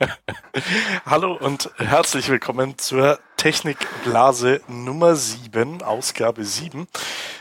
Hallo 1.06 1.34
und 1.34 1.70
herzlich 1.76 2.28
willkommen 2.30 2.78
zur 2.78 3.18
Technikblase 3.36 4.60
Nummer 4.68 5.14
7, 5.14 5.82
Ausgabe 5.82 6.44
7. 6.44 6.86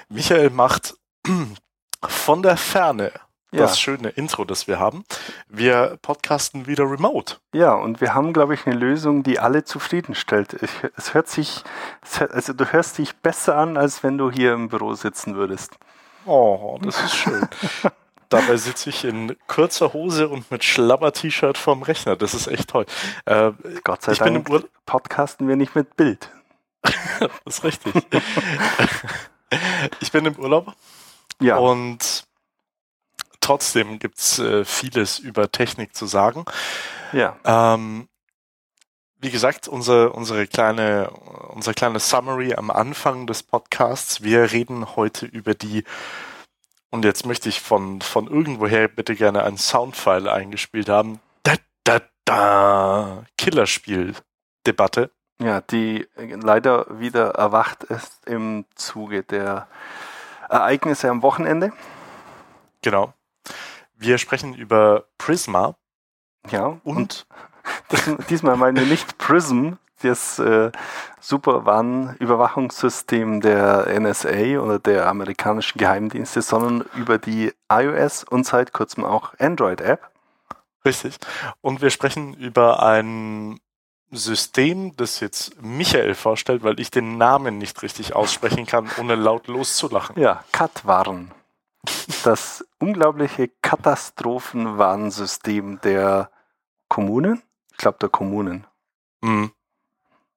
Michael 0.10 0.50
macht 0.50 0.96
von 2.06 2.44
der 2.44 2.58
Ferne 2.58 3.12
Ja. 3.52 3.62
das 3.62 3.80
schöne 3.80 4.10
Intro, 4.10 4.44
das 4.44 4.68
wir 4.68 4.78
haben. 4.80 5.06
Wir 5.48 5.98
podcasten 6.02 6.68
wieder 6.68 6.84
remote. 6.84 7.38
Ja, 7.54 7.74
und 7.74 8.02
wir 8.02 8.14
haben, 8.14 8.34
glaube 8.34 8.56
ich, 8.56 8.66
eine 8.68 8.76
Lösung, 8.76 9.24
die 9.24 9.40
alle 9.40 9.64
zufriedenstellt. 9.64 10.54
Ich, 10.62 10.72
es 10.98 11.14
hört 11.14 11.30
sich, 11.30 11.64
es 12.02 12.20
hört, 12.20 12.32
also 12.32 12.52
du 12.54 12.66
hörst 12.72 12.98
dich 12.98 13.16
besser 13.16 13.56
an, 13.58 13.78
als 13.78 14.04
wenn 14.04 14.18
du 14.18 14.30
hier 14.32 14.54
im 14.54 14.68
Büro 14.68 14.94
sitzen 14.96 15.36
würdest. 15.36 15.78
Oh, 16.26 16.78
das 16.82 17.02
ist 17.02 17.16
schön. 17.16 17.48
Dabei 18.30 18.58
sitze 18.58 18.90
ich 18.90 19.04
in 19.04 19.36
kurzer 19.48 19.94
Hose 19.94 20.30
und 20.30 20.50
mit 20.52 20.64
Schlabber-T-Shirt 20.64 21.58
vorm 21.58 21.82
Rechner. 21.82 22.16
Das 22.16 22.34
ist 22.34 22.48
echt 22.48 22.70
toll. 22.70 22.86
Äh, 23.26 23.52
Gott 23.84 24.04
sei 24.04 24.12
ich 24.14 24.20
bin 24.20 24.44
Dank 24.44 24.70
podcasten 24.86 25.48
wir 25.48 25.56
nicht 25.56 25.76
mit 25.76 25.96
Bild. 25.96 26.32
Das 27.44 27.58
ist 27.58 27.64
richtig. 27.64 27.94
ich 30.00 30.12
bin 30.12 30.26
im 30.26 30.36
Urlaub 30.38 30.74
Ja, 31.42 31.58
und 31.58 32.24
trotzdem 33.42 34.00
gibt's 34.00 34.40
äh, 34.40 34.64
vieles 34.64 35.20
über 35.20 35.52
Technik 35.52 35.96
zu 35.96 36.06
sagen. 36.06 36.46
ja, 37.12 37.36
Ähm, 37.44 38.08
wie 39.22 39.32
gesagt, 39.32 39.68
unsere, 39.68 40.12
unsere 40.14 40.48
kleine, 40.48 41.10
unser 41.54 41.74
kleines 41.74 42.10
Summary 42.10 42.54
am 42.54 42.72
Anfang 42.72 43.28
des 43.28 43.44
Podcasts. 43.44 44.22
Wir 44.22 44.52
reden 44.52 44.96
heute 44.96 45.26
über 45.26 45.54
die, 45.56 45.84
und 46.92 47.06
jetzt 47.06 47.26
möchte 47.26 47.50
ich 47.50 47.62
von, 47.62 48.02
von 48.02 48.28
irgendwoher 48.28 48.88
bitte 48.88 49.16
gerne 49.16 49.44
ein 49.44 49.58
Soundfile 49.58 50.32
eingespielt 50.32 50.90
haben. 50.90 51.20
Da, 51.44 51.54
da, 51.84 52.02
da, 52.26 53.24
Killerspiel-Debatte. 53.38 55.12
ja, 55.42 55.62
die 55.62 56.08
leider 56.18 57.00
wieder 57.00 57.32
erwacht 57.36 57.84
ist 57.84 58.26
im 58.28 58.66
Zuge 58.76 59.24
der 59.24 59.68
Ereignisse 60.50 61.10
am 61.10 61.22
Wochenende. 61.22 61.72
Genau. 62.82 63.14
Wir 63.96 64.18
sprechen 64.18 64.54
über 64.54 65.06
Prisma 65.18 65.76
Ja, 66.50 66.66
und, 66.66 66.82
und, 66.84 67.28
dies- 67.92 68.18
diesmal 68.30 68.56
meine 68.58 68.82
ich 68.84 68.90
nicht 68.90 69.18
Prism, 69.18 69.74
das 70.00 70.40
äh, 70.40 70.72
Superwan-Überwachungssystem 71.20 73.42
der 73.42 73.88
NSA 74.00 74.60
oder 74.60 74.80
der 74.80 75.08
amerikanischen 75.08 75.78
Geheimdienste, 75.78 76.42
sondern 76.42 76.86
über 76.96 77.18
die 77.18 77.52
iOS 77.72 78.24
und 78.24 78.46
seit 78.46 78.72
kurzem 78.74 79.06
auch 79.06 79.34
Android-App. 79.40 80.10
richtig. 80.86 81.18
Und 81.62 81.82
wir 81.82 81.90
sprechen 81.90 82.34
über 82.34 82.84
ein 82.84 83.60
System, 84.12 84.96
das 84.96 85.20
jetzt 85.20 85.62
Michael 85.62 86.16
vorstellt, 86.16 86.64
weil 86.64 86.80
ich 86.80 86.90
den 86.90 87.18
Namen 87.18 87.60
nicht 87.60 87.84
richtig 87.84 88.16
aussprechen 88.16 88.66
kann, 88.66 88.90
ohne 89.00 89.16
laut 89.16 89.48
loszulachen. 89.48 90.18
Ja, 90.20 90.44
Katwarn. 90.52 91.32
Das 92.24 92.66
unglaubliche 92.80 93.50
Katastrophenwarnsystem 93.62 95.80
der 95.82 96.32
Kommunen, 96.88 97.44
ich 97.72 97.78
glaube 97.78 98.00
der 98.00 98.10
Kommunen 98.10 98.66
Mhm, 99.22 99.52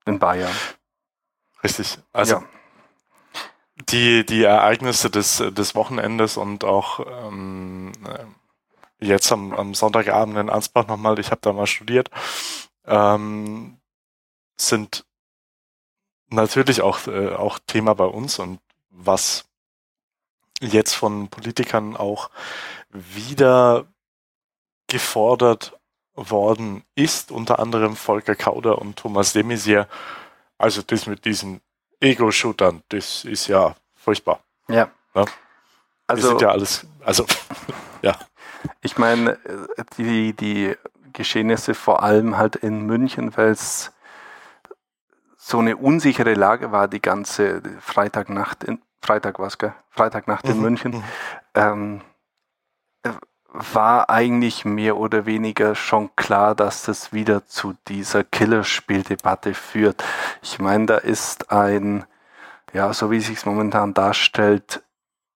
in 0.06 0.19
Bayern. 0.19 0.55
richtig. 1.62 1.98
Also 2.12 2.36
ja. 2.36 2.45
die, 3.89 4.27
die 4.27 4.45
Ereignisse 4.45 5.11
des, 5.11 5.39
des 5.39 5.75
Wochenendes 5.75 6.36
und 6.36 6.64
auch 6.64 7.00
ähm, 7.06 7.92
äh, 8.06 9.06
jetzt 9.06 9.33
am, 9.33 9.53
am 9.53 9.75
Sonntagabend 9.75 10.39
in 10.39 10.50
Ansbach 10.50 10.86
nochmal, 10.86 11.19
ich 11.19 11.30
habe 11.30 11.41
da 11.41 11.53
mal 11.53 11.67
studiert, 11.67 12.11
ähm, 12.86 13.80
sind 14.56 15.05
natürlich 16.28 16.83
auch, 16.83 17.07
äh, 17.07 17.35
auch 17.35 17.58
Thema 17.58 17.95
bei 17.95 18.07
uns 18.07 18.39
und 18.39 18.61
was 18.91 19.45
jetzt 20.61 20.95
von 20.95 21.29
Politikern 21.29 21.96
auch 21.96 22.30
wieder 22.91 23.86
gefordert 24.86 25.79
worden 26.14 26.84
ist, 26.95 27.30
unter 27.33 27.58
anderem 27.58 27.96
Volker 27.96 28.34
Kauder 28.34 28.78
und 28.78 28.96
Thomas 28.96 29.33
de 29.33 29.42
Maizière. 29.42 29.86
Also 30.58 30.83
das 30.83 31.06
mit 31.06 31.24
diesen 31.24 31.61
Ego-Shootern, 32.00 32.83
das 32.89 33.24
ist 33.24 33.46
ja 33.48 33.74
furchtbar. 33.96 34.40
ja. 34.68 34.90
Ja. 35.14 35.24
Wir 35.27 35.33
Also, 36.06 36.28
sind 36.30 36.40
ja 36.42 36.50
alles, 36.50 36.86
also 37.05 37.27
Ich 38.83 38.96
meine, 38.98 39.39
die, 39.98 40.33
die 40.34 40.74
Geschehnisse 41.12 41.74
vor 41.74 42.02
allem 42.02 42.36
halt 42.36 42.56
in 42.56 42.83
München, 42.86 43.36
weil 43.36 43.50
es 43.50 43.92
so 45.36 45.58
eine 45.58 45.77
unsichere 45.77 46.34
Lage 46.34 46.73
war, 46.73 46.89
die 46.89 47.02
ganze 47.02 47.62
Freitagnacht 47.80 48.64
in 48.64 48.80
Freitag 49.00 49.39
war's, 49.40 49.58
gell? 49.58 49.74
Freitagnacht 49.90 50.48
in 50.48 50.58
Mhm, 50.58 50.62
München, 50.62 50.92
mhm. 50.92 51.05
ähm, 51.55 52.00
äh, 52.02 52.11
war 53.52 54.08
eigentlich 54.08 54.64
mehr 54.64 54.96
oder 54.96 55.27
weniger 55.27 55.74
schon 55.74 56.11
klar, 56.17 56.55
dass 56.55 56.85
das 56.85 57.13
wieder 57.13 57.46
zu 57.46 57.74
dieser 57.89 58.24
Killerspieldebatte 58.24 59.55
führt. 59.55 60.02
Ich 60.40 60.58
meine, 60.58 60.86
da 60.86 60.96
ist 60.96 61.52
ein, 61.52 62.05
ja, 62.73 62.92
so 62.95 63.11
wie 63.11 63.18
es 63.18 63.27
sich 63.27 63.45
momentan 63.45 63.92
darstellt, 63.95 64.83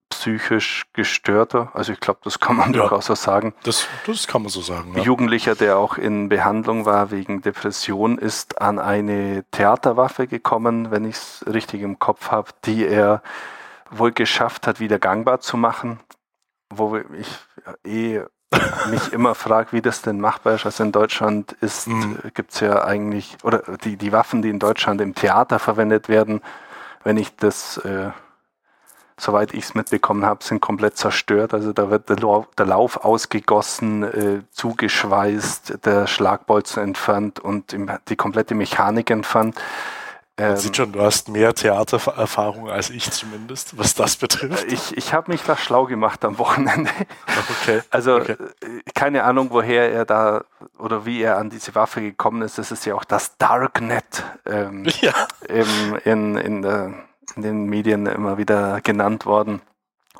psychisch 0.09 0.86
gestörter, 0.94 1.72
also 1.74 1.92
ich 1.92 2.00
glaube, 2.00 2.20
das 2.24 2.40
kann 2.40 2.56
man 2.56 2.74
Ja. 2.74 2.81
durchaus 2.81 3.08
so 3.08 3.16
sagen, 3.16 3.54
das, 3.64 3.88
das 4.06 4.28
kann 4.28 4.44
man 4.44 4.50
so 4.50 4.62
sagen. 4.62 4.94
Ja. 4.96 5.04
Jugendlicher, 5.04 5.56
der 5.56 5.78
auch 5.78 5.98
in 5.98 6.30
Behandlung 6.30 6.86
war 6.86 7.12
wegen 7.12 7.42
Depression, 7.42 8.18
ist 8.18 8.62
an 8.62 8.80
eine 8.80 9.44
Theaterwaffe 9.52 10.28
gekommen, 10.28 10.92
wenn 10.92 11.04
ich 11.06 11.16
es 11.16 11.44
richtig 11.52 11.81
im 11.81 12.00
Kopf 12.00 12.31
habe, 12.31 12.52
die 12.66 12.88
er 12.88 13.22
wohl 13.90 14.12
geschafft 14.14 14.68
hat, 14.68 14.80
wieder 14.80 15.00
gangbar 15.00 15.42
zu 15.42 15.58
machen. 15.58 16.00
Wo 16.70 16.98
ich 16.98 17.28
eh 17.86 18.22
mich 18.90 19.12
immer 19.12 19.36
frage, 19.36 19.74
wie 19.74 19.81
das 19.81 20.02
denn 20.02 20.20
machbar 20.20 20.56
ist. 20.56 20.66
Also 20.66 20.84
in 20.84 20.92
Deutschland 20.92 21.52
ist, 21.62 21.88
Mhm. 21.88 22.20
gibt 22.34 22.53
es 22.53 22.59
ja 22.62 22.86
eigentlich, 22.86 23.38
oder 23.44 23.64
die, 23.84 23.98
die 23.98 24.12
Waffen, 24.12 24.42
die 24.42 24.50
in 24.50 24.59
Deutschland 24.59 25.02
im 25.02 25.14
Theater 25.14 25.59
verwendet 25.59 26.08
werden, 26.09 26.42
wenn 27.04 27.18
ich 27.18 27.36
das, 27.36 27.78
äh, 27.80 28.12
soweit 29.18 29.54
ich 29.54 29.66
es 29.66 29.75
mitbekommen 29.75 30.25
habe, 30.25 30.44
sind 30.44 30.62
komplett 30.62 30.98
zerstört. 30.98 31.54
Also 31.54 31.74
da 31.74 31.90
wird 31.90 32.09
der, 32.09 32.18
Lauf, 32.18 32.48
der 32.58 32.66
Lauf 32.66 33.04
ausgegossen, 33.04 34.04
äh, 34.04 34.42
zugeschweißt, 34.52 35.86
der 35.86 36.08
Schlagbolzen 36.08 36.81
entfernt 36.84 37.40
und 37.40 37.75
die 38.09 38.16
komplette 38.16 38.56
Mechanik 38.56 39.09
entfernt. 39.12 39.56
Man 40.38 40.50
Ähm, 40.51 40.57
sieht 40.57 40.75
schon, 40.75 40.91
du 40.91 41.01
hast 41.01 41.29
mehr 41.29 41.56
Theatererfahrung 41.56 42.69
als 42.69 42.90
ich 42.90 43.09
zumindest, 43.12 43.78
was 43.78 43.96
das 43.96 44.18
betrifft. 44.18 44.69
ich 44.72 44.96
ich 44.97 45.13
habe 45.13 45.31
mich 45.31 45.41
da 45.44 45.56
schlau 45.56 45.85
gemacht 45.85 46.25
am 46.25 46.38
Wochenende. 46.38 46.91
Okay. 47.62 47.81
Also 47.90 48.16
Okay. 48.18 48.34
äh, 48.62 48.81
keine 48.94 49.24
Ahnung, 49.24 49.47
woher 49.51 49.91
er 49.91 50.03
da 50.06 50.44
oder 50.78 51.06
wie 51.06 51.22
er 51.22 51.38
an 51.38 51.50
diese 51.50 51.74
Waffe 51.75 52.01
gekommen 52.01 52.41
ist. 52.41 52.57
Das 52.57 52.72
ist 52.72 52.85
ja 52.85 52.95
auch 52.95 53.06
das 53.06 53.38
Darknet 53.38 54.24
ähm, 54.45 54.85
Ja. 55.01 55.13
im, 55.47 55.95
in, 56.03 56.35
in, 56.35 56.62
der, 56.62 56.94
in 57.38 57.41
den 57.41 57.66
Medien 57.68 58.06
immer 58.06 58.38
wieder 58.38 58.81
genannt 58.81 59.25
worden. 59.25 59.62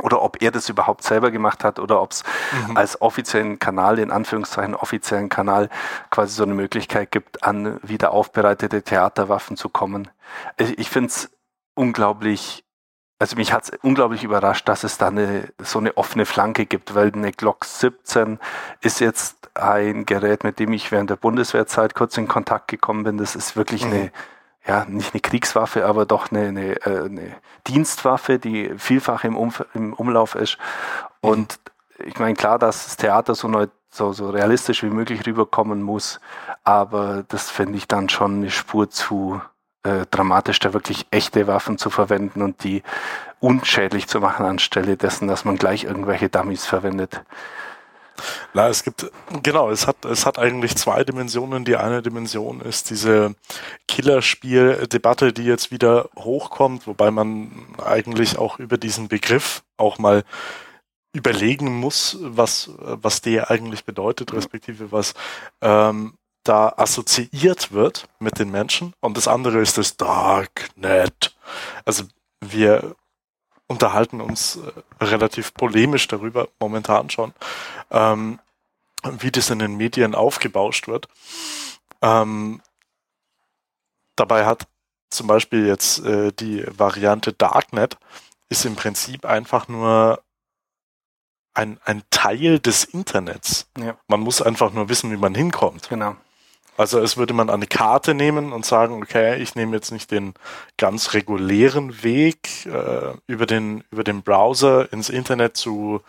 Oder 0.02 0.22
ob 0.22 0.42
er 0.42 0.52
das 0.52 0.70
überhaupt 0.70 1.04
selber 1.04 1.32
gemacht 1.32 1.64
hat 1.64 1.80
oder 1.80 2.02
ob 2.02 2.12
es 2.12 2.24
Mhm. 2.68 2.78
als 2.78 3.02
offiziellen 3.02 3.60
Kanal, 3.60 4.00
in 4.00 4.12
Anführungszeichen 4.12 4.76
offiziellen 4.76 5.30
Kanal, 5.30 5.70
quasi 6.10 6.34
so 6.36 6.44
eine 6.44 6.54
Möglichkeit 6.54 7.12
gibt, 7.12 7.44
an 7.44 7.80
wieder 7.84 8.12
aufbereitete 8.12 8.82
Theaterwaffen 8.84 9.58
zu 9.58 9.70
kommen. 9.70 10.10
Ich, 10.58 10.78
ich 10.80 10.90
finde 10.90 11.08
es 11.10 11.30
unglaublich, 11.76 12.64
also 13.20 13.36
mich 13.36 13.54
hat 13.54 13.64
es 13.64 13.72
unglaublich 13.82 14.24
überrascht, 14.24 14.68
dass 14.68 14.84
es 14.84 14.98
da 14.98 15.08
eine, 15.08 15.50
so 15.60 15.80
eine 15.80 15.96
offene 15.98 16.26
Flanke 16.26 16.66
gibt, 16.66 16.96
weil 16.96 17.12
eine 17.14 17.32
Glock 17.32 17.66
17 17.66 18.40
ist 18.82 19.00
jetzt 19.00 19.38
ein 19.56 20.06
Gerät, 20.06 20.44
mit 20.44 20.60
dem 20.60 20.74
ich 20.74 20.92
während 20.92 21.10
der 21.10 21.16
Bundeswehrzeit 21.16 21.96
kurz 21.96 22.18
in 22.18 22.28
Kontakt 22.28 22.68
gekommen 22.68 23.04
bin. 23.04 23.18
Das 23.18 23.36
ist 23.36 23.56
wirklich 23.56 23.86
Mhm. 23.86 23.92
eine, 23.94 24.12
ja, 24.68 24.86
nicht 24.86 25.14
eine 25.14 25.22
Kriegswaffe, 25.22 25.86
aber 25.86 26.06
doch 26.06 26.32
eine, 26.32 26.48
eine, 26.48 26.76
äh, 26.86 27.06
eine 27.06 27.36
Dienstwaffe, 27.68 28.40
die 28.40 28.74
vielfach 28.78 29.24
im, 29.24 29.38
Umf 29.38 29.64
im 29.74 29.94
Umlauf 29.94 30.36
ist. 30.36 30.58
Und 31.22 31.60
ich 32.04 32.20
meine, 32.20 32.34
klar, 32.34 32.60
dass 32.60 32.86
das 32.86 32.98
Theater 32.98 33.36
so, 33.36 33.48
neu, 33.48 33.68
so, 33.90 34.12
so 34.12 34.30
realistisch 34.30 34.84
wie 34.84 34.90
möglich 34.90 35.26
rüberkommen 35.26 35.82
muss, 35.82 36.20
aber 36.64 37.24
das 37.28 37.50
finde 37.50 37.78
ich 37.78 37.88
dann 37.88 38.10
schon 38.10 38.38
eine 38.38 38.52
Spur 38.52 38.90
zu 38.90 39.42
äh, 39.84 40.06
dramatisch, 40.10 40.60
da 40.60 40.74
wirklich 40.74 41.06
echte 41.12 41.48
Waffen 41.48 41.78
zu 41.78 41.90
verwenden 41.90 42.42
und 42.42 42.64
die 42.64 42.82
unschädlich 43.40 44.08
zu 44.08 44.20
machen, 44.20 44.46
anstelle 44.46 44.98
dessen, 44.98 45.28
dass 45.28 45.46
man 45.46 45.58
gleich 45.58 45.84
irgendwelche 45.84 46.30
Dummies 46.30 46.66
verwendet. 46.66 47.24
Na, 48.54 48.68
es 48.70 48.84
gibt, 48.84 49.12
genau, 49.44 49.70
es 49.70 49.88
hat, 49.88 50.06
es 50.06 50.26
hat 50.26 50.40
eigentlich 50.40 50.76
zwei 50.76 51.04
Dimensionen. 51.04 51.66
Die 51.66 51.76
eine 51.76 52.02
Dimension 52.02 52.62
ist 52.62 52.90
diese 52.90 53.36
Killerspiel-Debatte, 53.88 55.34
die 55.34 55.44
jetzt 55.44 55.72
wieder 55.72 56.10
hochkommt, 56.18 56.88
wobei 56.88 57.12
man 57.12 57.52
eigentlich 57.84 58.38
auch 58.38 58.60
über 58.60 58.78
diesen 58.78 59.08
Begriff 59.08 59.64
auch 59.78 59.98
mal 59.98 60.24
überlegen 61.14 61.74
muss, 61.80 62.18
was, 62.20 62.72
was 62.78 63.22
der 63.22 63.50
eigentlich 63.50 63.86
bedeutet, 63.86 64.34
respektive 64.34 64.92
was 64.92 65.14
ähm, 65.62 66.16
da 66.44 66.74
assoziiert 66.78 67.72
wird 67.72 68.08
mit 68.20 68.38
den 68.38 68.52
Menschen 68.52 68.94
und 69.00 69.18
das 69.18 69.28
andere 69.28 69.60
ist 69.60 69.78
das 69.78 69.98
Darknet. 69.98 71.36
Also 71.86 72.04
wir 72.42 72.96
unterhalten 73.68 74.22
uns 74.22 74.58
äh, 74.58 75.04
relativ 75.04 75.54
polemisch 75.54 76.08
darüber, 76.08 76.48
momentan 76.60 77.10
schon, 77.10 77.34
ähm, 77.92 78.40
wie 79.04 79.32
das 79.32 79.50
in 79.50 79.60
den 79.60 79.78
Medien 79.78 80.16
aufgebauscht 80.16 80.88
wird. 80.88 81.08
Ähm, 82.02 82.62
dabei 84.16 84.46
hat 84.46 84.68
zum 85.10 85.28
Beispiel 85.28 85.66
jetzt 85.66 86.00
äh, 86.00 86.32
die 86.32 86.66
Variante 86.68 87.34
Darknet 87.34 87.98
ist 88.50 88.66
im 88.66 88.76
Prinzip 88.76 89.26
einfach 89.26 89.68
nur 89.68 90.22
ein, 91.54 91.80
ein 91.86 92.04
Teil 92.10 92.60
des 92.60 92.84
Internets. 92.84 93.68
Ja. 93.78 93.98
Man 94.08 94.20
muss 94.20 94.42
einfach 94.42 94.72
nur 94.72 94.90
wissen, 94.90 95.12
wie 95.12 95.18
man 95.18 95.34
hinkommt. 95.34 95.90
Genau. 95.90 96.16
Also 96.78 97.00
es 97.00 97.16
würde 97.16 97.34
man 97.34 97.50
eine 97.50 97.68
Karte 97.68 98.14
nehmen 98.14 98.52
und 98.52 98.66
sagen, 98.66 99.02
okay, 99.02 99.42
ich 99.42 99.56
nehme 99.56 99.76
jetzt 99.76 99.92
nicht 99.92 100.12
den 100.12 100.34
ganz 100.78 101.14
regulären 101.14 102.04
Weg 102.04 102.66
äh, 102.66 103.14
über, 103.28 103.46
den, 103.46 103.84
über 103.92 104.04
den 104.04 104.24
Browser 104.24 104.92
ins 104.92 105.10
Internet 105.10 105.56
zu 105.56 106.02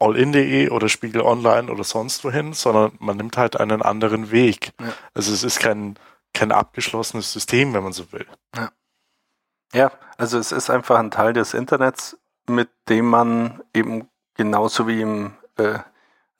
allin.de 0.00 0.70
oder 0.70 0.88
Spiegel 0.88 1.22
Online 1.22 1.70
oder 1.70 1.84
sonst 1.84 2.24
wohin, 2.24 2.54
sondern 2.54 2.92
man 2.98 3.16
nimmt 3.18 3.36
halt 3.36 3.60
einen 3.60 3.82
anderen 3.82 4.30
Weg. 4.30 4.72
Ja. 4.80 4.92
Also 5.14 5.32
es 5.32 5.44
ist 5.44 5.60
kein, 5.60 5.96
kein 6.32 6.50
abgeschlossenes 6.50 7.32
System, 7.32 7.74
wenn 7.74 7.84
man 7.84 7.92
so 7.92 8.10
will. 8.12 8.26
Ja. 8.56 8.70
ja, 9.72 9.92
also 10.16 10.38
es 10.38 10.50
ist 10.52 10.70
einfach 10.70 10.98
ein 10.98 11.10
Teil 11.10 11.34
des 11.34 11.54
Internets, 11.54 12.18
mit 12.48 12.70
dem 12.88 13.06
man 13.06 13.62
eben 13.74 14.08
genauso 14.34 14.88
wie 14.88 15.02
im 15.02 15.34
äh, 15.56 15.78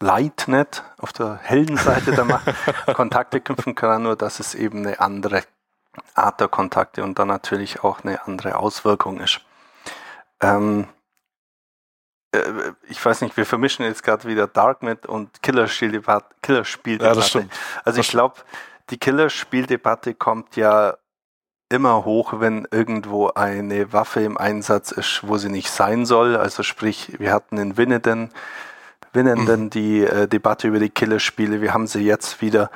Lightnet 0.00 0.82
auf 0.98 1.12
der 1.12 1.38
hellen 1.42 1.76
Seite 1.76 2.12
der 2.12 2.24
Macht 2.24 2.46
Kontakte 2.94 3.40
knüpfen 3.40 3.74
kann, 3.74 4.02
nur 4.02 4.16
dass 4.16 4.40
es 4.40 4.54
eben 4.54 4.78
eine 4.78 5.00
andere 5.00 5.42
Art 6.14 6.40
der 6.40 6.48
Kontakte 6.48 7.02
und 7.02 7.18
dann 7.18 7.28
natürlich 7.28 7.84
auch 7.84 8.02
eine 8.02 8.26
andere 8.26 8.56
Auswirkung 8.56 9.20
ist. 9.20 9.40
Ähm, 10.40 10.88
äh, 12.32 12.72
ich 12.88 13.04
weiß 13.04 13.20
nicht, 13.22 13.36
wir 13.36 13.46
vermischen 13.46 13.84
jetzt 13.84 14.02
gerade 14.02 14.26
wieder 14.26 14.46
Darknet 14.46 15.06
und 15.06 15.42
Killerspieldebatte. 15.42 16.34
Killerspieldebatte. 16.42 17.38
Ja, 17.40 17.44
also 17.84 18.00
ich 18.00 18.08
glaube, 18.08 18.36
die 18.90 18.98
Killerspieldebatte 18.98 20.14
kommt 20.14 20.56
ja 20.56 20.96
immer 21.68 22.04
hoch, 22.04 22.34
wenn 22.38 22.66
irgendwo 22.70 23.28
eine 23.28 23.92
Waffe 23.92 24.22
im 24.22 24.36
Einsatz 24.36 24.90
ist, 24.90 25.20
wo 25.22 25.36
sie 25.36 25.50
nicht 25.50 25.70
sein 25.70 26.04
soll. 26.04 26.36
Also 26.36 26.62
sprich, 26.62 27.18
wir 27.18 27.32
hatten 27.32 27.58
in 27.58 27.76
Winnenden 27.76 28.32
Winnenden 29.12 29.64
mhm. 29.64 29.70
die 29.70 30.04
äh, 30.04 30.28
Debatte 30.28 30.68
über 30.68 30.78
die 30.78 30.90
Killerspiele. 30.90 31.60
Wir 31.60 31.74
haben 31.74 31.86
sie 31.86 32.04
jetzt 32.04 32.40
wieder. 32.40 32.70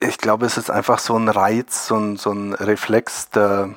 Ich 0.00 0.18
glaube, 0.18 0.46
es 0.46 0.58
ist 0.58 0.70
einfach 0.70 0.98
so 0.98 1.16
ein 1.16 1.28
Reiz, 1.28 1.86
so 1.86 1.96
ein, 1.96 2.16
so 2.16 2.32
ein 2.32 2.52
Reflex 2.52 3.30
der 3.30 3.74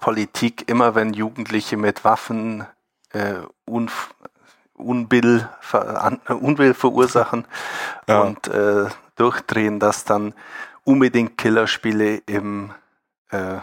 Politik, 0.00 0.68
immer 0.68 0.94
wenn 0.94 1.12
Jugendliche 1.12 1.76
mit 1.76 2.04
Waffen 2.04 2.66
äh, 3.12 3.34
Unf 3.64 4.14
Unbill, 4.74 5.48
ver 5.60 6.18
Unbill 6.28 6.74
verursachen 6.74 7.46
ja. 8.06 8.20
und 8.20 8.48
äh, 8.48 8.86
durchdrehen, 9.16 9.80
dass 9.80 10.04
dann 10.04 10.34
unbedingt 10.84 11.38
Killerspiele 11.38 12.18
im 12.26 12.72
äh, 13.30 13.58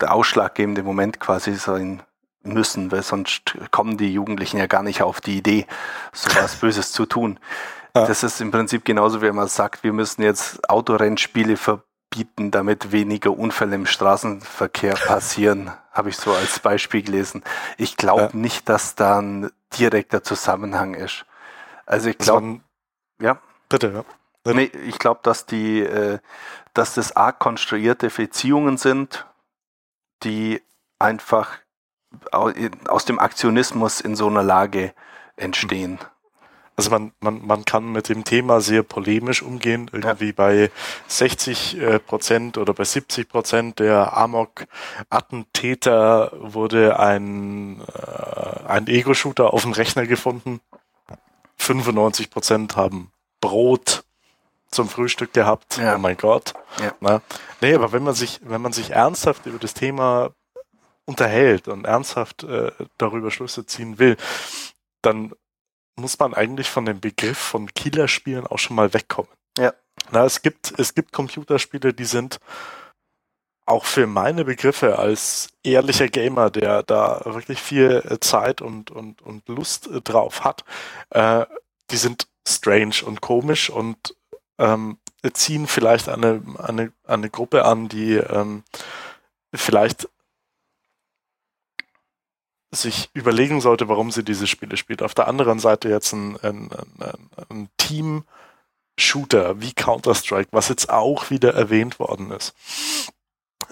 der 0.00 0.14
ausschlaggebende 0.14 0.82
Moment 0.82 1.20
quasi 1.20 1.54
sein 1.54 2.02
müssen, 2.42 2.90
weil 2.90 3.02
sonst 3.02 3.54
kommen 3.70 3.96
die 3.96 4.12
Jugendlichen 4.12 4.58
ja 4.58 4.66
gar 4.66 4.82
nicht 4.82 5.02
auf 5.02 5.20
die 5.20 5.38
Idee, 5.38 5.66
so 6.12 6.30
was 6.40 6.56
Böses 6.60 6.92
zu 6.92 7.06
tun. 7.06 7.38
Ja. 7.94 8.06
Das 8.06 8.22
ist 8.22 8.40
im 8.40 8.50
Prinzip 8.50 8.84
genauso, 8.84 9.20
wie 9.22 9.30
man 9.30 9.48
sagt, 9.48 9.82
wir 9.82 9.92
müssen 9.92 10.22
jetzt 10.22 10.68
Autorennspiele 10.70 11.56
verbieten, 11.56 12.50
damit 12.50 12.92
weniger 12.92 13.36
Unfälle 13.36 13.74
im 13.74 13.86
Straßenverkehr 13.86 14.94
passieren, 14.94 15.72
habe 15.92 16.08
ich 16.08 16.16
so 16.16 16.32
als 16.32 16.60
Beispiel 16.60 17.02
gelesen. 17.02 17.42
Ich 17.76 17.96
glaube 17.96 18.30
ja. 18.32 18.36
nicht, 18.38 18.68
dass 18.68 18.94
da 18.94 19.20
ein 19.20 19.50
direkter 19.78 20.22
Zusammenhang 20.22 20.94
ist. 20.94 21.26
Also 21.84 22.08
ich 22.08 22.18
glaube, 22.18 22.60
ja. 23.20 23.38
Bitte, 23.68 23.88
ja. 23.88 24.04
Bitte. 24.44 24.56
Nee, 24.56 24.70
ich 24.86 24.98
glaube, 24.98 25.20
dass 25.22 25.46
die, 25.46 25.80
äh, 25.80 26.18
dass 26.72 26.94
das 26.94 27.14
arg 27.16 27.38
konstruierte 27.40 28.08
Beziehungen 28.08 28.78
sind, 28.78 29.26
die 30.22 30.62
einfach 30.98 31.58
aus 32.32 33.04
dem 33.04 33.18
Aktionismus 33.18 34.00
in 34.00 34.16
so 34.16 34.26
einer 34.26 34.42
Lage 34.42 34.94
entstehen. 35.36 35.98
Also 36.76 36.90
man, 36.90 37.12
man, 37.20 37.46
man 37.46 37.66
kann 37.66 37.92
mit 37.92 38.08
dem 38.08 38.24
Thema 38.24 38.62
sehr 38.62 38.82
polemisch 38.82 39.42
umgehen. 39.42 39.90
Irgendwie 39.92 40.28
ja. 40.28 40.32
bei 40.34 40.70
60 41.08 41.78
äh, 41.78 41.98
Prozent 41.98 42.56
oder 42.56 42.72
bei 42.72 42.84
70 42.84 43.28
Prozent 43.28 43.80
der 43.80 44.16
Amok-Attentäter 44.16 46.32
wurde 46.40 46.98
ein, 46.98 47.82
äh, 47.82 48.66
ein 48.66 48.86
Ego-Shooter 48.86 49.52
auf 49.52 49.60
dem 49.62 49.72
Rechner 49.72 50.06
gefunden. 50.06 50.62
95 51.58 52.30
Prozent 52.30 52.76
haben 52.76 53.12
Brot 53.42 54.04
zum 54.70 54.88
Frühstück 54.88 55.34
gehabt. 55.34 55.76
Ja. 55.76 55.96
Oh 55.96 55.98
mein 55.98 56.16
Gott. 56.16 56.54
Ja. 56.80 56.94
Na? 57.00 57.20
Nee, 57.60 57.74
aber 57.74 57.92
wenn 57.92 58.04
man 58.04 58.14
sich, 58.14 58.40
wenn 58.42 58.62
man 58.62 58.72
sich 58.72 58.92
ernsthaft 58.92 59.44
über 59.44 59.58
das 59.58 59.74
Thema 59.74 60.30
unterhält 61.10 61.68
und 61.68 61.84
ernsthaft 61.84 62.44
äh, 62.44 62.70
darüber 62.98 63.30
Schlüsse 63.30 63.66
ziehen 63.66 63.98
will, 63.98 64.16
dann 65.02 65.32
muss 65.96 66.18
man 66.18 66.34
eigentlich 66.34 66.70
von 66.70 66.86
dem 66.86 67.00
Begriff 67.00 67.38
von 67.38 67.72
Killerspielen 67.74 68.46
auch 68.46 68.58
schon 68.58 68.76
mal 68.76 68.94
wegkommen. 68.94 69.30
Ja. 69.58 69.74
Na, 70.12 70.24
es 70.24 70.40
gibt, 70.40 70.72
es 70.78 70.94
gibt 70.94 71.12
Computerspiele, 71.12 71.92
die 71.92 72.04
sind 72.04 72.38
auch 73.66 73.84
für 73.84 74.06
meine 74.06 74.44
Begriffe 74.44 74.98
als 74.98 75.48
ehrlicher 75.62 76.08
Gamer, 76.08 76.50
der 76.50 76.82
da 76.82 77.22
wirklich 77.24 77.60
viel 77.60 78.02
äh, 78.08 78.18
Zeit 78.20 78.62
und, 78.62 78.90
und, 78.90 79.20
und 79.22 79.48
Lust 79.48 79.88
äh, 79.88 80.00
drauf 80.00 80.44
hat, 80.44 80.64
äh, 81.10 81.44
die 81.90 81.96
sind 81.96 82.28
strange 82.46 83.02
und 83.04 83.20
komisch 83.20 83.68
und 83.68 84.14
ähm, 84.58 84.98
ziehen 85.32 85.66
vielleicht 85.66 86.08
eine, 86.08 86.42
eine, 86.58 86.92
eine 87.04 87.30
Gruppe 87.30 87.64
an, 87.64 87.88
die 87.88 88.14
ähm, 88.14 88.62
vielleicht 89.54 90.08
sich 92.70 93.10
überlegen 93.14 93.60
sollte, 93.60 93.88
warum 93.88 94.10
sie 94.10 94.24
diese 94.24 94.46
Spiele 94.46 94.76
spielt. 94.76 95.02
Auf 95.02 95.14
der 95.14 95.28
anderen 95.28 95.58
Seite 95.58 95.88
jetzt 95.88 96.12
ein, 96.12 96.36
ein, 96.42 96.70
ein, 97.00 97.30
ein 97.48 97.68
Team-Shooter 97.78 99.60
wie 99.60 99.72
Counter-Strike, 99.72 100.50
was 100.52 100.68
jetzt 100.68 100.90
auch 100.90 101.30
wieder 101.30 101.54
erwähnt 101.54 101.98
worden 101.98 102.30
ist, 102.30 102.54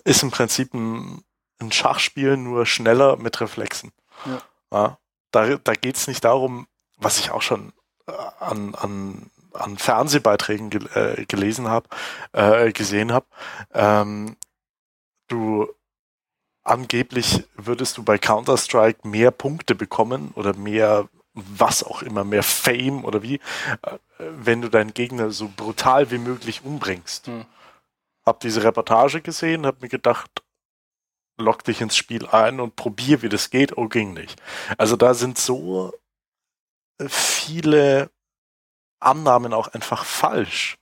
ist 0.04 0.22
im 0.22 0.30
Prinzip 0.30 0.74
ein, 0.74 1.22
Schachspiel 1.70 2.36
nur 2.36 2.66
schneller 2.66 3.16
mit 3.16 3.40
Reflexen. 3.40 3.92
Ja. 4.24 4.42
ja 4.72 4.98
da 5.32 5.56
da 5.56 5.72
geht 5.72 5.96
es 5.96 6.06
nicht 6.06 6.24
darum, 6.24 6.68
was 6.96 7.18
ich 7.18 7.32
auch 7.32 7.42
schon 7.42 7.72
äh, 8.06 8.12
an, 8.40 8.74
an, 8.76 9.30
an 9.52 9.76
Fernsehbeiträgen 9.76 10.70
gel 10.70 10.86
äh, 10.94 11.24
gelesen 11.26 11.68
habe, 11.68 11.88
äh, 12.32 12.72
gesehen 12.72 13.12
habe. 13.12 13.26
Ähm, 13.74 14.36
du 15.26 15.68
angeblich 16.68 17.44
würdest 17.56 17.96
du 17.96 18.02
bei 18.02 18.18
Counter-Strike 18.18 19.06
mehr 19.06 19.30
Punkte 19.30 19.74
bekommen 19.74 20.32
oder 20.34 20.54
mehr 20.54 21.08
was 21.34 21.84
auch 21.84 22.02
immer, 22.02 22.24
mehr 22.24 22.42
Fame 22.42 23.04
oder 23.04 23.22
wie, 23.22 23.36
äh, 23.82 23.98
wenn 24.18 24.60
du 24.60 24.68
deinen 24.68 24.94
Gegner 24.94 25.30
so 25.30 25.50
brutal 25.54 26.10
wie 26.10 26.18
möglich 26.18 26.64
umbringst. 26.64 27.28
Hm. 27.28 27.44
Hab 28.26 28.40
diese 28.40 28.62
Reportage 28.64 29.20
gesehen, 29.20 29.64
hab 29.64 29.80
mir 29.80 29.88
gedacht, 29.88 30.42
lock 31.38 31.64
dich 31.64 31.80
ins 31.80 31.96
Spiel 31.96 32.26
ein 32.26 32.60
und 32.60 32.76
probier, 32.76 33.22
wie 33.22 33.28
das 33.28 33.50
geht. 33.50 33.78
Oh, 33.78 33.88
ging 33.88 34.12
nicht. 34.12 34.42
Also 34.76 34.96
da 34.96 35.14
sind 35.14 35.38
so 35.38 35.92
viele 37.08 38.10
Annahmen 39.00 39.52
auch 39.52 39.68
einfach 39.68 40.04
falsch, 40.04 40.76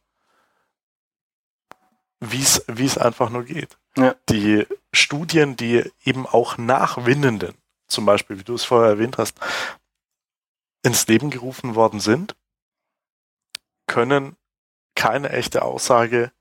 wie 2.20 2.40
es 2.40 2.98
einfach 2.98 3.30
nur 3.30 3.44
geht. 3.44 3.76
Ja. 3.96 4.14
Die 4.28 4.66
Studien, 4.92 5.56
die 5.56 5.90
eben 6.04 6.26
auch 6.26 6.58
nach 6.58 7.04
Winnenden, 7.04 7.54
zum 7.88 8.06
Beispiel, 8.06 8.38
wie 8.38 8.44
du 8.44 8.54
es 8.54 8.64
vorher 8.64 8.90
erwähnt 8.90 9.18
hast, 9.18 9.38
ins 10.82 11.06
Leben 11.06 11.30
gerufen 11.30 11.74
worden 11.74 12.00
sind, 12.00 12.36
können 13.86 14.36
keine 14.94 15.30
echte 15.30 15.62
Aussage 15.62 16.32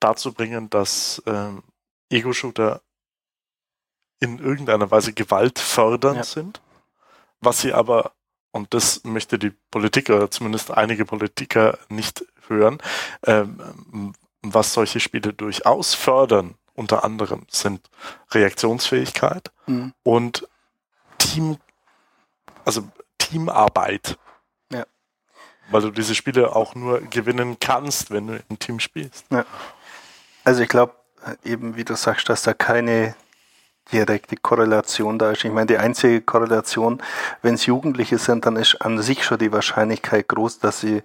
dazu 0.00 0.32
bringen, 0.32 0.68
dass 0.70 1.22
ähm, 1.26 1.62
Ego-Shooter 2.10 2.82
in 4.20 4.38
irgendeiner 4.38 4.90
Weise 4.90 5.12
gewaltfördernd 5.12 6.18
ja. 6.18 6.24
sind, 6.24 6.60
was 7.40 7.60
sie 7.60 7.72
aber, 7.72 8.12
und 8.52 8.72
das 8.74 9.04
möchte 9.04 9.38
die 9.38 9.52
Politiker, 9.70 10.30
zumindest 10.30 10.70
einige 10.70 11.04
Politiker 11.04 11.78
nicht 11.88 12.24
hören, 12.48 12.78
ähm, 13.24 14.14
was 14.54 14.72
solche 14.72 15.00
Spiele 15.00 15.32
durchaus 15.32 15.94
fördern, 15.94 16.54
unter 16.74 17.04
anderem, 17.04 17.46
sind 17.48 17.88
Reaktionsfähigkeit 18.30 19.50
mhm. 19.66 19.92
und 20.02 20.46
Team, 21.18 21.58
also 22.64 22.88
Teamarbeit. 23.18 24.18
Ja. 24.72 24.84
weil 25.70 25.82
du 25.82 25.90
diese 25.90 26.14
Spiele 26.14 26.54
auch 26.54 26.74
nur 26.74 27.00
gewinnen 27.00 27.58
kannst, 27.60 28.10
wenn 28.10 28.26
du 28.26 28.42
im 28.48 28.58
Team 28.58 28.80
spielst. 28.80 29.26
Ja. 29.30 29.44
Also 30.44 30.62
ich 30.62 30.68
glaube 30.68 30.94
eben, 31.44 31.76
wie 31.76 31.84
du 31.84 31.96
sagst, 31.96 32.28
dass 32.28 32.42
da 32.42 32.54
keine 32.54 33.14
direkte 33.92 34.36
Korrelation 34.36 35.18
da 35.18 35.30
ist. 35.30 35.44
Ich 35.44 35.52
meine, 35.52 35.66
die 35.66 35.78
einzige 35.78 36.20
Korrelation, 36.20 37.02
wenn 37.42 37.54
es 37.54 37.66
Jugendliche 37.66 38.18
sind, 38.18 38.46
dann 38.46 38.56
ist 38.56 38.76
an 38.82 39.00
sich 39.00 39.24
schon 39.24 39.38
die 39.38 39.52
Wahrscheinlichkeit 39.52 40.28
groß, 40.28 40.58
dass 40.58 40.80
sie 40.80 41.02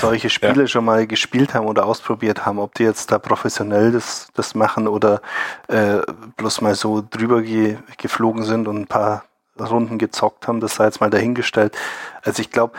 solche 0.00 0.30
Spiele 0.30 0.62
ja. 0.62 0.66
schon 0.66 0.84
mal 0.84 1.06
gespielt 1.06 1.54
haben 1.54 1.66
oder 1.66 1.84
ausprobiert 1.84 2.46
haben. 2.46 2.58
Ob 2.58 2.74
die 2.74 2.84
jetzt 2.84 3.12
da 3.12 3.18
professionell 3.18 3.92
das, 3.92 4.28
das 4.34 4.54
machen 4.54 4.88
oder 4.88 5.20
äh, 5.68 5.98
bloß 6.36 6.62
mal 6.62 6.74
so 6.74 7.02
drüber 7.08 7.42
ge 7.42 7.76
geflogen 7.98 8.44
sind 8.44 8.68
und 8.68 8.76
ein 8.76 8.86
paar 8.86 9.24
Runden 9.60 9.98
gezockt 9.98 10.48
haben, 10.48 10.60
das 10.60 10.76
sei 10.76 10.84
jetzt 10.84 11.00
mal 11.00 11.10
dahingestellt. 11.10 11.76
Also 12.22 12.40
ich 12.40 12.50
glaube, 12.50 12.72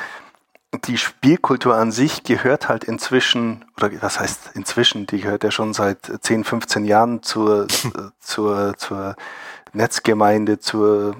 die 0.81 0.97
Spielkultur 0.97 1.75
an 1.75 1.91
sich 1.91 2.23
gehört 2.23 2.67
halt 2.69 2.83
inzwischen, 2.83 3.65
oder 3.77 3.91
was 4.01 4.19
heißt 4.19 4.51
inzwischen, 4.55 5.05
die 5.07 5.21
gehört 5.21 5.43
ja 5.43 5.51
schon 5.51 5.73
seit 5.73 6.11
10, 6.21 6.43
15 6.43 6.85
Jahren 6.85 7.23
zur, 7.23 7.67
zur, 8.19 8.75
zur 8.77 9.15
Netzgemeinde, 9.73 10.59
zur 10.59 11.15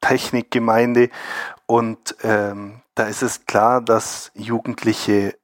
Technikgemeinde. 0.00 1.10
Und 1.66 2.16
ähm, 2.22 2.82
da 2.94 3.04
ist 3.04 3.22
es 3.22 3.46
klar, 3.46 3.80
dass 3.80 4.30
Jugendliche 4.34 5.36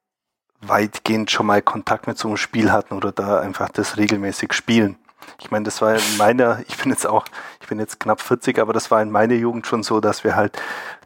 weitgehend 0.60 1.30
schon 1.30 1.46
mal 1.46 1.60
Kontakt 1.60 2.06
mit 2.06 2.18
so 2.18 2.28
einem 2.28 2.36
Spiel 2.36 2.70
hatten 2.70 2.94
oder 2.94 3.12
da 3.12 3.40
einfach 3.40 3.68
das 3.70 3.96
regelmäßig 3.96 4.52
spielen. 4.52 4.96
Ich 5.40 5.50
meine, 5.50 5.64
das 5.64 5.82
war 5.82 5.94
in 5.94 6.16
meiner, 6.18 6.60
ich 6.68 6.76
bin 6.76 6.90
jetzt 6.90 7.06
auch, 7.06 7.24
ich 7.60 7.66
bin 7.66 7.80
jetzt 7.80 7.98
knapp 7.98 8.20
40, 8.20 8.58
aber 8.58 8.72
das 8.72 8.90
war 8.90 9.02
in 9.02 9.10
meiner 9.10 9.34
Jugend 9.34 9.66
schon 9.66 9.82
so, 9.82 10.00
dass 10.00 10.22
wir 10.22 10.36
halt 10.36 10.56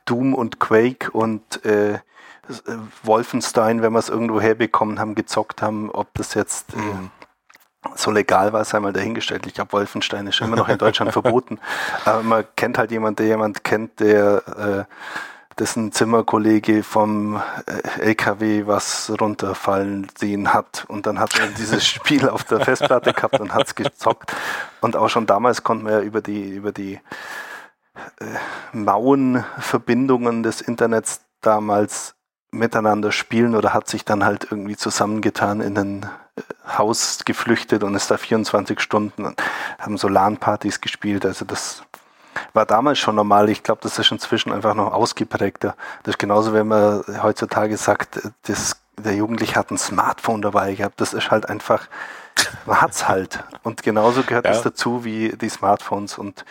Doom 0.07 0.35
und 0.35 0.59
Quake 0.59 1.11
und 1.11 1.65
äh, 1.65 1.99
Wolfenstein, 3.03 3.83
wenn 3.83 3.93
wir 3.93 3.99
es 3.99 4.09
irgendwo 4.09 4.41
herbekommen 4.41 4.99
haben, 4.99 5.15
gezockt 5.15 5.63
haben, 5.63 5.91
ob 5.91 6.09
das 6.15 6.35
jetzt 6.35 6.75
äh, 6.75 6.79
mhm. 6.79 7.11
so 7.95 8.11
legal 8.11 8.53
war, 8.53 8.65
sei 8.65 8.81
mal 8.81 8.93
dahingestellt. 8.93 9.47
Ich 9.47 9.55
glaube, 9.55 9.73
Wolfenstein 9.73 10.27
ist 10.27 10.41
immer 10.41 10.57
noch 10.57 10.69
in 10.69 10.79
Deutschland 10.79 11.13
verboten. 11.13 11.59
Aber 12.05 12.23
man 12.23 12.45
kennt 12.57 12.79
halt 12.79 12.91
jemand, 12.91 13.19
der 13.19 13.27
jemand 13.27 13.65
kennt, 13.65 14.01
der 14.01 14.87
äh, 14.89 14.95
dessen 15.59 15.91
Zimmerkollege 15.91 16.83
vom 16.83 17.43
äh, 17.67 18.01
LKW 18.01 18.67
was 18.67 19.13
runterfallen 19.21 20.07
sehen 20.17 20.53
hat. 20.53 20.85
Und 20.87 21.07
dann 21.07 21.19
hat 21.19 21.39
er 21.39 21.49
dieses 21.49 21.87
Spiel 21.89 22.29
auf 22.29 22.45
der 22.45 22.61
Festplatte 22.61 23.13
gehabt 23.13 23.41
und 23.41 23.55
hat 23.55 23.67
es 23.67 23.75
gezockt. 23.75 24.33
Und 24.81 24.97
auch 24.97 25.09
schon 25.09 25.27
damals 25.27 25.65
konnte 25.65 25.85
man 25.85 25.95
ja 25.95 26.01
über 26.01 26.21
die, 26.21 26.51
über 26.51 26.73
die 26.73 26.95
äh, 26.95 27.01
mauen 28.73 29.45
Verbindungen 29.59 30.43
des 30.43 30.61
Internets 30.61 31.21
damals 31.41 32.15
miteinander 32.51 33.13
spielen 33.13 33.55
oder 33.55 33.75
hat 33.75 33.89
sich 33.89 34.05
dann 34.05 34.25
halt 34.25 34.49
irgendwie 34.51 34.77
zusammengetan 34.77 35.61
in 35.61 35.79
ein 35.79 36.03
äh, 36.37 36.43
Haus 36.79 37.25
geflüchtet 37.25 37.83
und 37.85 37.95
ist 37.95 38.11
da 38.11 38.17
24 38.17 38.81
Stunden, 38.81 39.35
haben 39.79 39.99
so 39.99 40.09
LAN-Partys 40.09 40.81
gespielt. 40.81 41.25
Also 41.27 41.45
das 41.45 41.83
war 42.53 42.67
damals 42.67 42.99
schon 42.99 43.17
normal. 43.17 43.49
Ich 43.49 43.63
glaube, 43.63 43.81
das 43.83 43.99
ist 43.99 44.11
inzwischen 44.11 44.53
einfach 44.53 44.75
noch 44.75 44.93
ausgeprägter. 44.93 45.77
Das 46.03 46.15
ist 46.15 46.19
genauso, 46.19 46.53
wenn 46.53 46.69
man 46.69 47.05
heutzutage 47.23 47.77
sagt, 47.77 48.21
das, 48.47 48.77
der 48.99 49.15
Jugendliche 49.15 49.57
hat 49.57 49.71
ein 49.71 49.79
Smartphone 49.79 50.43
dabei 50.43 50.75
gehabt. 50.75 51.01
Das 51.01 51.15
ist 51.15 51.31
halt 51.31 51.49
einfach, 51.49 51.89
man 52.67 52.81
hat's 52.81 53.09
halt. 53.09 53.43
Und 53.63 53.83
genauso 53.83 54.23
gehört 54.23 54.47
es 54.47 54.63
dazu 54.63 55.05
wie 55.05 55.31
die 55.37 55.49
Smartphones. 55.49 56.19
Und 56.19 56.45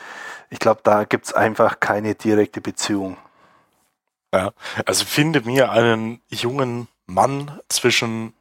ich 0.55 0.59
glaube, 0.59 0.79
da 0.83 1.03
gibt 1.03 1.25
es 1.25 1.33
einfach 1.33 1.81
keine 1.81 2.15
direkte 2.15 2.61
Beziehung. 2.61 3.17
Ja, 4.33 4.53
also 4.85 5.03
finde 5.03 5.41
mir 5.41 5.69
einen 5.69 6.21
jungen 6.29 6.87
Mann 7.07 7.59
zwischen 7.67 8.33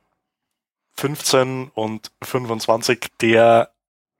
15 0.96 1.72
und 1.74 2.12
25, 2.22 3.08
der 3.20 3.72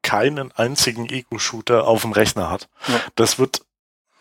keinen 0.03 0.51
einzigen 0.53 1.09
Ego-Shooter 1.09 1.87
auf 1.87 2.03
dem 2.03 2.11
Rechner 2.11 2.51
hat. 2.51 2.69
Ja. 2.89 3.01
Das 3.15 3.39
wird, 3.39 3.65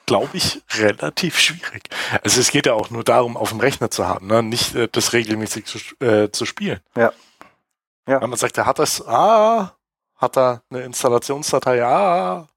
glaube 0.06 0.38
ich, 0.38 0.62
relativ 0.76 1.40
schwierig. 1.40 1.90
Also 2.22 2.42
es 2.42 2.52
geht 2.52 2.68
ja 2.68 2.74
auch 2.74 2.92
nur 2.92 3.04
darum, 3.04 3.36
auf 3.36 3.50
dem 3.50 3.60
Rechner 3.60 3.90
zu 3.90 4.08
haben, 4.08 4.28
ne? 4.28 4.44
nicht 4.44 4.76
äh, 4.76 4.88
das 4.92 5.14
regelmäßig 5.14 5.66
zu, 5.66 5.80
äh, 6.06 6.30
zu 6.32 6.46
spielen. 6.46 6.80
Ja. 6.96 7.12
ja. 8.08 8.22
Wenn 8.22 8.30
man 8.30 8.38
sagt, 8.38 8.56
er 8.60 8.68
hat 8.68 8.78
das, 8.78 9.06
ah, 9.08 9.76
hat 10.16 10.38
er 10.38 10.62
eine 10.70 10.84
Installationsdatei, 10.84 11.84
ah. 11.84 12.48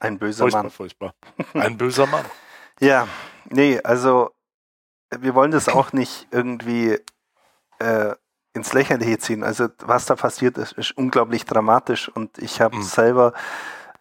Ein 0.00 0.18
böser 0.18 0.44
furchtbar, 0.44 0.62
Mann. 0.62 0.70
Furchtbar. 0.70 1.14
Ein 1.54 1.76
böser 1.76 2.06
Mann. 2.06 2.24
ja, 2.80 3.08
nee, 3.50 3.80
also 3.82 4.30
wir 5.16 5.34
wollen 5.34 5.50
das 5.50 5.68
auch 5.68 5.92
nicht 5.92 6.28
irgendwie 6.30 6.98
äh, 7.78 8.14
ins 8.54 8.72
Lächerliche 8.72 9.18
ziehen. 9.18 9.42
Also 9.42 9.68
was 9.80 10.06
da 10.06 10.16
passiert 10.16 10.58
ist, 10.58 10.72
ist 10.72 10.96
unglaublich 10.96 11.44
dramatisch 11.44 12.08
und 12.08 12.38
ich 12.38 12.60
habe 12.60 12.76
mhm. 12.76 12.82
selber 12.82 13.32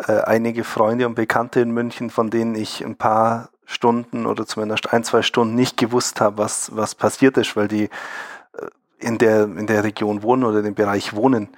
äh, 0.08 0.22
einige 0.22 0.64
Freunde 0.64 1.08
und 1.08 1.16
Bekannte 1.16 1.62
in 1.62 1.72
München, 1.72 2.10
von 2.10 2.30
denen 2.30 2.56
ich 2.56 2.84
ein 2.84 2.98
paar 2.98 3.50
Stunden 3.66 4.26
oder 4.26 4.46
zumindest 4.46 4.94
ein, 4.94 5.04
zwei 5.04 5.22
Stunden 5.22 5.56
nicht 5.56 5.78
gewusst 5.78 6.22
habe, 6.22 6.38
was, 6.38 6.76
was 6.76 6.96
passiert 6.96 7.38
ist, 7.38 7.56
weil 7.56 7.68
die 7.68 7.90
in 9.00 9.18
der, 9.18 9.44
in 9.44 9.68
der 9.68 9.84
Region 9.84 10.24
wohnen 10.24 10.44
oder 10.44 10.60
in 10.60 10.66
dem 10.66 10.76
Bereich 10.76 11.16
wohnen. 11.16 11.50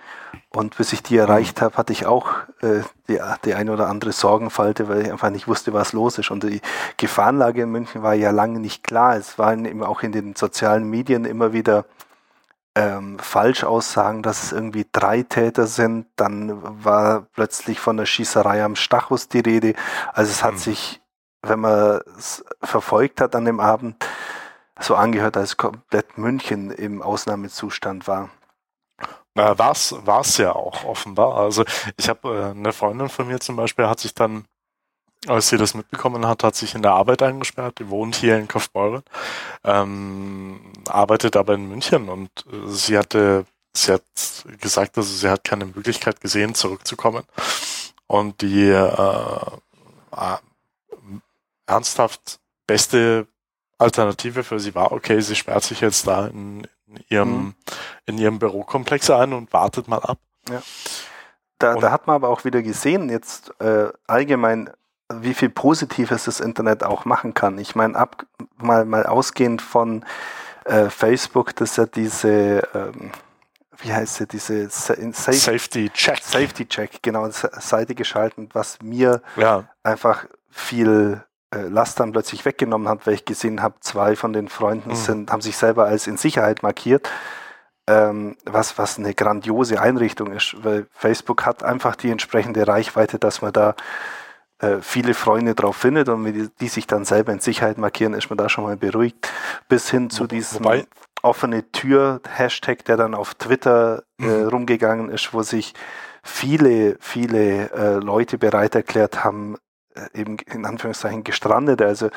Und 0.50 0.76
bis 0.78 0.94
ich 0.94 1.04
die 1.04 1.18
erreicht 1.18 1.62
habe, 1.62 1.78
hatte 1.78 1.94
ich 1.94 2.06
auch 2.06 2.30
äh, 2.62 2.82
die, 3.08 3.20
die 3.46 3.54
eine 3.54 3.72
oder 3.72 3.88
andere 3.88 4.12
Sorgenfalte, 4.12 4.90
weil 4.90 5.04
ich 5.04 5.12
einfach 5.12 5.30
nicht 5.30 5.48
wusste, 5.48 5.74
was 5.74 5.94
los 5.94 6.18
ist. 6.18 6.32
Und 6.32 6.44
die 6.44 6.62
Gefahrenlage 6.98 7.64
in 7.64 7.72
München 7.72 8.04
war 8.04 8.14
ja 8.14 8.32
lange 8.32 8.60
nicht 8.60 8.84
klar. 8.84 9.16
Es 9.16 9.38
waren 9.38 9.66
eben 9.66 9.84
auch 9.84 10.02
in 10.02 10.12
den 10.12 10.36
sozialen 10.36 10.90
Medien 10.90 11.26
immer 11.26 11.54
wieder 11.54 11.86
ähm, 12.76 13.20
Falschaussagen, 13.20 14.24
dass 14.24 14.44
es 14.44 14.52
irgendwie 14.52 14.86
drei 14.92 15.24
Täter 15.24 15.68
sind. 15.68 16.08
Dann 16.16 16.84
war 16.84 17.28
plötzlich 17.34 17.80
von 17.80 17.98
der 17.98 18.06
Schießerei 18.06 18.64
am 18.64 18.76
Stachus 18.76 19.28
die 19.28 19.40
Rede. 19.40 19.74
Also 20.14 20.32
es 20.32 20.44
hat 20.44 20.54
mhm. 20.54 20.60
sich, 20.60 21.02
wenn 21.44 21.60
man 21.60 22.02
es 22.18 22.44
verfolgt 22.62 23.22
hat 23.22 23.36
an 23.36 23.46
dem 23.46 23.60
Abend, 23.60 24.04
so 24.80 24.96
angehört, 24.96 25.38
als 25.38 25.58
komplett 25.58 26.18
München 26.18 26.72
im 26.72 27.02
Ausnahmezustand 27.02 28.08
war. 28.08 28.30
Na, 29.36 29.58
war 29.58 29.72
es 30.22 30.38
ja 30.38 30.54
auch 30.54 30.84
offenbar. 30.86 31.38
Also 31.38 31.64
ich 31.98 32.10
habe 32.10 32.36
äh, 32.36 32.52
eine 32.52 32.74
Freundin 32.74 33.10
von 33.10 33.28
mir 33.28 33.40
zum 33.40 33.56
Beispiel 33.56 33.88
hat 33.88 34.00
sich 34.00 34.14
dann 34.14 34.46
als 35.28 35.50
sie 35.50 35.58
das 35.58 35.74
mitbekommen 35.74 36.26
hat, 36.26 36.44
hat 36.44 36.56
sich 36.56 36.76
in 36.76 36.82
der 36.82 36.94
Arbeit 36.94 37.22
eingesperrt. 37.22 37.80
Die 37.80 37.90
wohnt 37.90 38.16
hier 38.16 38.38
in 38.38 38.48
Kaufbeuren, 38.48 39.04
ähm, 39.64 40.72
arbeitet 40.88 41.36
aber 41.36 41.56
in 41.56 41.68
München 41.68 42.10
und 42.10 42.30
äh, 42.52 42.68
sie 42.68 42.98
hatte, 42.98 43.46
sie 43.74 43.94
hat 43.94 44.04
gesagt, 44.62 44.98
also 44.98 45.14
sie 45.14 45.30
hat 45.30 45.44
keine 45.44 45.66
Möglichkeit 45.66 46.22
gesehen, 46.22 46.56
zurückzukommen. 46.56 47.24
Und 48.08 48.42
die 48.42 48.70
äh, 48.70 49.52
äh, 50.12 50.38
ernsthaft 51.68 52.40
beste 52.66 53.28
Alternative 53.80 54.44
für 54.44 54.60
sie 54.60 54.76
war, 54.76 54.92
okay, 54.92 55.20
sie 55.22 55.36
sperrt 55.36 55.64
sich 55.64 55.82
jetzt 55.82 56.06
da 56.06 56.28
in, 56.28 56.68
in 56.88 57.04
ihrem, 57.10 57.30
mhm. 57.30 57.56
in 58.06 58.18
ihrem 58.18 58.40
Bürokomplex 58.40 59.10
ein 59.10 59.34
und 59.34 59.52
wartet 59.54 59.88
mal 59.88 60.00
ab. 60.00 60.20
Ja. 60.50 60.62
Da, 61.60 61.76
da 61.76 61.92
hat 61.92 62.08
man 62.08 62.16
aber 62.16 62.30
auch 62.30 62.46
wieder 62.46 62.62
gesehen, 62.62 63.10
jetzt 63.10 63.52
äh, 63.60 63.90
allgemein 64.08 64.70
wie 65.12 65.34
viel 65.34 65.50
Positives 65.50 66.26
das 66.26 66.40
Internet 66.40 66.84
auch 66.84 67.04
machen 67.06 67.34
kann. 67.34 67.58
Ich 67.58 67.76
meine, 67.76 67.96
ab 67.96 68.26
mal, 68.58 68.86
mal 68.86 69.06
ausgehend 69.06 69.62
von 69.62 70.06
äh, 70.66 70.90
Facebook, 70.90 71.56
dass 71.56 71.78
ja 71.78 71.86
diese, 71.86 72.62
ähm, 72.74 73.12
wie 73.78 73.92
heißt 73.92 74.16
sie, 74.16 74.28
diese 74.28 74.70
Sa 74.70 74.96
Safe 74.96 75.34
Safety 75.34 75.90
Check. 75.90 76.20
Safety 76.22 76.66
Check, 76.68 77.02
genau, 77.02 77.28
Seite 77.30 77.96
geschalten, 77.96 78.50
was 78.54 78.80
mir 78.82 79.22
ja. 79.36 79.68
einfach 79.84 80.26
viel 80.50 81.24
Last 81.52 82.00
dann 82.00 82.12
plötzlich 82.12 82.46
weggenommen 82.46 82.88
hat, 82.88 83.08
weil 83.08 83.16
ich 83.16 83.26
gesehen 83.26 83.62
habe, 83.62 83.76
zwei 83.80 84.16
von 84.16 84.34
den 84.34 84.48
Freunden 84.48 84.92
mhm. 84.92 84.96
sind, 84.96 85.32
haben 85.32 85.42
sich 85.42 85.58
selber 85.58 85.86
als 85.86 86.08
in 86.08 86.18
Sicherheit 86.18 86.64
markiert. 86.64 87.10
Ähm, 87.88 88.38
was, 88.46 88.78
was 88.78 89.00
eine 89.00 89.16
grandiose 89.16 89.82
Einrichtung 89.82 90.32
ist, 90.32 90.56
weil 90.64 90.86
Facebook 90.92 91.48
hat 91.48 91.64
einfach 91.64 91.96
die 91.96 92.12
entsprechende 92.12 92.68
Reichweite, 92.68 93.18
dass 93.18 93.42
man 93.42 93.52
da 93.52 93.74
äh, 94.60 94.78
viele 94.82 95.16
Freunde 95.16 95.56
drauf 95.56 95.78
findet 95.78 96.08
und 96.10 96.24
die, 96.26 96.50
die, 96.60 96.68
sich 96.68 96.86
dann 96.86 97.06
selber 97.06 97.32
in 97.32 97.40
Sicherheit 97.40 97.80
markieren, 97.80 98.14
ist 98.14 98.30
man 98.30 98.38
da 98.38 98.48
schon 98.48 98.66
mal 98.66 98.78
beruhigt. 98.78 99.32
Bis 99.70 99.90
hin 99.90 100.10
zu 100.10 100.28
diesem 100.28 100.66
Wobei, 100.66 100.86
offene 101.22 101.72
Tür-Hashtag, 101.72 102.86
der 102.86 102.98
dann 102.98 103.16
auf 103.16 103.36
Twitter 103.36 104.04
äh, 104.20 104.26
mhm. 104.26 104.48
rumgegangen 104.50 105.10
ist, 105.10 105.34
wo 105.34 105.42
sich 105.44 105.74
viele, 106.24 106.98
viele 107.00 107.72
äh, 107.72 107.94
Leute 107.96 108.38
bereit 108.38 108.76
erklärt 108.76 109.24
haben, 109.24 109.56
äh, 109.56 109.69
eben 110.14 110.38
in 110.52 110.66
Anführungszeichen 110.66 111.24
gestrandet, 111.24 111.82
also 111.82 112.10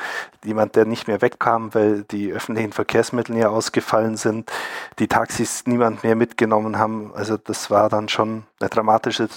jemand, 0.43 0.75
der 0.75 0.85
nicht 0.85 1.07
mehr 1.07 1.21
wegkam, 1.21 1.73
weil 1.73 2.03
die 2.03 2.31
öffentlichen 2.31 2.71
Verkehrsmittel 2.71 3.35
ja 3.37 3.49
ausgefallen 3.49 4.17
sind, 4.17 4.51
die 4.99 5.07
Taxis 5.07 5.63
niemand 5.65 6.03
mehr 6.03 6.15
mitgenommen 6.15 6.77
haben. 6.77 7.11
Also 7.15 7.37
das 7.37 7.69
war 7.69 7.89
dann 7.89 8.09
schon 8.09 8.43
eine 8.59 8.69
dramatische 8.69 9.27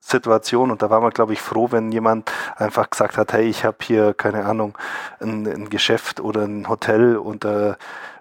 Situation 0.00 0.70
und 0.70 0.82
da 0.82 0.90
war 0.90 1.00
man, 1.00 1.10
glaube 1.10 1.32
ich, 1.32 1.40
froh, 1.40 1.68
wenn 1.70 1.92
jemand 1.92 2.30
einfach 2.56 2.90
gesagt 2.90 3.16
hat, 3.16 3.32
hey, 3.32 3.44
ich 3.48 3.64
habe 3.64 3.78
hier, 3.82 4.14
keine 4.14 4.44
Ahnung, 4.44 4.76
ein, 5.20 5.46
ein, 5.46 5.70
Geschäft 5.70 6.20
oder 6.20 6.42
ein 6.42 6.68
Hotel 6.68 7.16
und 7.16 7.44
äh, 7.44 7.74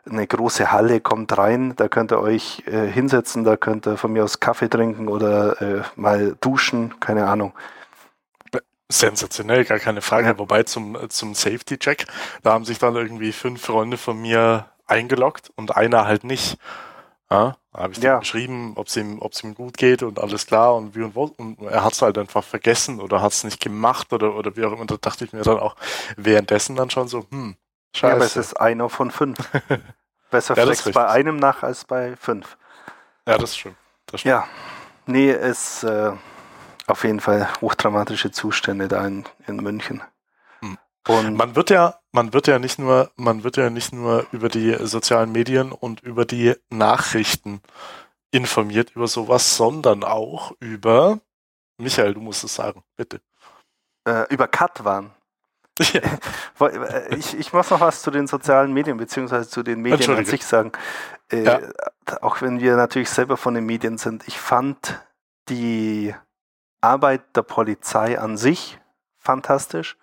eine 0.10 0.28
große 0.28 0.72
Halle, 0.72 1.02
kommt 1.02 1.38
rein, 1.38 1.74
da 1.76 1.88
könnt 1.88 2.12
ihr 2.12 2.20
euch 2.20 2.64
äh, 2.68 2.88
hinsetzen, 2.88 3.44
da 3.44 3.58
könnt 3.58 3.86
ihr 3.88 3.98
von 3.98 4.14
mir 4.14 4.24
aus 4.24 4.40
Kaffee 4.40 4.70
trinken 4.70 5.08
oder 5.08 5.62
äh, 5.62 5.82
mal 5.96 6.36
duschen, 6.40 7.00
keine 7.00 7.28
Ahnung. 7.28 7.54
Sensationell, 8.92 9.66
gar 9.66 9.80
keine 9.80 10.02
Frage. 10.02 10.38
Wobei 10.40 10.64
zum, 10.64 10.98
zum 11.10 11.36
Safety-Check, 11.36 12.08
da 12.42 12.54
haben 12.54 12.66
sich 12.66 12.80
dann 12.80 12.96
irgendwie 12.96 13.32
fünf 13.32 13.62
Freunde 13.62 13.98
von 13.98 14.20
mir 14.20 14.66
eingeloggt 14.88 15.52
und 15.56 15.76
einer 15.76 16.06
halt 16.06 16.24
nicht. 16.24 16.58
Ja, 17.32 17.58
da 17.72 17.84
habe 17.84 17.94
ich 17.94 18.00
ja. 18.00 18.18
geschrieben, 18.18 18.74
ob 18.76 18.88
es 18.88 18.98
ihm, 18.98 19.22
ob's 19.22 19.44
ihm 19.44 19.54
gut 19.54 19.78
geht 19.78 20.02
und 20.02 20.20
alles 20.20 20.48
klar 20.48 20.76
und 20.76 20.96
wie 20.96 21.04
und 21.04 21.14
wo. 21.14 21.26
Und 21.38 21.62
er 21.62 21.84
hat 21.84 21.94
es 21.94 22.02
halt 22.02 22.18
einfach 22.18 22.44
vergessen 22.44 23.00
oder 23.00 23.22
hat 23.22 23.32
es 23.34 23.44
nicht 23.44 23.60
gemacht 23.60 24.12
oder, 24.12 24.36
oder 24.36 24.56
wie 24.56 24.66
auch 24.66 24.72
immer. 24.72 24.88
Da 24.88 24.98
dachte 24.98 25.26
ich 25.26 25.34
mir 25.34 25.44
dann 25.44 25.60
auch 25.60 25.76
währenddessen 26.18 26.76
dann 26.76 26.90
schon 26.90 27.08
so, 27.08 27.28
hm, 27.30 27.56
scheiße. 27.96 28.08
Ja, 28.08 28.16
aber 28.16 28.26
es 28.26 28.36
ist 28.36 28.60
einer 28.60 28.90
von 28.90 29.12
fünf. 29.12 29.38
Besser 30.32 30.56
ja, 30.58 30.64
flex 30.64 30.92
bei 30.92 31.08
einem 31.08 31.38
nach 31.38 31.62
als 31.62 31.86
bei 31.86 32.16
fünf. 32.16 32.58
Ja, 33.28 33.38
das 33.38 33.56
stimmt. 33.56 33.76
Das 34.08 34.22
stimmt. 34.22 34.32
Ja, 34.32 34.48
nee, 35.06 35.30
es 35.30 35.84
äh, 35.84 36.12
auf 36.90 37.04
jeden 37.04 37.20
Fall 37.20 37.48
hochdramatische 37.62 38.32
Zustände 38.32 38.88
da 38.88 39.06
in, 39.06 39.26
in 39.48 39.58
München. 39.58 40.02
Hm. 40.62 40.78
Und 41.08 41.36
man 41.36 41.56
wird 41.56 41.70
ja, 41.70 42.00
man 42.12 42.34
wird 42.34 42.48
ja 42.48 42.60
nicht 42.60 42.80
nur, 42.80 43.12
man 43.16 43.44
wird 43.44 43.58
ja 43.58 43.70
nicht 43.70 43.94
nur 43.94 44.26
über 44.32 44.50
die 44.50 44.76
sozialen 44.86 45.32
Medien 45.32 45.72
und 45.72 46.02
über 46.02 46.26
die 46.26 46.56
Nachrichten 46.70 47.62
informiert 48.32 48.92
über 48.96 49.08
sowas, 49.08 49.58
sondern 49.58 50.04
auch 50.04 50.52
über 50.60 51.20
Michael, 51.78 52.14
du 52.14 52.22
musst 52.22 52.44
es 52.44 52.56
sagen, 52.56 52.84
bitte. 52.96 53.22
Äh, 54.06 54.26
über 54.34 54.48
Katwan. 54.48 55.12
Ja. 55.94 56.02
Äh, 56.68 57.16
ich, 57.16 57.40
ich 57.40 57.54
muss 57.54 57.70
noch 57.70 57.80
was 57.80 58.02
zu 58.02 58.12
den 58.12 58.28
sozialen 58.28 58.74
Medien 58.74 58.98
beziehungsweise 58.98 59.50
zu 59.50 59.64
den 59.64 59.80
Medien 59.80 60.14
an 60.14 60.26
sich 60.26 60.46
sagen. 60.46 60.74
Äh, 61.32 61.44
ja. 61.46 61.60
Auch 62.20 62.42
wenn 62.42 62.60
wir 62.60 62.76
natürlich 62.76 63.10
selber 63.10 63.38
von 63.38 63.54
den 63.54 63.66
Medien 63.66 63.98
sind. 63.98 64.28
Ich 64.28 64.38
fand 64.38 65.00
die 65.48 66.14
Arbeit 66.82 67.36
der 67.36 67.44
Polizei 67.44 68.20
an 68.20 68.38
sich 68.38 68.80
fantastisch, 69.18 69.98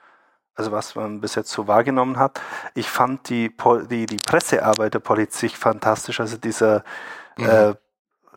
also 0.55 0.73
was 0.73 0.95
man 0.95 1.21
bis 1.21 1.35
jetzt 1.35 1.51
so 1.51 1.67
wahrgenommen 1.67 2.19
hat. 2.19 2.41
Ich 2.75 2.89
fand 2.89 3.29
die, 3.29 3.55
die, 3.91 4.07
die 4.07 4.17
Pressearbeit 4.17 4.95
der 4.95 5.01
Polizei 5.01 5.49
fantastisch, 5.49 6.21
also 6.21 6.37
dieser, 6.37 6.85
mhm. 7.37 7.47
äh, 7.47 7.75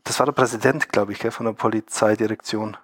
das 0.03 0.19
war 0.19 0.25
der 0.25 0.33
Präsident, 0.33 0.89
glaube 0.89 1.11
ich, 1.11 1.19
von 1.19 1.45
der 1.45 1.53
Polizeidirektion. 1.53 2.77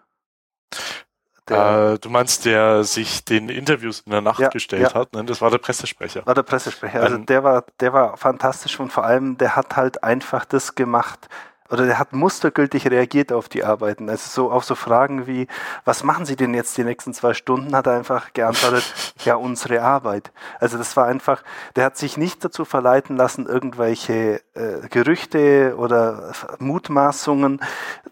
Der, 1.47 1.93
äh, 1.93 1.99
du 1.99 2.09
meinst, 2.09 2.45
der 2.45 2.83
sich 2.83 3.23
den 3.23 3.49
Interviews 3.49 4.01
in 4.01 4.11
der 4.11 4.21
Nacht 4.21 4.39
ja, 4.39 4.49
gestellt 4.49 4.93
ja. 4.93 4.93
hat, 4.93 5.13
ne? 5.13 5.23
Das 5.25 5.41
war 5.41 5.51
der 5.51 5.59
Pressesprecher. 5.59 6.25
War 6.25 6.33
der 6.33 6.43
Pressesprecher. 6.43 7.01
Also 7.01 7.17
der 7.17 7.43
war, 7.43 7.65
der 7.79 7.93
war 7.93 8.17
fantastisch 8.17 8.79
und 8.79 8.91
vor 8.91 9.03
allem, 9.03 9.37
der 9.37 9.55
hat 9.55 9.75
halt 9.75 10.03
einfach 10.03 10.45
das 10.45 10.73
gemacht, 10.73 11.29
oder 11.69 11.85
der 11.85 11.97
hat 11.97 12.13
mustergültig 12.13 12.87
reagiert 12.91 13.31
auf 13.31 13.49
die 13.49 13.63
Arbeiten. 13.63 14.09
Also 14.09 14.29
so 14.29 14.51
auf 14.51 14.63
so 14.63 14.75
Fragen 14.75 15.25
wie, 15.25 15.47
was 15.83 16.03
machen 16.03 16.25
Sie 16.25 16.35
denn 16.35 16.53
jetzt 16.53 16.77
die 16.77 16.83
nächsten 16.83 17.13
zwei 17.13 17.33
Stunden, 17.33 17.75
hat 17.75 17.87
er 17.87 17.93
einfach 17.93 18.33
geantwortet, 18.33 18.83
ja, 19.25 19.35
unsere 19.35 19.81
Arbeit. 19.81 20.31
Also 20.59 20.77
das 20.77 20.95
war 20.95 21.07
einfach, 21.07 21.43
der 21.75 21.85
hat 21.85 21.97
sich 21.97 22.17
nicht 22.17 22.45
dazu 22.45 22.65
verleiten 22.65 23.17
lassen, 23.17 23.47
irgendwelche 23.47 24.41
äh, 24.53 24.87
Gerüchte 24.89 25.75
oder 25.77 26.33
Mutmaßungen 26.59 27.59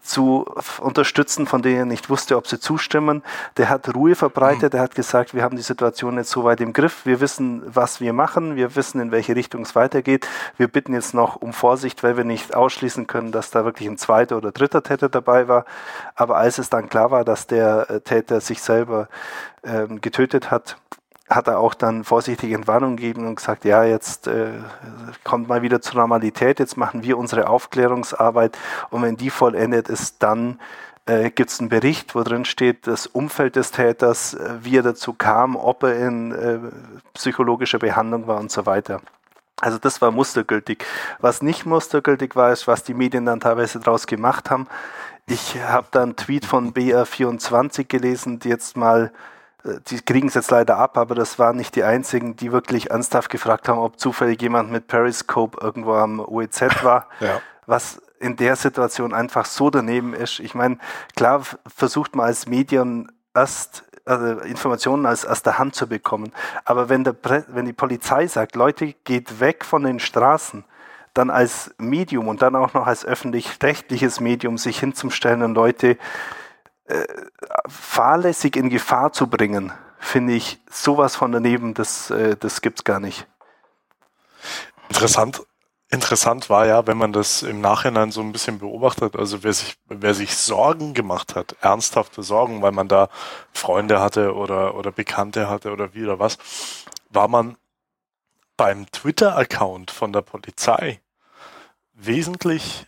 zu 0.02 0.46
unterstützen, 0.80 1.46
von 1.46 1.62
denen 1.62 1.78
er 1.78 1.84
nicht 1.86 2.10
wusste, 2.10 2.36
ob 2.36 2.48
sie 2.48 2.58
zustimmen. 2.58 3.22
Der 3.56 3.68
hat 3.68 3.94
Ruhe 3.94 4.16
verbreitet, 4.16 4.72
mhm. 4.72 4.76
der 4.76 4.80
hat 4.80 4.94
gesagt, 4.94 5.32
wir 5.32 5.42
haben 5.42 5.56
die 5.56 5.62
Situation 5.62 6.16
jetzt 6.16 6.30
so 6.30 6.44
weit 6.44 6.60
im 6.60 6.72
Griff, 6.72 7.06
wir 7.06 7.20
wissen, 7.20 7.62
was 7.66 8.00
wir 8.00 8.12
machen, 8.12 8.56
wir 8.56 8.74
wissen, 8.74 9.00
in 9.00 9.12
welche 9.12 9.36
Richtung 9.36 9.62
es 9.62 9.74
weitergeht. 9.74 10.26
Wir 10.56 10.66
bitten 10.68 10.92
jetzt 10.92 11.14
noch 11.14 11.36
um 11.36 11.52
Vorsicht, 11.52 12.02
weil 12.02 12.16
wir 12.16 12.24
nicht 12.24 12.54
ausschließen 12.54 13.06
können, 13.06 13.32
dass 13.32 13.43
dass 13.44 13.50
da 13.50 13.64
wirklich 13.64 13.88
ein 13.88 13.98
zweiter 13.98 14.36
oder 14.36 14.52
dritter 14.52 14.82
Täter 14.82 15.08
dabei 15.08 15.48
war. 15.48 15.64
Aber 16.14 16.36
als 16.36 16.58
es 16.58 16.70
dann 16.70 16.88
klar 16.88 17.10
war, 17.10 17.24
dass 17.24 17.46
der 17.46 17.90
äh, 17.90 18.00
Täter 18.00 18.40
sich 18.40 18.62
selber 18.62 19.08
ähm, 19.62 20.00
getötet 20.00 20.50
hat, 20.50 20.76
hat 21.28 21.48
er 21.48 21.58
auch 21.58 21.74
dann 21.74 22.04
vorsichtig 22.04 22.52
Entwarnung 22.52 22.96
gegeben 22.96 23.26
und 23.26 23.36
gesagt, 23.36 23.64
ja, 23.64 23.84
jetzt 23.84 24.26
äh, 24.26 24.48
kommt 25.24 25.48
mal 25.48 25.62
wieder 25.62 25.80
zur 25.80 25.96
Normalität, 25.96 26.58
jetzt 26.58 26.76
machen 26.76 27.02
wir 27.02 27.18
unsere 27.18 27.48
Aufklärungsarbeit 27.48 28.58
und 28.90 29.02
wenn 29.02 29.16
die 29.16 29.30
vollendet 29.30 29.88
ist, 29.88 30.22
dann 30.22 30.58
äh, 31.06 31.30
gibt 31.30 31.50
es 31.50 31.60
einen 31.60 31.70
Bericht, 31.70 32.14
wo 32.14 32.22
drin 32.22 32.44
steht, 32.44 32.86
das 32.86 33.06
Umfeld 33.06 33.56
des 33.56 33.70
Täters, 33.70 34.34
äh, 34.34 34.58
wie 34.62 34.76
er 34.76 34.82
dazu 34.82 35.14
kam, 35.14 35.56
ob 35.56 35.82
er 35.82 35.96
in 35.96 36.32
äh, 36.32 36.58
psychologischer 37.14 37.78
Behandlung 37.78 38.26
war 38.26 38.38
und 38.38 38.50
so 38.50 38.66
weiter. 38.66 39.00
Also 39.64 39.78
das 39.78 40.02
war 40.02 40.10
mustergültig. 40.10 40.84
Was 41.20 41.40
nicht 41.40 41.64
mustergültig 41.64 42.36
war, 42.36 42.52
ist, 42.52 42.66
was 42.66 42.82
die 42.82 42.92
Medien 42.92 43.24
dann 43.24 43.40
teilweise 43.40 43.80
daraus 43.80 44.06
gemacht 44.06 44.50
haben. 44.50 44.68
Ich 45.26 45.58
habe 45.58 45.86
da 45.90 46.02
einen 46.02 46.16
Tweet 46.16 46.44
von 46.44 46.74
BR24 46.74 47.84
gelesen, 47.84 48.38
die 48.40 48.50
jetzt 48.50 48.76
mal, 48.76 49.10
äh, 49.64 49.76
die 49.86 50.02
kriegen 50.02 50.28
es 50.28 50.34
jetzt 50.34 50.50
leider 50.50 50.76
ab, 50.76 50.98
aber 50.98 51.14
das 51.14 51.38
waren 51.38 51.56
nicht 51.56 51.76
die 51.76 51.82
einzigen, 51.82 52.36
die 52.36 52.52
wirklich 52.52 52.90
ernsthaft 52.90 53.30
gefragt 53.30 53.66
haben, 53.70 53.78
ob 53.78 53.98
zufällig 53.98 54.42
jemand 54.42 54.70
mit 54.70 54.86
Periscope 54.86 55.58
irgendwo 55.62 55.94
am 55.94 56.20
OEZ 56.20 56.84
war. 56.84 57.08
ja. 57.20 57.40
Was 57.64 58.02
in 58.20 58.36
der 58.36 58.56
Situation 58.56 59.14
einfach 59.14 59.46
so 59.46 59.70
daneben 59.70 60.12
ist. 60.12 60.40
Ich 60.40 60.54
meine, 60.54 60.76
klar 61.16 61.40
versucht 61.66 62.16
man 62.16 62.26
als 62.26 62.46
Medien 62.46 63.10
erst 63.32 63.84
also 64.04 64.40
Informationen 64.40 65.06
aus, 65.06 65.24
aus 65.24 65.42
der 65.42 65.58
Hand 65.58 65.74
zu 65.74 65.86
bekommen. 65.86 66.32
Aber 66.64 66.88
wenn, 66.88 67.04
der, 67.04 67.16
wenn 67.48 67.64
die 67.64 67.72
Polizei 67.72 68.26
sagt, 68.26 68.54
Leute, 68.56 68.94
geht 69.04 69.40
weg 69.40 69.64
von 69.64 69.82
den 69.82 70.00
Straßen, 70.00 70.64
dann 71.14 71.30
als 71.30 71.74
Medium 71.78 72.28
und 72.28 72.42
dann 72.42 72.56
auch 72.56 72.74
noch 72.74 72.86
als 72.86 73.04
öffentlich-rechtliches 73.04 74.20
Medium 74.20 74.58
sich 74.58 74.80
hinzustellen 74.80 75.42
und 75.42 75.54
Leute 75.54 75.96
äh, 76.86 77.04
fahrlässig 77.68 78.56
in 78.56 78.68
Gefahr 78.68 79.12
zu 79.12 79.28
bringen, 79.28 79.72
finde 79.98 80.34
ich 80.34 80.60
sowas 80.68 81.16
von 81.16 81.32
daneben, 81.32 81.72
das, 81.72 82.10
äh, 82.10 82.36
das 82.36 82.60
gibt 82.60 82.80
es 82.80 82.84
gar 82.84 83.00
nicht. 83.00 83.26
Interessant, 84.88 85.42
Interessant 85.94 86.50
war 86.50 86.66
ja, 86.66 86.88
wenn 86.88 86.98
man 86.98 87.12
das 87.12 87.44
im 87.44 87.60
Nachhinein 87.60 88.10
so 88.10 88.20
ein 88.20 88.32
bisschen 88.32 88.58
beobachtet, 88.58 89.14
also 89.14 89.44
wer 89.44 89.52
sich, 89.52 89.76
wer 89.86 90.12
sich 90.12 90.36
Sorgen 90.36 90.92
gemacht 90.92 91.36
hat, 91.36 91.54
ernsthafte 91.60 92.24
Sorgen, 92.24 92.62
weil 92.62 92.72
man 92.72 92.88
da 92.88 93.08
Freunde 93.52 94.00
hatte 94.00 94.34
oder, 94.34 94.74
oder 94.74 94.90
Bekannte 94.90 95.48
hatte 95.48 95.70
oder 95.70 95.94
wie 95.94 96.02
oder 96.02 96.18
was, 96.18 96.38
war 97.10 97.28
man 97.28 97.56
beim 98.56 98.90
Twitter-Account 98.90 99.92
von 99.92 100.12
der 100.12 100.22
Polizei 100.22 101.00
wesentlich 101.92 102.86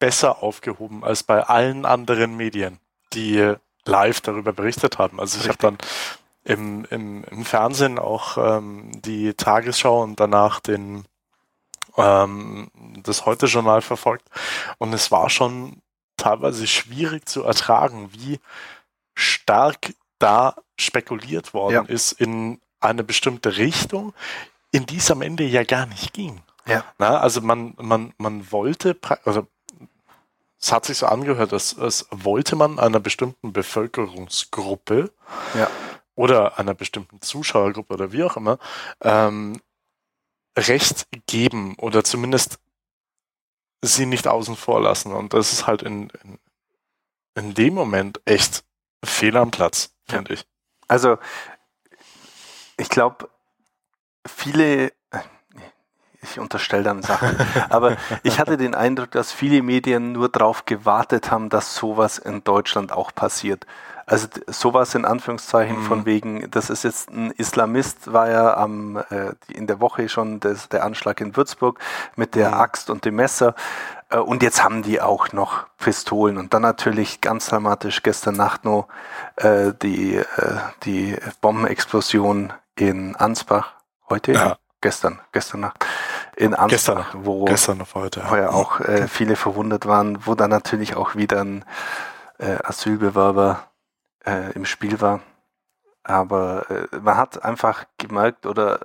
besser 0.00 0.42
aufgehoben 0.42 1.04
als 1.04 1.22
bei 1.22 1.44
allen 1.44 1.86
anderen 1.86 2.36
Medien, 2.36 2.80
die 3.12 3.54
live 3.84 4.20
darüber 4.20 4.52
berichtet 4.52 4.98
haben. 4.98 5.20
Also 5.20 5.38
ich 5.38 5.46
habe 5.46 5.58
dann 5.58 5.78
im, 6.42 6.84
im, 6.90 7.22
im 7.22 7.44
Fernsehen 7.44 8.00
auch 8.00 8.36
ähm, 8.36 8.90
die 9.02 9.34
Tagesschau 9.34 10.02
und 10.02 10.18
danach 10.18 10.58
den 10.58 11.04
ähm, 11.98 12.70
das 13.02 13.26
Heute-Journal 13.26 13.82
verfolgt 13.82 14.28
und 14.78 14.92
es 14.92 15.10
war 15.10 15.28
schon 15.30 15.82
teilweise 16.16 16.66
schwierig 16.66 17.28
zu 17.28 17.44
ertragen, 17.44 18.10
wie 18.12 18.40
stark 19.14 19.94
da 20.18 20.56
spekuliert 20.78 21.54
worden 21.54 21.74
ja. 21.74 21.82
ist 21.82 22.12
in 22.12 22.60
eine 22.80 23.04
bestimmte 23.04 23.56
Richtung, 23.56 24.14
in 24.70 24.86
die 24.86 24.96
es 24.96 25.10
am 25.10 25.22
Ende 25.22 25.44
ja 25.44 25.64
gar 25.64 25.86
nicht 25.86 26.12
ging. 26.12 26.40
Ja. 26.66 26.84
Na, 26.98 27.18
also 27.18 27.40
man, 27.40 27.74
man, 27.78 28.12
man 28.18 28.52
wollte, 28.52 28.96
also 29.24 29.46
es 30.60 30.72
hat 30.72 30.84
sich 30.84 30.98
so 30.98 31.06
angehört, 31.06 31.52
dass 31.52 31.72
es 31.72 32.06
wollte 32.10 32.56
man 32.56 32.78
einer 32.78 33.00
bestimmten 33.00 33.52
Bevölkerungsgruppe 33.52 35.10
ja. 35.54 35.68
oder 36.14 36.58
einer 36.58 36.74
bestimmten 36.74 37.22
Zuschauergruppe 37.22 37.94
oder 37.94 38.12
wie 38.12 38.24
auch 38.24 38.36
immer 38.36 38.58
ähm, 39.00 39.60
Recht 40.58 41.06
geben 41.26 41.74
oder 41.76 42.04
zumindest 42.04 42.58
sie 43.82 44.06
nicht 44.06 44.26
außen 44.26 44.56
vor 44.56 44.80
lassen. 44.80 45.12
Und 45.12 45.34
das 45.34 45.52
ist 45.52 45.66
halt 45.66 45.82
in, 45.82 46.10
in, 46.22 46.38
in 47.34 47.54
dem 47.54 47.74
Moment 47.74 48.20
echt 48.24 48.64
fehl 49.04 49.36
am 49.36 49.50
Platz, 49.50 49.94
finde 50.08 50.34
ich. 50.34 50.46
Also, 50.88 51.18
ich 52.76 52.88
glaube, 52.88 53.28
viele, 54.26 54.92
ich 56.22 56.38
unterstelle 56.40 56.82
dann 56.82 57.02
Sachen, 57.02 57.36
aber 57.70 57.96
ich 58.22 58.38
hatte 58.38 58.56
den 58.56 58.74
Eindruck, 58.74 59.10
dass 59.12 59.32
viele 59.32 59.62
Medien 59.62 60.12
nur 60.12 60.28
darauf 60.28 60.64
gewartet 60.64 61.30
haben, 61.30 61.48
dass 61.50 61.74
sowas 61.74 62.18
in 62.18 62.42
Deutschland 62.42 62.92
auch 62.92 63.14
passiert. 63.14 63.66
Also 64.08 64.26
sowas 64.46 64.94
in 64.94 65.04
Anführungszeichen 65.04 65.80
mhm. 65.80 65.84
von 65.84 66.06
wegen, 66.06 66.50
das 66.50 66.70
ist 66.70 66.82
jetzt 66.82 67.10
ein 67.10 67.30
Islamist, 67.32 68.10
war 68.10 68.30
ja 68.30 68.56
am, 68.56 68.96
äh, 68.96 69.34
in 69.48 69.66
der 69.66 69.80
Woche 69.80 70.08
schon 70.08 70.40
das, 70.40 70.70
der 70.70 70.82
Anschlag 70.82 71.20
in 71.20 71.36
Würzburg 71.36 71.78
mit 72.16 72.34
der 72.34 72.48
mhm. 72.48 72.54
Axt 72.54 72.88
und 72.88 73.04
dem 73.04 73.16
Messer. 73.16 73.54
Äh, 74.08 74.16
und 74.16 74.42
jetzt 74.42 74.64
haben 74.64 74.82
die 74.82 75.02
auch 75.02 75.32
noch 75.32 75.66
Pistolen. 75.76 76.38
Und 76.38 76.54
dann 76.54 76.62
natürlich 76.62 77.20
ganz 77.20 77.48
dramatisch 77.48 78.02
gestern 78.02 78.36
Nacht 78.36 78.64
noch 78.64 78.88
äh, 79.36 79.72
die, 79.82 80.16
äh, 80.16 80.24
die 80.84 81.18
Bombenexplosion 81.42 82.54
in 82.76 83.14
Ansbach. 83.14 83.74
Heute? 84.08 84.32
Ja. 84.32 84.56
Gestern, 84.80 85.20
gestern 85.32 85.60
Nacht. 85.60 85.84
In 86.34 86.54
Ansbach, 86.54 86.68
gestern, 86.70 87.04
wo, 87.12 87.44
gestern 87.44 87.82
auf 87.82 87.94
heute. 87.94 88.20
ja 88.20 88.50
auch 88.50 88.80
äh, 88.80 89.06
viele 89.06 89.36
verwundet 89.36 89.84
waren, 89.84 90.24
wo 90.24 90.34
dann 90.34 90.50
natürlich 90.50 90.96
auch 90.96 91.14
wieder 91.14 91.40
ein 91.42 91.64
äh, 92.38 92.56
Asylbewerber 92.62 93.64
äh, 94.26 94.52
im 94.52 94.64
Spiel 94.64 95.00
war. 95.00 95.20
Aber 96.02 96.70
äh, 96.70 96.96
man 96.96 97.16
hat 97.16 97.44
einfach 97.44 97.84
gemerkt 97.98 98.46
oder 98.46 98.80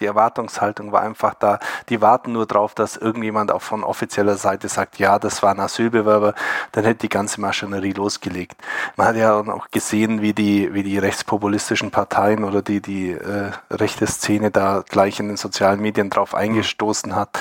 die 0.00 0.06
Erwartungshaltung 0.06 0.92
war 0.92 1.02
einfach 1.02 1.34
da. 1.34 1.58
Die 1.88 2.00
warten 2.00 2.32
nur 2.32 2.46
darauf, 2.46 2.74
dass 2.74 2.96
irgendjemand 2.96 3.52
auch 3.52 3.62
von 3.62 3.84
offizieller 3.84 4.36
Seite 4.36 4.68
sagt, 4.68 4.98
ja, 4.98 5.18
das 5.18 5.42
war 5.42 5.52
ein 5.52 5.60
Asylbewerber. 5.60 6.34
Dann 6.72 6.84
hätte 6.84 7.00
die 7.00 7.08
ganze 7.08 7.40
Maschinerie 7.40 7.92
losgelegt. 7.92 8.56
Man 8.96 9.08
hat 9.08 9.16
ja 9.16 9.38
auch 9.38 9.70
gesehen, 9.70 10.22
wie 10.22 10.32
die, 10.32 10.72
wie 10.74 10.82
die 10.82 10.98
rechtspopulistischen 10.98 11.90
Parteien 11.90 12.44
oder 12.44 12.62
die, 12.62 12.80
die 12.80 13.12
äh, 13.12 13.50
rechte 13.70 14.06
Szene 14.06 14.50
da 14.50 14.84
gleich 14.88 15.20
in 15.20 15.28
den 15.28 15.36
sozialen 15.36 15.80
Medien 15.80 16.10
drauf 16.10 16.34
eingestoßen 16.34 17.14
hat. 17.14 17.38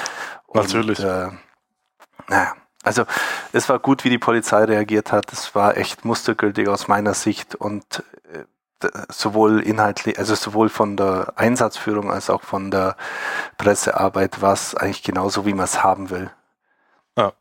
Und, 0.48 0.64
Natürlich. 0.64 1.00
Äh, 1.00 1.30
naja. 2.28 2.56
Also 2.88 3.06
es 3.52 3.70
war 3.70 3.80
gut, 3.80 4.04
wie 4.04 4.10
die 4.10 4.18
Polizei 4.18 4.64
reagiert 4.64 5.12
hat. 5.12 5.32
Es 5.34 5.54
war 5.54 5.78
echt 5.78 6.06
mustergültig 6.06 6.68
aus 6.70 6.88
meiner 6.88 7.14
Sicht 7.14 7.54
und 7.54 8.04
äh, 8.32 8.90
sowohl 9.10 9.62
inhaltlich, 9.62 10.18
also 10.18 10.36
sowohl 10.36 10.70
von 10.70 10.98
der 10.98 11.34
Einsatzführung 11.36 12.12
als 12.12 12.30
auch 12.30 12.44
von 12.44 12.72
der 12.72 12.96
Pressearbeit 13.58 14.42
war 14.42 14.54
es 14.54 14.74
eigentlich 14.74 15.04
genauso, 15.04 15.46
wie 15.46 15.54
man 15.54 15.66
es 15.66 15.84
haben 15.84 16.10
will. 16.10 16.32
Ja. 17.18 17.34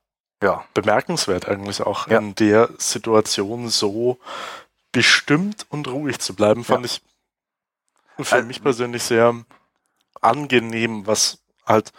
ja. 0.42 0.64
Bemerkenswert 0.74 1.48
eigentlich 1.48 1.82
auch 1.82 2.08
ja. 2.08 2.18
in 2.18 2.34
der 2.34 2.70
Situation 2.78 3.68
so 3.68 4.18
bestimmt 4.92 5.66
und 5.68 5.88
ruhig 5.88 6.18
zu 6.18 6.34
bleiben, 6.34 6.64
fand 6.64 6.86
ja. 6.86 6.92
ich 8.18 8.26
für 8.26 8.36
also, 8.36 8.46
mich 8.46 8.62
persönlich 8.62 9.02
sehr 9.02 9.34
angenehm, 10.22 11.06
was 11.06 11.38
halt 11.66 11.92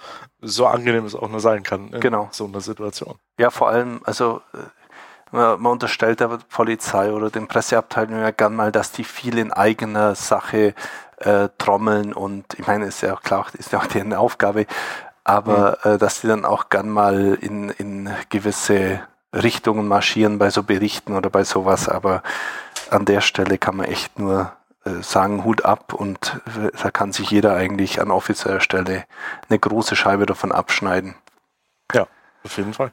so 0.47 0.65
angenehm 0.65 1.05
es 1.05 1.15
auch 1.15 1.29
nur 1.29 1.39
sein 1.39 1.63
kann 1.63 1.89
in 1.89 1.99
genau. 1.99 2.29
so 2.31 2.45
einer 2.45 2.62
Situation. 2.62 3.15
Ja, 3.39 3.49
vor 3.49 3.69
allem, 3.69 4.01
also 4.03 4.41
äh, 4.53 4.57
man, 5.31 5.65
unterstellt 5.65 6.19
der 6.19 6.39
Polizei 6.49 7.12
oder 7.12 7.29
den 7.29 7.47
Presseabteilungen 7.47 8.21
ja 8.21 8.31
gern 8.31 8.55
mal, 8.55 8.71
dass 8.71 8.91
die 8.91 9.03
viel 9.03 9.38
in 9.38 9.51
eigener 9.51 10.15
Sache 10.15 10.73
äh, 11.17 11.49
trommeln 11.57 12.13
und 12.13 12.45
ich 12.57 12.67
meine, 12.67 12.86
ist 12.86 13.01
ja 13.01 13.13
auch 13.13 13.21
klar, 13.21 13.45
ist 13.53 13.71
ja 13.71 13.79
auch 13.79 13.88
deren 13.88 14.13
Aufgabe, 14.13 14.65
aber 15.23 15.77
mhm. 15.83 15.91
äh, 15.91 15.97
dass 15.97 16.21
die 16.21 16.27
dann 16.27 16.45
auch 16.45 16.69
gern 16.69 16.89
mal 16.89 17.38
in, 17.41 17.69
in 17.69 18.10
gewisse 18.29 19.01
Richtungen 19.33 19.88
marschieren 19.88 20.38
bei 20.39 20.49
so 20.49 20.63
Berichten 20.63 21.15
oder 21.15 21.29
bei 21.29 21.43
sowas, 21.43 21.89
aber 21.89 22.23
an 22.89 23.05
der 23.05 23.21
Stelle 23.21 23.57
kann 23.57 23.75
man 23.75 23.88
echt 23.88 24.17
nur 24.17 24.53
sagen, 25.02 25.43
Hut 25.43 25.65
ab 25.65 25.93
und 25.93 26.41
äh, 26.45 26.69
da 26.82 26.91
kann 26.91 27.12
sich 27.12 27.30
jeder 27.30 27.56
eigentlich 27.56 28.02
an 28.02 28.12
offizieller 28.12 28.60
Stelle 28.60 29.06
eine 29.50 29.60
große 29.60 29.95
Scheibe 29.95 30.26
davon 30.26 30.52
abschneiden. 30.52 31.15
Ja, 31.93 32.08
auf 32.43 32.58
jeden 32.58 32.73
Fall. 32.73 32.91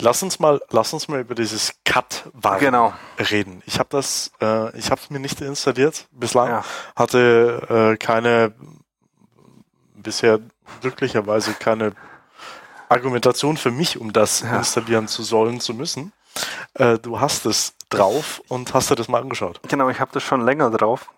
Lass 0.00 0.22
uns 0.22 0.38
mal, 0.38 0.60
lass 0.70 0.92
uns 0.92 1.08
mal 1.08 1.20
über 1.20 1.34
dieses 1.34 1.74
cut 1.84 2.30
wagen 2.32 2.66
genau. 2.66 2.94
reden. 3.18 3.62
Ich 3.66 3.80
habe 3.80 3.88
das, 3.90 4.30
äh, 4.40 4.76
ich 4.78 4.92
habe 4.92 5.00
es 5.00 5.10
mir 5.10 5.18
nicht 5.18 5.40
installiert 5.40 6.06
bislang, 6.12 6.48
ja. 6.48 6.64
hatte 6.94 7.94
äh, 7.94 7.96
keine 7.96 8.54
bisher 9.94 10.38
glücklicherweise 10.80 11.54
keine 11.54 11.92
Argumentation 12.88 13.56
für 13.56 13.72
mich, 13.72 13.98
um 14.00 14.12
das 14.12 14.40
ja. 14.40 14.58
installieren 14.58 15.08
zu 15.08 15.22
sollen 15.22 15.60
zu 15.60 15.74
müssen. 15.74 16.12
Äh, 16.74 16.98
du 16.98 17.20
hast 17.20 17.44
es 17.46 17.74
drauf 17.88 18.42
und 18.48 18.74
hast 18.74 18.90
dir 18.90 18.96
das 18.96 19.08
mal 19.08 19.22
angeschaut. 19.22 19.60
Genau, 19.68 19.88
ich 19.88 20.00
habe 20.00 20.10
das 20.12 20.22
schon 20.22 20.42
länger 20.42 20.70
drauf. 20.70 21.10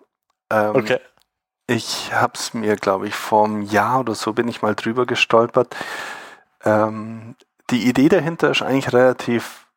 Ähm, 0.49 0.75
okay. 0.75 0.99
Ich 1.67 2.13
habe 2.13 2.33
es 2.35 2.53
mir, 2.53 2.75
glaube 2.75 3.07
ich, 3.07 3.15
vor 3.15 3.45
einem 3.45 3.61
Jahr 3.61 4.01
oder 4.01 4.15
so 4.15 4.33
bin 4.33 4.47
ich 4.47 4.61
mal 4.61 4.75
drüber 4.75 5.05
gestolpert. 5.05 5.75
Ähm, 6.63 7.35
die 7.69 7.87
Idee 7.87 8.09
dahinter 8.09 8.51
ist 8.51 8.61
eigentlich 8.61 8.91
relativ 8.93 9.67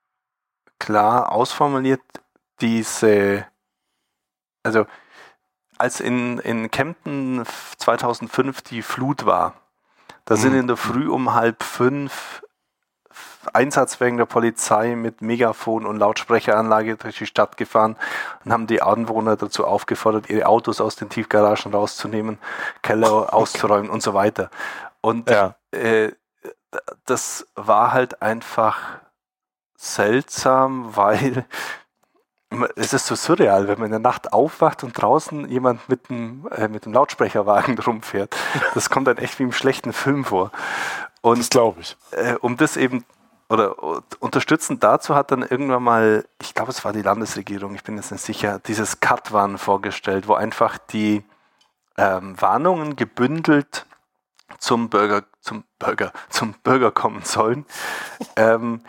klar 0.78 1.32
ausformuliert. 1.32 2.00
Diese, 2.60 3.46
also 4.62 4.86
als 5.78 6.00
in, 6.00 6.38
in 6.38 6.70
Kempten 6.70 7.44
2005 7.78 8.62
die 8.62 8.82
Flut 8.82 9.26
war, 9.26 9.54
da 10.24 10.36
sind 10.36 10.52
mhm. 10.52 10.60
in 10.60 10.66
der 10.68 10.76
Früh 10.76 11.08
um 11.08 11.34
halb 11.34 11.62
fünf 11.62 12.42
Einsatzwagen 13.52 14.16
der 14.16 14.26
Polizei 14.26 14.94
mit 14.94 15.20
Megafon 15.20 15.86
und 15.86 15.98
Lautsprecheranlage 15.98 16.96
durch 16.96 17.18
die 17.18 17.26
Stadt 17.26 17.56
gefahren 17.56 17.96
und 18.44 18.52
haben 18.52 18.66
die 18.66 18.82
Anwohner 18.82 19.36
dazu 19.36 19.66
aufgefordert, 19.66 20.30
ihre 20.30 20.46
Autos 20.46 20.80
aus 20.80 20.96
den 20.96 21.08
Tiefgaragen 21.08 21.72
rauszunehmen, 21.72 22.38
Keller 22.82 23.34
auszuräumen 23.34 23.90
und 23.90 24.02
so 24.02 24.14
weiter. 24.14 24.50
Und 25.00 25.28
ja. 25.28 25.56
äh, 25.70 26.12
das 27.06 27.46
war 27.54 27.92
halt 27.92 28.22
einfach 28.22 28.78
seltsam, 29.76 30.96
weil 30.96 31.46
es 32.76 32.92
ist 32.92 33.06
so 33.06 33.14
surreal, 33.14 33.68
wenn 33.68 33.78
man 33.78 33.86
in 33.86 33.92
der 33.92 34.00
Nacht 34.00 34.32
aufwacht 34.32 34.84
und 34.84 34.92
draußen 34.92 35.48
jemand 35.48 35.88
mit 35.88 36.10
einem, 36.10 36.48
äh, 36.56 36.68
mit 36.68 36.84
einem 36.84 36.94
Lautsprecherwagen 36.94 37.78
rumfährt. 37.86 38.36
Das 38.74 38.90
kommt 38.90 39.08
dann 39.08 39.18
echt 39.18 39.38
wie 39.38 39.44
im 39.44 39.52
schlechten 39.52 39.92
Film 39.92 40.24
vor. 40.24 40.50
Und 41.20 41.38
das 41.38 41.50
glaube 41.50 41.80
ich. 41.80 41.96
Äh, 42.12 42.34
um 42.40 42.56
das 42.56 42.76
eben 42.76 43.04
oder 43.48 44.02
unterstützend 44.20 44.82
dazu 44.82 45.14
hat 45.14 45.30
dann 45.30 45.42
irgendwann 45.42 45.82
mal, 45.82 46.24
ich 46.40 46.54
glaube, 46.54 46.70
es 46.70 46.84
war 46.84 46.92
die 46.92 47.02
Landesregierung, 47.02 47.74
ich 47.74 47.84
bin 47.84 47.96
jetzt 47.96 48.10
nicht 48.10 48.24
sicher, 48.24 48.58
dieses 48.58 49.00
Cut-Warn 49.00 49.58
vorgestellt, 49.58 50.28
wo 50.28 50.34
einfach 50.34 50.78
die 50.78 51.24
ähm, 51.96 52.40
Warnungen 52.40 52.96
gebündelt 52.96 53.86
zum 54.58 54.88
Bürger, 54.88 55.24
zum 55.40 55.64
Bürger, 55.78 56.12
zum 56.30 56.54
Bürger 56.62 56.90
kommen 56.90 57.22
sollen. 57.22 57.66
ähm, 58.36 58.80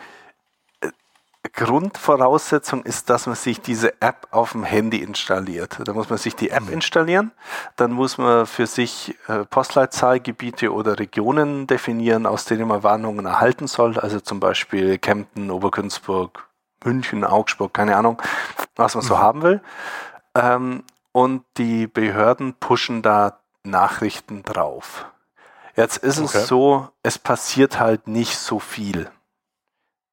Grundvoraussetzung 1.56 2.82
ist, 2.84 3.08
dass 3.10 3.26
man 3.26 3.34
sich 3.34 3.60
diese 3.60 4.00
App 4.00 4.28
auf 4.30 4.52
dem 4.52 4.62
Handy 4.62 4.98
installiert. 4.98 5.78
Da 5.82 5.94
muss 5.94 6.10
man 6.10 6.18
sich 6.18 6.36
die 6.36 6.50
App 6.50 6.66
mhm. 6.66 6.74
installieren, 6.74 7.32
dann 7.76 7.92
muss 7.92 8.18
man 8.18 8.46
für 8.46 8.66
sich 8.66 9.16
äh, 9.26 9.44
Postleitzahlgebiete 9.44 10.72
oder 10.72 10.98
Regionen 10.98 11.66
definieren, 11.66 12.26
aus 12.26 12.44
denen 12.44 12.68
man 12.68 12.82
Warnungen 12.82 13.24
erhalten 13.24 13.66
soll. 13.66 13.98
Also 13.98 14.20
zum 14.20 14.38
Beispiel 14.38 14.98
Kempten, 14.98 15.50
Oberkünzburg, 15.50 16.46
München, 16.84 17.24
Augsburg, 17.24 17.72
keine 17.72 17.96
Ahnung, 17.96 18.20
was 18.76 18.94
man 18.94 19.02
so 19.02 19.16
mhm. 19.16 19.18
haben 19.18 19.42
will. 19.42 19.60
Ähm, 20.34 20.84
und 21.12 21.42
die 21.56 21.86
Behörden 21.86 22.54
pushen 22.54 23.00
da 23.00 23.40
Nachrichten 23.64 24.42
drauf. 24.42 25.06
Jetzt 25.74 25.96
ist 25.98 26.18
okay. 26.18 26.38
es 26.38 26.46
so, 26.46 26.88
es 27.02 27.18
passiert 27.18 27.80
halt 27.80 28.08
nicht 28.08 28.36
so 28.36 28.58
viel. 28.58 29.10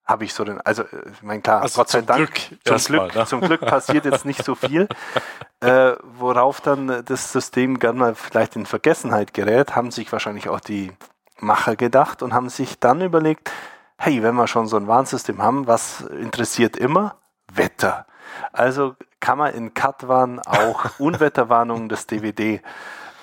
Habe 0.06 0.26
ich 0.26 0.34
so 0.34 0.44
den, 0.44 0.60
also 0.62 0.84
ich 0.84 1.24
meine 1.24 1.42
klar, 1.42 1.62
also 1.62 1.80
Gott 1.80 1.90
sei 1.90 2.02
Dank, 2.02 2.34
Glück 2.34 2.60
zum, 2.66 2.78
Glück, 2.78 3.14
mal, 3.14 3.20
ne? 3.20 3.26
zum 3.26 3.42
Glück 3.42 3.62
passiert 3.62 4.06
jetzt 4.06 4.26
nicht 4.26 4.44
so 4.44 4.54
viel. 4.54 4.90
äh, 5.62 5.94
worauf 6.04 6.60
dann 6.60 7.04
das 7.06 7.32
System 7.32 7.80
gerne 7.80 8.00
mal 8.00 8.16
vielleicht 8.16 8.56
in 8.58 8.66
Vergessenheit 8.66 9.34
gerät, 9.34 9.76
haben 9.76 9.92
sich 9.92 10.12
wahrscheinlich 10.12 10.50
auch 10.50 10.60
die 10.60 10.92
Macher 11.40 11.76
gedacht 11.76 12.22
und 12.22 12.34
haben 12.34 12.50
sich 12.50 12.80
dann 12.80 13.02
überlegt, 13.02 13.52
hey, 13.98 14.22
wenn 14.24 14.36
wir 14.36 14.48
schon 14.48 14.68
so 14.68 14.76
ein 14.78 14.88
Warnsystem 14.88 15.42
haben, 15.42 15.68
was 15.68 16.02
interessiert 16.02 16.76
immer? 16.76 17.16
Wetter. 17.54 18.06
Also 18.52 18.96
kann 19.20 19.38
man 19.38 19.54
in 19.54 19.74
Katwan 19.74 20.40
auch 20.40 20.86
Unwetterwarnungen 21.00 21.88
des 21.88 22.08
DVD 22.08 22.62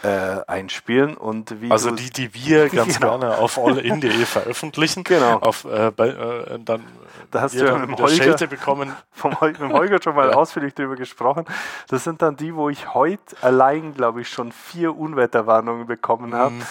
äh, 0.02 0.40
einspielen 0.46 1.16
und 1.16 1.60
wie 1.60 1.70
also 1.70 1.90
die 1.90 2.10
die 2.10 2.34
wir 2.34 2.68
ganz 2.70 2.98
genau. 2.98 3.18
gerne 3.18 3.38
auf 3.38 3.58
allin.de 3.58 4.10
veröffentlichen 4.24 5.04
genau 5.04 5.38
auf 5.38 5.64
äh, 5.64 5.90
bei, 5.90 6.08
äh, 6.08 6.58
dann 6.64 6.84
da 7.30 7.42
hast 7.42 7.54
du 7.54 7.64
ja 7.64 7.76
mit 7.76 7.98
dem 7.98 8.04
Holger 8.04 8.46
bekommen 8.46 8.92
vom 9.12 9.36
mit 9.42 9.60
dem 9.60 9.72
Holger 9.72 9.98
schon 10.02 10.14
mal 10.14 10.28
ja. 10.30 10.36
ausführlich 10.36 10.74
drüber 10.74 10.96
gesprochen 10.96 11.44
das 11.88 12.04
sind 12.04 12.22
dann 12.22 12.36
die 12.36 12.54
wo 12.54 12.68
ich 12.68 12.94
heute 12.94 13.36
allein 13.42 13.94
glaube 13.94 14.22
ich 14.22 14.28
schon 14.28 14.52
vier 14.52 14.96
Unwetterwarnungen 14.96 15.86
bekommen 15.86 16.34
habe 16.34 16.54
mhm. 16.54 16.62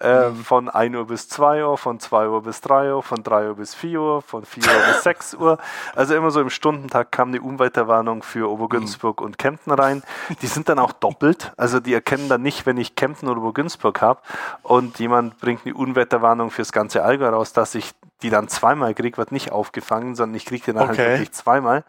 Äh, 0.00 0.30
mhm. 0.30 0.44
von 0.44 0.68
1 0.68 0.94
Uhr 0.94 1.08
bis 1.08 1.28
2 1.28 1.64
Uhr, 1.64 1.76
von 1.76 1.98
2 1.98 2.28
Uhr 2.28 2.42
bis 2.44 2.60
3 2.60 2.94
Uhr, 2.94 3.02
von 3.02 3.24
3 3.24 3.48
Uhr 3.48 3.56
bis 3.56 3.74
4 3.74 4.00
Uhr, 4.00 4.22
von 4.22 4.44
4 4.44 4.62
Uhr 4.62 4.92
bis 4.92 5.02
6 5.02 5.34
Uhr. 5.34 5.58
Also 5.96 6.14
immer 6.14 6.30
so 6.30 6.40
im 6.40 6.50
Stundentag 6.50 7.10
kam 7.10 7.32
die 7.32 7.40
Unwetterwarnung 7.40 8.22
für 8.22 8.48
Obergünzburg 8.48 9.18
mhm. 9.18 9.26
und 9.26 9.38
Kempten 9.38 9.72
rein. 9.72 10.04
Die 10.40 10.46
sind 10.46 10.68
dann 10.68 10.78
auch 10.78 10.92
doppelt. 10.92 11.52
Also 11.56 11.80
die 11.80 11.92
erkennen 11.92 12.28
dann 12.28 12.42
nicht, 12.42 12.64
wenn 12.64 12.76
ich 12.78 12.94
Kempten 12.94 13.28
oder 13.28 13.40
Obergünzburg 13.40 14.00
habe 14.00 14.20
und 14.62 14.98
jemand 14.98 15.38
bringt 15.38 15.64
die 15.64 15.72
Unwetterwarnung 15.72 16.50
fürs 16.50 16.72
ganze 16.72 17.02
Allgäu 17.02 17.28
raus, 17.28 17.52
dass 17.52 17.74
ich 17.74 17.92
die 18.22 18.30
dann 18.30 18.48
zweimal 18.48 18.94
kriege, 18.94 19.16
wird 19.16 19.32
nicht 19.32 19.52
aufgefangen, 19.52 20.14
sondern 20.14 20.36
ich 20.36 20.46
kriege 20.46 20.64
die 20.64 20.72
dann 20.72 20.88
halt 20.88 20.90
okay. 20.90 21.02
halt 21.02 21.10
wirklich 21.18 21.32
zweimal. 21.32 21.84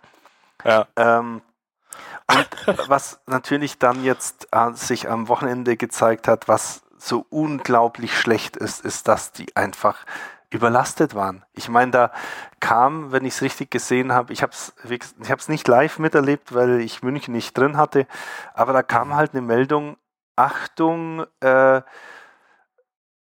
Ja. 0.63 0.87
Ähm, 0.95 1.41
und 2.31 2.89
was 2.89 3.19
natürlich 3.25 3.79
dann 3.79 4.03
jetzt 4.03 4.47
äh, 4.51 4.71
sich 4.73 5.09
am 5.09 5.27
Wochenende 5.27 5.77
gezeigt 5.77 6.27
hat, 6.27 6.47
was 6.47 6.83
so 6.97 7.25
unglaublich 7.29 8.17
schlecht 8.17 8.57
ist, 8.57 8.85
ist, 8.85 9.07
dass 9.07 9.31
die 9.31 9.55
einfach 9.55 10.05
überlastet 10.51 11.15
waren. 11.15 11.45
Ich 11.53 11.69
meine, 11.69 11.91
da 11.91 12.11
kam, 12.59 13.11
wenn 13.11 13.25
ich 13.25 13.35
es 13.35 13.41
richtig 13.41 13.69
gesehen 13.71 14.11
habe, 14.11 14.33
ich 14.33 14.41
habe 14.41 14.51
es 14.51 14.73
ich 14.89 15.31
hab's 15.31 15.47
nicht 15.47 15.67
live 15.67 15.99
miterlebt, 15.99 16.53
weil 16.53 16.81
ich 16.81 17.03
München 17.03 17.33
nicht 17.33 17.57
drin 17.57 17.77
hatte, 17.77 18.07
aber 18.53 18.73
da 18.73 18.81
kam 18.81 19.15
halt 19.15 19.31
eine 19.33 19.41
Meldung, 19.41 19.97
Achtung, 20.39 21.25
äh, 21.41 21.81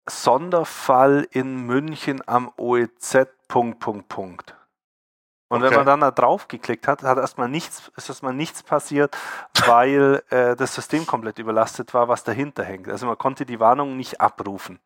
Sonderfall 0.09 1.27
in 1.33 1.67
München 1.67 2.23
am 2.27 2.53
OEZ, 2.57 3.27
Punkt, 3.49 3.81
Punkt, 3.81 4.09
Punkt. 4.09 4.55
Und 5.49 5.63
okay. 5.63 5.71
wenn 5.71 5.79
man 5.79 5.87
dann 5.87 6.01
da 6.01 6.13
drauf 6.13 6.47
geklickt 6.47 6.87
hat, 6.87 7.03
hat 7.03 7.19
erstmal 7.19 7.49
nichts, 7.49 7.91
ist 7.97 8.09
erstmal 8.09 8.33
nichts 8.33 8.63
passiert, 8.63 9.17
weil 9.67 10.23
äh, 10.31 10.55
das 10.55 10.77
System 10.77 11.05
komplett 11.05 11.41
überlastet 11.41 11.93
war, 11.95 12.07
was 12.07 12.23
dahinter 12.23 12.63
hängt. 12.63 12.89
Also 12.89 13.07
man 13.07 13.19
konnte 13.19 13.45
die 13.45 13.59
Warnung 13.59 13.97
nicht 13.97 14.21
abrufen. 14.21 14.79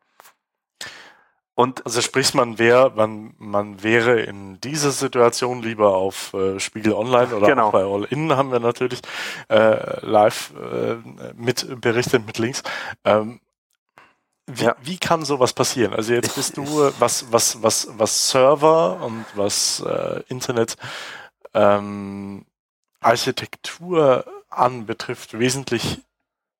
Und 1.55 1.85
also 1.85 2.01
sprich, 2.01 2.33
man 2.33 2.59
wäre, 2.59 2.91
man, 2.95 3.33
man 3.37 3.81
wäre 3.81 4.19
in 4.19 4.59
dieser 4.59 4.91
Situation 4.91 5.63
lieber 5.63 5.95
auf 5.95 6.33
äh, 6.33 6.59
Spiegel 6.59 6.93
Online 6.93 7.33
oder 7.33 7.47
genau. 7.47 7.67
auch 7.67 7.71
bei 7.71 7.83
All 7.83 8.03
In 8.09 8.35
haben 8.35 8.51
wir 8.51 8.59
natürlich 8.59 8.99
äh, 9.49 10.05
live 10.05 10.53
äh, 10.61 10.95
mit 11.33 11.79
berichtet 11.79 12.25
mit 12.25 12.37
Links. 12.39 12.61
Ähm, 13.05 13.39
wie, 14.47 14.65
ja. 14.65 14.75
wie 14.81 14.97
kann 14.97 15.23
sowas 15.23 15.53
passieren? 15.53 15.93
Also 15.93 16.13
jetzt 16.13 16.35
bist 16.35 16.57
du, 16.57 16.91
was, 16.99 17.31
was, 17.31 17.63
was, 17.63 17.87
was 17.97 18.29
Server 18.29 19.01
und 19.01 19.25
was 19.33 19.79
äh, 19.79 20.23
Internet 20.27 20.75
ähm, 21.53 22.45
Architektur 22.99 24.25
anbetrifft, 24.49 25.39
wesentlich 25.39 26.01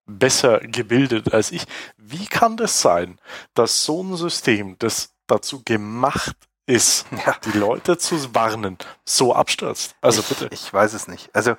besser 0.06 0.60
gebildet 0.60 1.34
als 1.34 1.52
ich. 1.52 1.65
Wie 1.98 2.26
kann 2.26 2.58
das 2.58 2.82
sein, 2.82 3.20
dass 3.54 3.84
so 3.84 4.04
ein 4.04 4.15
System, 4.15 4.78
das 4.80 5.13
dazu 5.28 5.63
gemacht 5.63 6.36
ist, 6.68 7.06
ja. 7.26 7.36
die 7.46 7.58
Leute 7.58 7.98
zu 7.98 8.34
warnen, 8.34 8.78
so 9.04 9.34
abstürzt? 9.34 9.96
Also 10.02 10.22
ich, 10.22 10.30
bitte. 10.30 10.48
Ich 10.52 10.74
weiß 10.74 10.94
es 10.94 11.08
nicht. 11.08 11.30
Also 11.34 11.56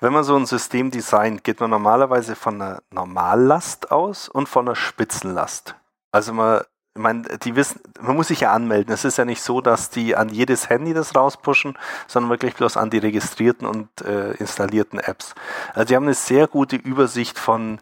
wenn 0.00 0.12
man 0.12 0.24
so 0.24 0.36
ein 0.36 0.46
System 0.46 0.90
designt, 0.90 1.44
geht 1.44 1.60
man 1.60 1.70
normalerweise 1.70 2.36
von 2.36 2.60
einer 2.60 2.82
Normallast 2.90 3.90
aus 3.90 4.28
und 4.28 4.48
von 4.48 4.66
einer 4.66 4.76
Spitzenlast. 4.76 5.74
Also 6.12 6.32
man 6.32 6.62
ich 6.94 7.00
meine, 7.00 7.22
die 7.38 7.54
wissen, 7.54 7.80
man 8.00 8.16
muss 8.16 8.28
sich 8.28 8.40
ja 8.40 8.52
anmelden. 8.52 8.92
Es 8.92 9.04
ist 9.04 9.16
ja 9.16 9.24
nicht 9.24 9.42
so, 9.42 9.60
dass 9.60 9.90
die 9.90 10.16
an 10.16 10.28
jedes 10.28 10.68
Handy 10.68 10.92
das 10.92 11.14
rauspushen, 11.14 11.78
sondern 12.08 12.30
wirklich 12.30 12.56
bloß 12.56 12.76
an 12.76 12.90
die 12.90 12.98
registrierten 12.98 13.66
und 13.66 14.00
äh, 14.02 14.32
installierten 14.32 14.98
Apps. 14.98 15.34
Also 15.72 15.84
die 15.86 15.96
haben 15.96 16.04
eine 16.04 16.14
sehr 16.14 16.48
gute 16.48 16.76
Übersicht 16.76 17.38
von 17.38 17.80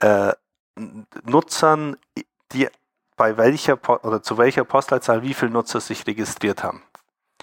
äh, 0.00 0.32
Nutzern, 1.24 1.96
die 2.52 2.68
bei 3.16 3.36
welcher 3.36 3.78
oder 4.04 4.22
zu 4.22 4.36
welcher 4.38 4.64
Postleitzahl 4.64 5.22
wie 5.22 5.34
viele 5.34 5.52
Nutzer 5.52 5.80
sich 5.80 6.06
registriert 6.06 6.64
haben. 6.64 6.82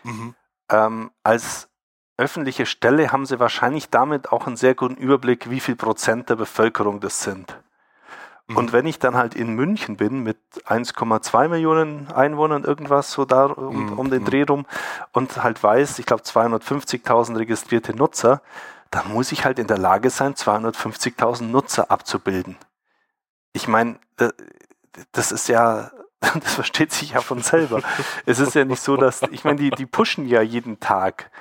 Mhm. 0.03 0.35
Ähm, 0.69 1.11
als 1.23 1.69
öffentliche 2.17 2.65
Stelle 2.65 3.11
haben 3.11 3.25
sie 3.25 3.39
wahrscheinlich 3.39 3.89
damit 3.89 4.31
auch 4.31 4.47
einen 4.47 4.57
sehr 4.57 4.75
guten 4.75 4.95
Überblick, 4.95 5.49
wie 5.49 5.59
viel 5.59 5.75
Prozent 5.75 6.29
der 6.29 6.35
Bevölkerung 6.35 6.99
das 6.99 7.21
sind. 7.21 7.57
Und 8.55 8.67
mhm. 8.67 8.73
wenn 8.73 8.85
ich 8.85 8.97
dann 8.99 9.17
halt 9.17 9.35
in 9.35 9.55
München 9.55 9.97
bin 9.97 10.23
mit 10.23 10.37
1,2 10.65 11.49
Millionen 11.49 12.09
Einwohnern, 12.11 12.63
irgendwas 12.63 13.11
so 13.11 13.25
da 13.25 13.45
um, 13.45 13.87
mhm. 13.87 13.99
um 13.99 14.09
den 14.09 14.21
mhm. 14.21 14.25
Dreh 14.25 14.43
rum 14.43 14.65
und 15.11 15.43
halt 15.43 15.61
weiß, 15.61 15.99
ich 15.99 16.05
glaube 16.05 16.23
250.000 16.23 17.37
registrierte 17.37 17.93
Nutzer, 17.93 18.41
dann 18.89 19.11
muss 19.11 19.33
ich 19.33 19.43
halt 19.43 19.59
in 19.59 19.67
der 19.67 19.77
Lage 19.77 20.09
sein, 20.09 20.33
250.000 20.33 21.43
Nutzer 21.43 21.91
abzubilden. 21.91 22.57
Ich 23.51 23.67
meine, 23.67 23.99
das 25.11 25.33
ist 25.33 25.49
ja, 25.49 25.91
das 26.19 26.53
versteht 26.53 26.93
sich 26.93 27.11
ja 27.11 27.21
von 27.21 27.41
selber. 27.41 27.81
es 28.25 28.39
ist 28.39 28.55
ja 28.55 28.63
nicht 28.63 28.81
so, 28.81 28.95
dass, 28.95 29.23
ich 29.23 29.43
meine, 29.43 29.57
die, 29.57 29.71
die 29.71 29.85
pushen 29.85 30.25
ja 30.25 30.41
jeden 30.41 30.79
Tag. 30.79 31.31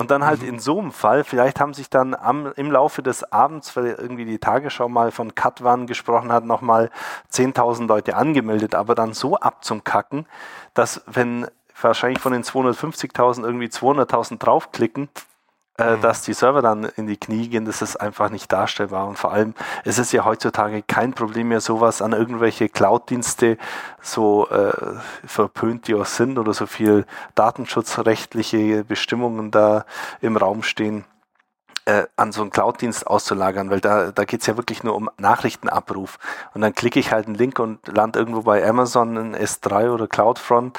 Und 0.00 0.12
dann 0.12 0.24
halt 0.24 0.42
mhm. 0.42 0.48
in 0.48 0.58
so 0.60 0.78
einem 0.78 0.92
Fall, 0.92 1.24
vielleicht 1.24 1.58
haben 1.58 1.74
sich 1.74 1.90
dann 1.90 2.14
am, 2.14 2.52
im 2.54 2.70
Laufe 2.70 3.02
des 3.02 3.32
Abends, 3.32 3.76
weil 3.76 3.86
irgendwie 3.86 4.24
die 4.24 4.38
Tagesschau 4.38 4.88
mal 4.88 5.10
von 5.10 5.34
Katwan 5.34 5.88
gesprochen 5.88 6.30
hat, 6.30 6.44
nochmal 6.44 6.90
10.000 7.32 7.88
Leute 7.88 8.14
angemeldet, 8.14 8.76
aber 8.76 8.94
dann 8.94 9.12
so 9.12 9.36
abzumkacken, 9.36 10.26
dass 10.74 11.02
wenn 11.06 11.48
wahrscheinlich 11.80 12.20
von 12.20 12.32
den 12.32 12.44
250.000 12.44 13.42
irgendwie 13.42 13.66
200.000 13.66 14.38
draufklicken, 14.38 15.08
äh, 15.78 15.96
mhm. 15.96 16.00
dass 16.00 16.22
die 16.22 16.32
Server 16.32 16.60
dann 16.60 16.84
in 16.96 17.06
die 17.06 17.16
Knie 17.16 17.48
gehen, 17.48 17.64
das 17.64 17.82
ist 17.82 17.96
einfach 17.96 18.30
nicht 18.30 18.52
darstellbar. 18.52 19.06
Und 19.06 19.18
vor 19.18 19.32
allem, 19.32 19.54
es 19.84 19.98
ist 19.98 20.12
ja 20.12 20.24
heutzutage 20.24 20.82
kein 20.82 21.12
Problem 21.12 21.48
mehr, 21.48 21.60
sowas 21.60 22.02
an 22.02 22.12
irgendwelche 22.12 22.68
Cloud-Dienste, 22.68 23.58
so 24.02 24.48
äh, 24.48 24.72
verpönt 25.24 25.86
die 25.88 25.94
auch 25.94 26.06
sind 26.06 26.38
oder 26.38 26.52
so 26.52 26.66
viel 26.66 27.06
datenschutzrechtliche 27.34 28.84
Bestimmungen 28.84 29.50
da 29.50 29.84
im 30.20 30.36
Raum 30.36 30.62
stehen 30.62 31.04
äh, 31.88 32.06
an 32.16 32.32
so 32.32 32.42
einen 32.42 32.50
Cloud-Dienst 32.50 33.06
auszulagern, 33.06 33.70
weil 33.70 33.80
da, 33.80 34.12
da 34.12 34.24
geht 34.24 34.42
es 34.42 34.46
ja 34.46 34.56
wirklich 34.56 34.84
nur 34.84 34.94
um 34.94 35.08
Nachrichtenabruf. 35.16 36.18
Und 36.52 36.60
dann 36.60 36.74
klicke 36.74 37.00
ich 37.00 37.12
halt 37.12 37.26
einen 37.26 37.34
Link 37.34 37.58
und 37.58 37.86
lande 37.88 38.18
irgendwo 38.18 38.42
bei 38.42 38.66
Amazon 38.66 39.16
in 39.16 39.36
S3 39.36 39.90
oder 39.90 40.06
CloudFront 40.06 40.78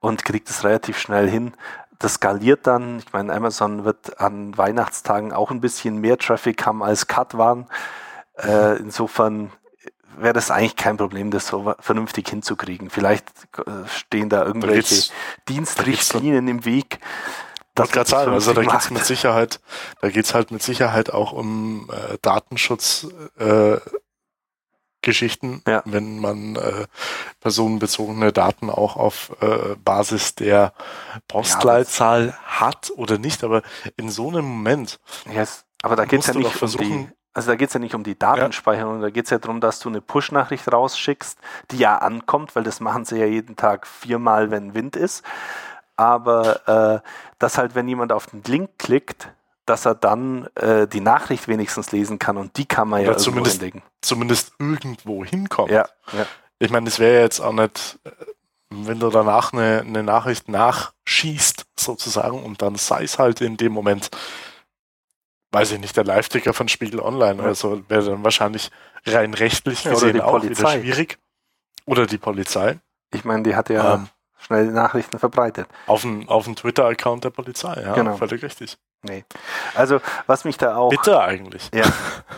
und 0.00 0.24
kriege 0.24 0.44
das 0.46 0.64
relativ 0.64 0.98
schnell 0.98 1.28
hin 1.28 1.52
das 1.98 2.14
skaliert 2.14 2.66
dann. 2.66 2.98
Ich 2.98 3.12
meine, 3.12 3.32
Amazon 3.32 3.84
wird 3.84 4.20
an 4.20 4.56
Weihnachtstagen 4.56 5.32
auch 5.32 5.50
ein 5.50 5.60
bisschen 5.60 5.98
mehr 5.98 6.18
Traffic 6.18 6.66
haben 6.66 6.82
als 6.82 7.06
Cut 7.06 7.36
waren. 7.36 7.66
Äh, 8.36 8.76
insofern 8.78 9.52
wäre 10.18 10.32
das 10.32 10.50
eigentlich 10.50 10.76
kein 10.76 10.96
Problem, 10.96 11.30
das 11.30 11.48
so 11.48 11.74
vernünftig 11.78 12.28
hinzukriegen. 12.28 12.90
Vielleicht 12.90 13.28
äh, 13.58 13.88
stehen 13.88 14.28
da 14.28 14.44
irgendwelche 14.44 15.08
da 15.08 15.14
Dienstrichtlinien 15.48 16.48
im 16.48 16.64
Weg. 16.64 17.00
Das 17.74 17.90
gerade 17.90 18.08
sagen, 18.08 18.32
also 18.32 18.54
da 18.54 18.62
geht 18.62 18.72
es 18.72 18.90
mit 18.90 19.04
Sicherheit, 19.04 19.60
da 20.00 20.08
geht 20.08 20.24
es 20.24 20.32
halt 20.32 20.50
mit 20.50 20.62
Sicherheit 20.62 21.12
auch 21.12 21.32
um 21.32 21.90
äh, 21.90 22.16
Datenschutz 22.22 23.06
äh, 23.38 23.76
Geschichten, 25.06 25.62
ja. 25.68 25.82
wenn 25.84 26.18
man 26.18 26.56
äh, 26.56 26.86
personenbezogene 27.38 28.32
Daten 28.32 28.70
auch 28.70 28.96
auf 28.96 29.30
äh, 29.40 29.76
Basis 29.76 30.34
der 30.34 30.72
Postleitzahl 31.28 32.26
ja, 32.26 32.60
hat 32.60 32.90
oder 32.96 33.16
nicht, 33.16 33.44
aber 33.44 33.62
in 33.96 34.10
so 34.10 34.28
einem 34.28 34.44
Moment. 34.44 34.98
Yes. 35.32 35.64
Aber 35.82 35.94
da 35.94 36.06
geht 36.06 36.20
es 36.20 36.26
ja 36.26 36.34
nicht 36.34 36.60
um 36.60 36.70
die, 36.72 37.08
also 37.32 37.50
da 37.52 37.54
geht 37.54 37.72
ja 37.72 37.78
nicht 37.78 37.94
um 37.94 38.02
die 38.02 38.18
Datenspeicherung, 38.18 38.96
ja. 38.96 39.02
da 39.02 39.10
geht 39.10 39.26
es 39.26 39.30
ja 39.30 39.38
darum, 39.38 39.60
dass 39.60 39.78
du 39.78 39.88
eine 39.88 40.00
Push-Nachricht 40.00 40.72
rausschickst, 40.72 41.38
die 41.70 41.78
ja 41.78 41.98
ankommt, 41.98 42.56
weil 42.56 42.64
das 42.64 42.80
machen 42.80 43.04
sie 43.04 43.18
ja 43.20 43.26
jeden 43.26 43.54
Tag 43.54 43.86
viermal, 43.86 44.50
wenn 44.50 44.74
Wind 44.74 44.96
ist. 44.96 45.22
Aber 45.94 46.68
äh, 47.04 47.08
dass 47.38 47.58
halt, 47.58 47.76
wenn 47.76 47.86
jemand 47.86 48.10
auf 48.10 48.26
den 48.26 48.42
Link 48.42 48.70
klickt, 48.78 49.28
dass 49.66 49.84
er 49.84 49.94
dann 49.94 50.46
äh, 50.54 50.86
die 50.86 51.00
Nachricht 51.00 51.48
wenigstens 51.48 51.92
lesen 51.92 52.18
kann 52.18 52.36
und 52.36 52.56
die 52.56 52.66
kann 52.66 52.88
man 52.88 53.02
ja, 53.02 53.10
ja 53.10 53.16
zumindest, 53.16 53.56
hinlegen. 53.56 53.82
zumindest 54.00 54.52
irgendwo 54.58 55.24
hinkommt. 55.24 55.70
Ja, 55.70 55.88
ja. 56.12 56.26
Ich 56.58 56.70
meine, 56.70 56.88
es 56.88 56.98
wäre 56.98 57.20
jetzt 57.20 57.40
auch 57.40 57.52
nicht, 57.52 57.98
äh, 58.04 58.10
wenn 58.70 59.00
du 59.00 59.10
danach 59.10 59.52
eine, 59.52 59.80
eine 59.80 60.02
Nachricht 60.02 60.48
nachschießt, 60.48 61.66
sozusagen, 61.78 62.42
und 62.42 62.62
dann 62.62 62.76
sei 62.76 63.02
es 63.04 63.18
halt 63.18 63.40
in 63.40 63.56
dem 63.56 63.72
Moment, 63.72 64.10
weiß 65.52 65.72
ich 65.72 65.80
nicht, 65.80 65.96
der 65.96 66.04
Live-Ticker 66.04 66.52
von 66.52 66.68
Spiegel 66.68 67.00
Online 67.00 67.42
ja. 67.42 67.48
also 67.48 67.82
wäre 67.88 68.04
dann 68.04 68.24
wahrscheinlich 68.24 68.70
rein 69.04 69.34
rechtlich 69.34 69.84
gesehen 69.84 70.20
auch 70.20 70.32
Polizei. 70.32 70.60
wieder 70.60 70.82
schwierig. 70.82 71.18
Oder 71.86 72.06
die 72.06 72.18
Polizei. 72.18 72.78
Ich 73.12 73.24
meine, 73.24 73.42
die 73.44 73.54
hat 73.54 73.70
ja 73.70 73.94
ähm, 73.94 74.08
schnell 74.38 74.66
Nachrichten 74.66 75.18
verbreitet. 75.18 75.68
Auf 75.86 76.02
dem 76.02 76.28
auf 76.28 76.46
Twitter-Account 76.46 77.24
der 77.24 77.30
Polizei, 77.30 77.80
ja, 77.80 77.94
genau. 77.94 78.16
völlig 78.16 78.42
richtig. 78.42 78.76
Nee. 79.06 79.24
Also, 79.74 80.00
was 80.26 80.44
mich 80.44 80.58
da 80.58 80.76
auch. 80.76 80.90
Bitte 80.90 81.20
eigentlich. 81.20 81.70
Ja. 81.74 81.84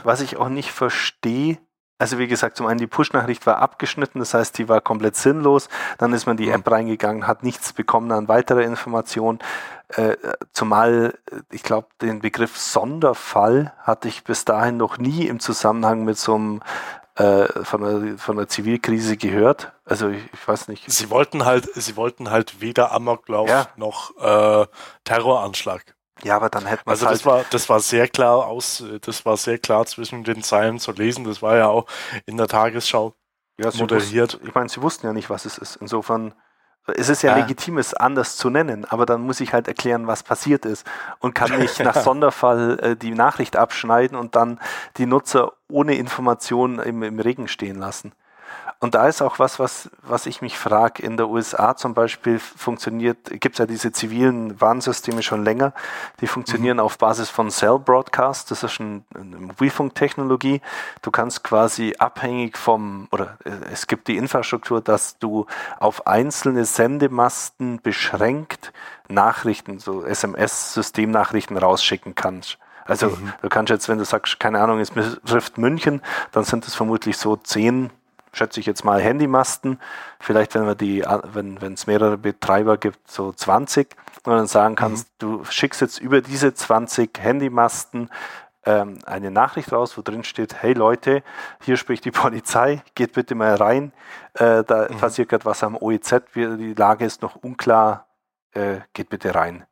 Was 0.05 0.21
ich 0.21 0.37
auch 0.37 0.49
nicht 0.49 0.71
verstehe, 0.71 1.59
also 1.99 2.19
wie 2.19 2.29
gesagt, 2.29 2.57
zum 2.57 2.67
einen 2.67 2.79
die 2.79 2.87
Push-Nachricht 2.87 3.45
war 3.47 3.59
abgeschnitten, 3.59 4.21
das 4.21 4.33
heißt, 4.33 4.57
die 4.57 4.69
war 4.69 4.81
komplett 4.81 5.17
sinnlos. 5.17 5.69
Dann 5.99 6.13
ist 6.13 6.27
man 6.27 6.37
die. 6.37 6.49
App 6.49 6.71
reingegangen, 6.71 7.27
hat 7.27 7.43
nichts 7.43 7.73
bekommen 7.73 8.11
an 8.13 8.29
weiterer 8.29 8.63
Information. 8.63 9.41
Äh, 9.89 10.17
zumal, 10.53 11.19
ich 11.51 11.63
glaube, 11.63 11.89
den 12.01 12.21
Begriff 12.21 12.57
Sonderfall 12.57 13.73
hatte 13.83 14.09
ich 14.09 14.23
bis 14.23 14.45
dahin 14.45 14.77
noch 14.77 14.99
nie 14.99 15.27
im 15.27 15.41
Zusammenhang 15.41 16.05
mit 16.05 16.19
so 16.19 16.37
einem 16.37 16.61
äh, 17.17 17.65
von, 17.65 17.85
einer, 17.85 18.19
von 18.19 18.39
einer 18.39 18.49
Zivilkrise 18.49 19.17
gehört. 19.17 19.73
Also 19.85 20.09
ich, 20.09 20.23
ich, 20.33 20.49
weiß 20.49 20.69
nicht. 20.69 20.91
Sie 20.91 21.11
wollten 21.11 21.45
halt, 21.45 21.69
sie 21.75 21.97
wollten 21.97 22.31
halt 22.31 22.61
weder 22.61 22.93
Amoklauf 22.93 23.49
ja. 23.49 23.67
noch 23.77 24.17
äh, 24.19 24.67
Terroranschlag. 25.05 25.97
Ja, 26.25 26.37
aber 26.37 26.49
dann 26.51 26.67
hätte 26.67 26.83
man 26.85 26.93
Also 26.93 27.07
das 27.07 27.25
halt 27.25 27.27
war 27.27 27.45
das 27.51 27.69
war 27.69 27.81
sehr 27.81 28.09
klar 28.09 28.47
aus, 28.47 28.85
das 29.03 29.25
war 29.25 29.37
sehr 29.37 29.59
klar 29.59 29.87
zwischen 29.87 30.25
den 30.25 30.43
Zeilen 30.43 30.79
zu 30.79 30.93
lesen. 30.93 31.25
Das 31.25 31.43
war 31.43 31.57
ja 31.57 31.69
auch 31.69 31.87
in 32.27 32.37
der 32.37 32.49
Tagesschau 32.49 33.15
ja, 33.59 33.71
moderiert. 33.79 34.35
Wussten, 34.35 34.49
ich 34.49 34.55
meine, 34.55 34.69
sie 34.69 34.83
wussten 34.83 35.07
ja 35.07 35.13
nicht, 35.13 35.31
was 35.31 35.45
es 35.45 35.59
ist. 35.59 35.77
Insofern 35.77 36.35
Es 36.97 37.09
ist 37.09 37.23
ja 37.23 37.35
ah. 37.35 37.37
legitim, 37.37 37.79
es 37.79 37.93
anders 37.93 38.37
zu 38.37 38.51
nennen, 38.51 38.85
aber 38.85 39.05
dann 39.05 39.21
muss 39.21 39.41
ich 39.41 39.53
halt 39.53 39.69
erklären, 39.69 40.07
was 40.07 40.23
passiert 40.23 40.65
ist 40.65 40.87
und 41.21 41.35
kann 41.35 41.59
nicht 41.59 41.79
nach 41.85 41.97
Sonderfall 41.97 42.79
äh, 42.81 42.97
die 42.97 43.11
Nachricht 43.11 43.57
abschneiden 43.57 44.17
und 44.17 44.35
dann 44.37 44.59
die 44.97 45.07
Nutzer 45.07 45.53
ohne 45.69 45.97
Information 45.97 46.79
im, 46.79 47.03
im 47.03 47.21
Regen 47.21 47.47
stehen 47.47 47.77
lassen. 47.79 48.13
Und 48.81 48.95
da 48.95 49.09
ist 49.09 49.23
auch 49.23 49.41
was, 49.41 49.59
was, 49.59 49.91
was 50.03 50.27
ich 50.27 50.41
mich 50.41 50.57
frage. 50.57 51.03
In 51.03 51.17
der 51.17 51.29
USA 51.29 51.77
zum 51.77 51.95
Beispiel 51.95 52.39
funktioniert, 52.39 53.19
gibt 53.41 53.57
es 53.57 53.59
ja 53.59 53.67
diese 53.67 53.91
zivilen 53.91 54.61
Warnsysteme 54.61 55.25
schon 55.25 55.43
länger, 55.43 55.73
die 56.21 56.29
funktionieren 56.29 56.77
mhm. 56.77 56.85
auf 56.85 56.97
Basis 56.97 57.29
von 57.29 57.51
Cell 57.51 57.81
Broadcast. 57.81 58.53
Das 58.53 58.63
ist 58.63 58.79
ein, 58.79 59.05
eine 59.15 59.37
Mobilfunktechnologie. 59.37 60.61
Du 61.03 61.11
kannst 61.11 61.43
quasi 61.43 61.97
abhängig 61.99 62.57
vom, 62.57 63.09
oder 63.11 63.37
äh, 63.45 63.51
es 63.73 63.89
gibt 63.89 64.07
die 64.07 64.17
Infrastruktur, 64.17 64.81
dass 64.81 65.19
du 65.19 65.47
auf 65.81 66.07
einzelne 66.07 66.65
Sendemasten 66.65 67.81
beschränkt 67.83 68.73
Nachrichten, 69.09 69.81
so 69.81 70.05
SMS-Systemnachrichten 70.05 71.57
rausschicken 71.57 72.15
kannst. 72.15 72.59
Also 72.85 73.09
mhm. 73.09 73.33
du 73.43 73.49
kannst 73.49 73.71
jetzt, 73.71 73.89
wenn 73.89 73.99
du 73.99 74.05
sagst, 74.05 74.39
keine 74.39 74.61
Ahnung, 74.61 74.79
es 74.79 74.93
betrifft 74.93 75.59
München, 75.59 76.01
dann 76.31 76.45
sind 76.45 76.67
es 76.67 76.77
vermutlich 76.77 77.19
so 77.19 77.35
zehn 77.37 77.91
schätze 78.39 78.61
ich 78.61 78.67
jetzt 78.67 78.85
mal, 78.85 79.01
Handymasten. 79.01 79.79
Vielleicht, 80.21 80.55
wenn 80.55 80.65
wir 80.65 80.75
die, 80.75 81.05
wenn 81.33 81.61
wenn 81.61 81.75
es 81.75 81.87
mehrere 81.87 82.17
Betreiber 82.17 82.79
gibt, 82.79 83.11
so 83.11 83.33
20, 83.33 83.95
und 84.25 84.33
dann 84.33 84.47
sagen 84.47 84.75
kannst, 84.75 85.09
mhm. 85.09 85.15
du 85.19 85.45
schickst 85.45 85.81
jetzt 85.81 86.01
über 86.01 86.21
diese 86.21 86.55
20 86.55 87.19
Handymasten 87.19 88.11
ähm, 88.65 88.99
eine 89.07 89.31
Nachricht 89.31 89.73
raus, 89.73 89.97
wo 89.97 90.03
drin 90.03 90.25
steht, 90.25 90.63
hey 90.63 90.73
Leute, 90.73 91.23
hier 91.63 91.77
spricht 91.77 92.05
die 92.05 92.11
Polizei, 92.13 92.83
geht 92.95 93.13
bitte 93.13 93.35
mal 93.35 93.55
rein. 93.55 93.93
Äh, 94.35 94.65
da 94.65 94.89
mhm. 94.89 94.99
passiert 94.99 95.29
gerade 95.29 95.45
was 95.45 95.63
am 95.63 95.77
OEZ, 95.77 96.23
die 96.35 96.75
Lage 96.75 97.05
ist 97.05 97.23
noch 97.23 97.37
unklar, 97.37 98.07
äh, 98.53 98.77
geht 98.93 99.09
bitte 99.09 99.35
rein. 99.35 99.65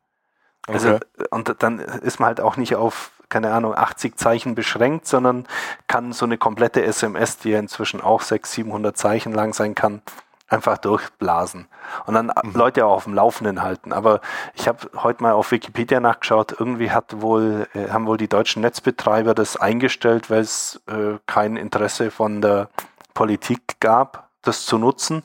Also, 0.67 0.95
okay. 0.95 1.05
Also, 1.17 1.29
und 1.31 1.63
dann 1.63 1.79
ist 1.79 2.19
man 2.19 2.27
halt 2.27 2.41
auch 2.41 2.57
nicht 2.57 2.75
auf 2.75 3.11
keine 3.29 3.51
Ahnung, 3.51 3.75
80 3.75 4.17
Zeichen 4.17 4.55
beschränkt, 4.55 5.07
sondern 5.07 5.47
kann 5.87 6.13
so 6.13 6.25
eine 6.25 6.37
komplette 6.37 6.83
SMS, 6.83 7.37
die 7.37 7.49
ja 7.49 7.59
inzwischen 7.59 8.01
auch 8.01 8.21
600, 8.21 8.47
700 8.67 8.97
Zeichen 8.97 9.33
lang 9.33 9.53
sein 9.53 9.75
kann, 9.75 10.01
einfach 10.49 10.77
durchblasen 10.77 11.67
und 12.05 12.13
dann 12.13 12.31
mhm. 12.43 12.53
Leute 12.53 12.85
auch 12.85 12.97
auf 12.97 13.03
dem 13.03 13.13
Laufenden 13.13 13.61
halten. 13.61 13.91
Aber 13.91 14.21
ich 14.53 14.67
habe 14.67 14.89
heute 14.95 15.21
mal 15.21 15.33
auf 15.33 15.51
Wikipedia 15.51 15.99
nachgeschaut, 15.99 16.55
irgendwie 16.57 16.91
hat 16.91 17.21
wohl, 17.21 17.67
äh, 17.73 17.89
haben 17.89 18.07
wohl 18.07 18.17
die 18.17 18.29
deutschen 18.29 18.61
Netzbetreiber 18.61 19.33
das 19.33 19.57
eingestellt, 19.57 20.29
weil 20.29 20.41
es 20.41 20.81
äh, 20.87 21.17
kein 21.25 21.57
Interesse 21.57 22.11
von 22.11 22.41
der 22.41 22.69
Politik 23.13 23.79
gab, 23.79 24.29
das 24.41 24.65
zu 24.65 24.77
nutzen. 24.77 25.23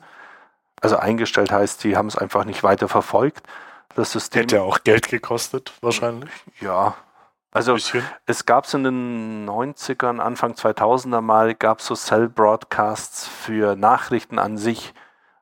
Also 0.80 0.96
eingestellt 0.96 1.52
heißt, 1.52 1.84
die 1.84 1.96
haben 1.96 2.08
es 2.08 2.16
einfach 2.16 2.44
nicht 2.44 2.64
weiter 2.64 2.88
verfolgt. 2.88 3.46
Das 3.94 4.10
System. 4.10 4.42
Hätte 4.42 4.56
ja 4.56 4.62
auch 4.62 4.82
Geld 4.82 5.08
gekostet, 5.08 5.72
wahrscheinlich. 5.82 6.30
Ja, 6.60 6.96
also 7.52 7.76
es 8.26 8.46
gab 8.46 8.64
es 8.64 8.72
in 8.72 8.82
den 8.82 9.46
90ern, 9.48 10.20
Anfang 10.20 10.54
2000er 10.54 11.20
mal, 11.20 11.54
gab 11.54 11.80
es 11.80 11.86
so 11.86 11.94
Cell-Broadcasts 11.94 13.28
für 13.28 13.76
Nachrichten 13.76 14.38
an 14.38 14.56
sich. 14.56 14.94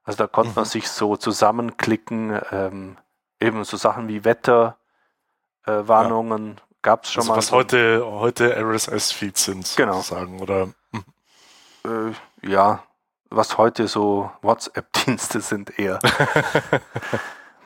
Also 0.02 0.18
da 0.18 0.26
konnte 0.26 0.50
mhm. 0.50 0.56
man 0.56 0.64
sich 0.64 0.88
so 0.88 1.16
zusammenklicken, 1.16 2.40
ähm, 2.50 2.96
eben 3.38 3.62
so 3.62 3.76
Sachen 3.76 4.08
wie 4.08 4.24
Wetterwarnungen 4.24 6.48
äh, 6.48 6.54
ja. 6.54 6.56
gab 6.82 7.04
es 7.04 7.12
schon 7.12 7.20
also 7.20 7.32
mal. 7.32 7.38
Was 7.38 7.46
so. 7.46 7.56
heute, 7.56 8.04
heute 8.04 8.56
RSS-Feeds 8.56 9.44
sind, 9.44 9.72
genau. 9.76 10.00
sozusagen, 10.00 10.40
oder? 10.40 10.70
Äh, 11.84 12.10
ja, 12.42 12.82
was 13.30 13.56
heute 13.56 13.86
so 13.86 14.32
WhatsApp-Dienste 14.42 15.40
sind 15.40 15.78
eher. 15.78 16.00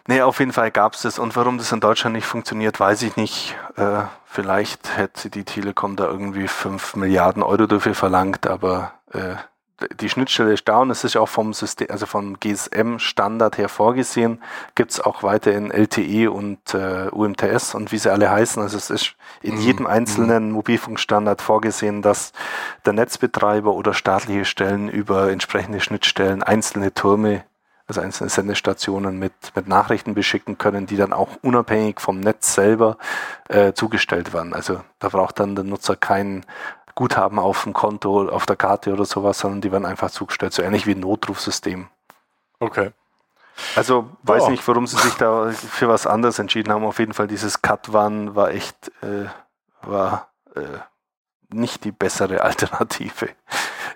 Nee, 0.07 0.21
auf 0.21 0.39
jeden 0.39 0.53
Fall 0.53 0.71
gab 0.71 0.95
es 0.95 1.03
das. 1.03 1.19
Und 1.19 1.35
warum 1.35 1.57
das 1.57 1.73
in 1.73 1.81
Deutschland 1.81 2.15
nicht 2.15 2.27
funktioniert, 2.27 2.79
weiß 2.79 3.03
ich 3.03 3.17
nicht. 3.17 3.57
Äh, 3.77 4.03
vielleicht 4.27 4.97
hätte 4.97 5.31
die 5.31 5.45
Telekom 5.45 5.97
da 5.97 6.07
irgendwie 6.07 6.47
5 6.47 6.97
Milliarden 6.97 7.43
Euro 7.43 7.67
dafür 7.67 7.95
verlangt, 7.95 8.47
aber 8.47 8.93
äh, 9.13 9.37
die 10.01 10.09
Schnittstelle 10.09 10.53
ist 10.53 10.69
da 10.69 10.79
und 10.79 10.91
es 10.91 11.05
ist 11.05 11.17
auch 11.17 11.29
vom 11.29 11.53
System, 11.53 11.89
also 11.91 12.07
vom 12.07 12.39
GSM-Standard 12.39 13.59
her 13.59 13.69
vorgesehen. 13.69 14.43
Gibt 14.75 14.93
es 14.93 15.01
auch 15.01 15.23
weiterhin 15.23 15.71
LTE 15.71 16.31
und 16.31 16.75
äh, 16.75 17.09
UMTS 17.11 17.75
und 17.75 17.91
wie 17.91 17.99
sie 17.99 18.13
alle 18.13 18.31
heißen. 18.31 18.63
Also 18.63 18.77
es 18.77 18.91
ist 18.91 19.15
in 19.43 19.57
mhm. 19.57 19.61
jedem 19.61 19.87
einzelnen 19.87 20.53
Mobilfunkstandard 20.53 21.43
vorgesehen, 21.43 22.03
dass 22.03 22.33
der 22.85 22.93
Netzbetreiber 22.93 23.73
oder 23.73 23.95
staatliche 23.95 24.45
Stellen 24.45 24.89
über 24.89 25.31
entsprechende 25.31 25.81
Schnittstellen 25.81 26.43
einzelne 26.43 26.93
Türme 26.93 27.45
also 27.87 28.01
einzelne 28.01 28.31
Sendestationen 28.31 29.19
mit, 29.19 29.33
mit 29.55 29.69
Nachrichten 29.69 30.15
beschicken 30.15 30.57
können, 30.57 30.87
die 30.87 30.97
dann 30.97 31.13
auch 31.13 31.29
unabhängig 31.43 32.01
vom 32.01 32.21
Netz 32.21 32.55
selber 32.55 32.97
äh, 33.49 33.75
zugestellt 33.75 34.33
werden. 34.33 34.55
Also 34.55 34.81
da 34.99 35.09
braucht 35.09 35.39
dann 35.39 35.55
der 35.55 35.65
Nutzer 35.65 35.97
kein 35.97 36.47
Guthaben 36.95 37.39
auf 37.39 37.65
dem 37.65 37.73
Konto, 37.73 38.29
auf 38.29 38.47
der 38.47 38.57
Karte 38.57 38.93
oder 38.93 39.05
sowas, 39.05 39.39
sondern 39.39 39.61
die 39.61 39.73
werden 39.73 39.85
einfach 39.85 40.11
zugestellt, 40.11 40.53
so 40.53 40.63
ähnlich 40.63 40.87
wie 40.87 40.93
ein 40.93 41.01
Notrufsystem. 41.01 41.89
Okay. 42.61 42.93
Also 43.77 44.11
weiß 44.23 44.45
oh. 44.45 44.51
nicht, 44.51 44.67
warum 44.67 44.87
sie 44.87 44.97
sich 44.97 45.15
da 45.15 45.51
für 45.51 45.89
was 45.89 46.07
anderes 46.07 46.39
entschieden 46.39 46.73
haben. 46.73 46.85
Auf 46.85 46.99
jeden 46.99 47.13
Fall 47.13 47.29
dieses 47.29 47.63
Cut-One 47.63 48.35
war 48.35 48.51
echt, 48.51 48.91
äh, 49.03 49.27
war 49.83 50.31
äh, 50.55 50.79
nicht 51.53 51.85
die 51.85 51.93
bessere 51.93 52.41
Alternative. 52.43 53.29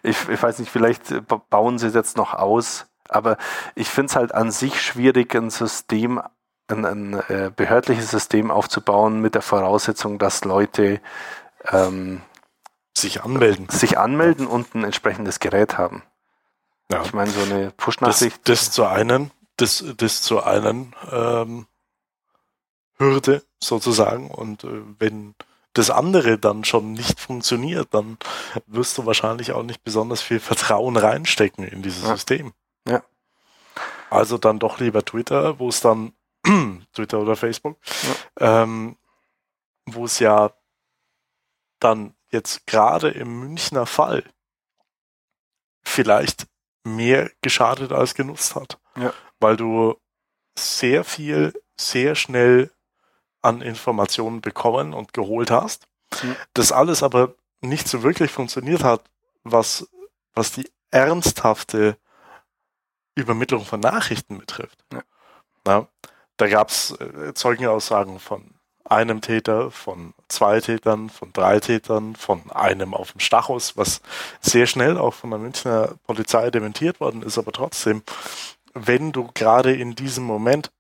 Ich, 0.03 0.29
ich 0.29 0.43
weiß 0.43 0.59
nicht, 0.59 0.71
vielleicht 0.71 1.27
bauen 1.51 1.79
sie 1.79 1.89
es 1.89 1.95
jetzt 1.95 2.17
noch 2.17 2.35
aus, 2.35 2.87
aber 3.09 3.37
ich 3.75 3.89
finde 3.89 4.11
es 4.11 4.17
halt 4.17 4.35
an 4.35 4.51
sich 4.51 4.81
schwierig, 4.81 5.35
ein 5.35 5.51
System, 5.51 6.21
ein, 6.69 6.85
ein 6.85 7.15
äh, 7.29 7.51
behördliches 7.55 8.11
System 8.11 8.51
aufzubauen 8.51 9.21
mit 9.21 9.35
der 9.35 9.43
Voraussetzung, 9.43 10.19
dass 10.19 10.45
Leute 10.45 11.01
ähm, 11.71 12.23
sich 12.97 13.23
anmelden. 13.23 13.69
Sich 13.69 13.99
anmelden 13.99 14.47
und 14.47 14.75
ein 14.75 14.85
entsprechendes 14.85 15.41
Gerät 15.41 15.79
haben. 15.79 16.03
Ja. 16.91 17.03
Ich 17.03 17.13
meine, 17.13 17.31
so 17.31 17.43
eine 17.43 17.71
Push-Nachricht. 17.71 18.49
Das, 18.49 18.61
das, 18.67 18.71
zu 18.71 18.87
einen, 18.87 19.31
das, 19.57 19.85
das 19.97 20.23
zu 20.23 20.43
einen 20.43 20.95
ähm, 21.11 21.67
Hürde 22.99 23.43
sozusagen. 23.61 24.31
Und 24.31 24.65
äh, 24.65 24.83
wenn 24.99 25.35
das 25.75 25.91
andere 25.91 26.39
dann 26.39 26.65
schon 26.65 26.93
nicht 26.93 27.21
funktioniert, 27.21 27.89
dann 27.93 28.19
wirst 28.67 28.99
du 28.99 29.07
wahrscheinlich 29.07 29.53
auch 29.53 29.63
nicht 29.63 29.85
besonders 29.85 30.23
viel 30.23 30.41
Vertrauen 30.41 30.97
reinstecken 30.97 31.65
in 31.65 31.83
dieses 31.83 32.03
ja. 32.03 32.15
System. 32.15 32.53
Ja. 32.87 33.03
Also 34.11 34.39
dann 34.39 34.59
doch 34.59 34.79
lieber 34.79 35.05
Twitter, 35.05 35.59
wo 35.59 35.69
es 35.69 35.81
dann 35.81 36.13
Twitter 36.93 37.21
oder 37.21 37.37
Facebook, 37.37 37.79
ja. 38.39 38.63
ähm, 38.63 38.97
wo 39.87 40.05
es 40.05 40.19
ja 40.19 40.53
dann 41.81 42.15
jetzt 42.31 42.67
gerade 42.67 43.09
im 43.11 43.41
Münchner 43.41 43.87
Fall 43.87 44.25
vielleicht 45.83 46.47
mehr 46.85 47.31
geschadet 47.43 47.93
als 47.93 48.15
genutzt 48.15 48.55
hat. 48.55 48.79
Ja. 48.97 49.13
Weil 49.41 49.57
du 49.57 49.97
sehr 50.59 51.05
viel, 51.05 51.55
sehr 51.77 52.15
schnell 52.15 52.71
an 53.41 53.63
Informationen 53.63 54.41
bekommen 54.41 54.93
und 54.93 55.13
geholt 55.13 55.51
hast. 55.51 55.87
Mhm. 56.23 56.37
Das 56.55 56.73
alles 56.73 57.03
aber 57.03 57.35
nicht 57.61 57.89
so 57.89 58.03
wirklich 58.03 58.31
funktioniert 58.31 58.83
hat, 58.83 59.05
was, 59.45 59.89
was 60.35 60.53
die 60.53 60.71
ernsthafte 60.91 61.97
Übermittlung 63.19 63.65
von 63.65 63.81
Nachrichten 63.81 64.39
betrifft. 64.39 64.79
Ja. 64.93 65.03
Na, 65.65 65.89
da 66.37 66.49
gab 66.49 66.71
es 66.71 66.93
äh, 66.93 67.35
Zeugenaussagen 67.35 68.19
von 68.21 68.55
einem 68.85 69.21
Täter, 69.21 69.71
von 69.71 70.15
zwei 70.29 70.61
Tätern, 70.61 71.11
von 71.11 71.33
drei 71.33 71.61
Tätern, 71.61 72.17
von 72.17 72.51
einem 72.51 72.95
auf 72.95 73.13
dem 73.13 73.21
Stachus, 73.21 73.77
was 73.77 74.01
sehr 74.41 74.67
schnell 74.67 74.97
auch 74.97 75.15
von 75.15 75.31
der 75.31 75.39
Münchner 75.39 75.97
Polizei 76.07 76.51
dementiert 76.51 77.01
worden 77.01 77.23
ist, 77.23 77.39
aber 77.39 77.53
trotzdem, 77.53 78.03
wenn 78.73 79.13
du 79.13 79.29
gerade 79.35 79.75
in 79.75 79.95
diesem 79.95 80.25
Moment 80.25 80.71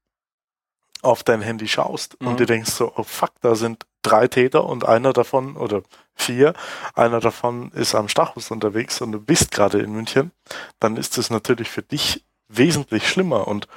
auf 1.03 1.23
dein 1.23 1.43
Handy 1.43 1.69
schaust 1.69 2.21
mhm. 2.21 2.29
und 2.29 2.41
dir 2.41 2.47
denkst 2.47 2.71
so, 2.71 2.93
oh 2.97 3.03
fuck, 3.03 3.33
da 3.41 3.55
sind 3.55 3.85
drei 4.03 4.27
Täter 4.27 4.65
und 4.65 4.87
einer 4.87 5.13
davon 5.13 5.57
oder 5.57 5.83
vier, 6.15 6.55
einer 6.95 7.21
davon 7.21 7.71
ist 7.73 7.95
am 7.95 8.09
Stachus 8.09 8.51
unterwegs 8.51 9.01
und 9.01 9.13
du 9.13 9.21
bist 9.21 9.51
gerade 9.51 9.81
in 9.81 9.93
München, 9.93 10.33
dann 10.81 10.97
ist 10.97 11.19
es 11.19 11.31
natürlich 11.31 11.69
für 11.69 11.83
dich 11.83 12.25
wesentlich 12.49 13.09
schlimmer 13.09 13.47
und 13.47 13.69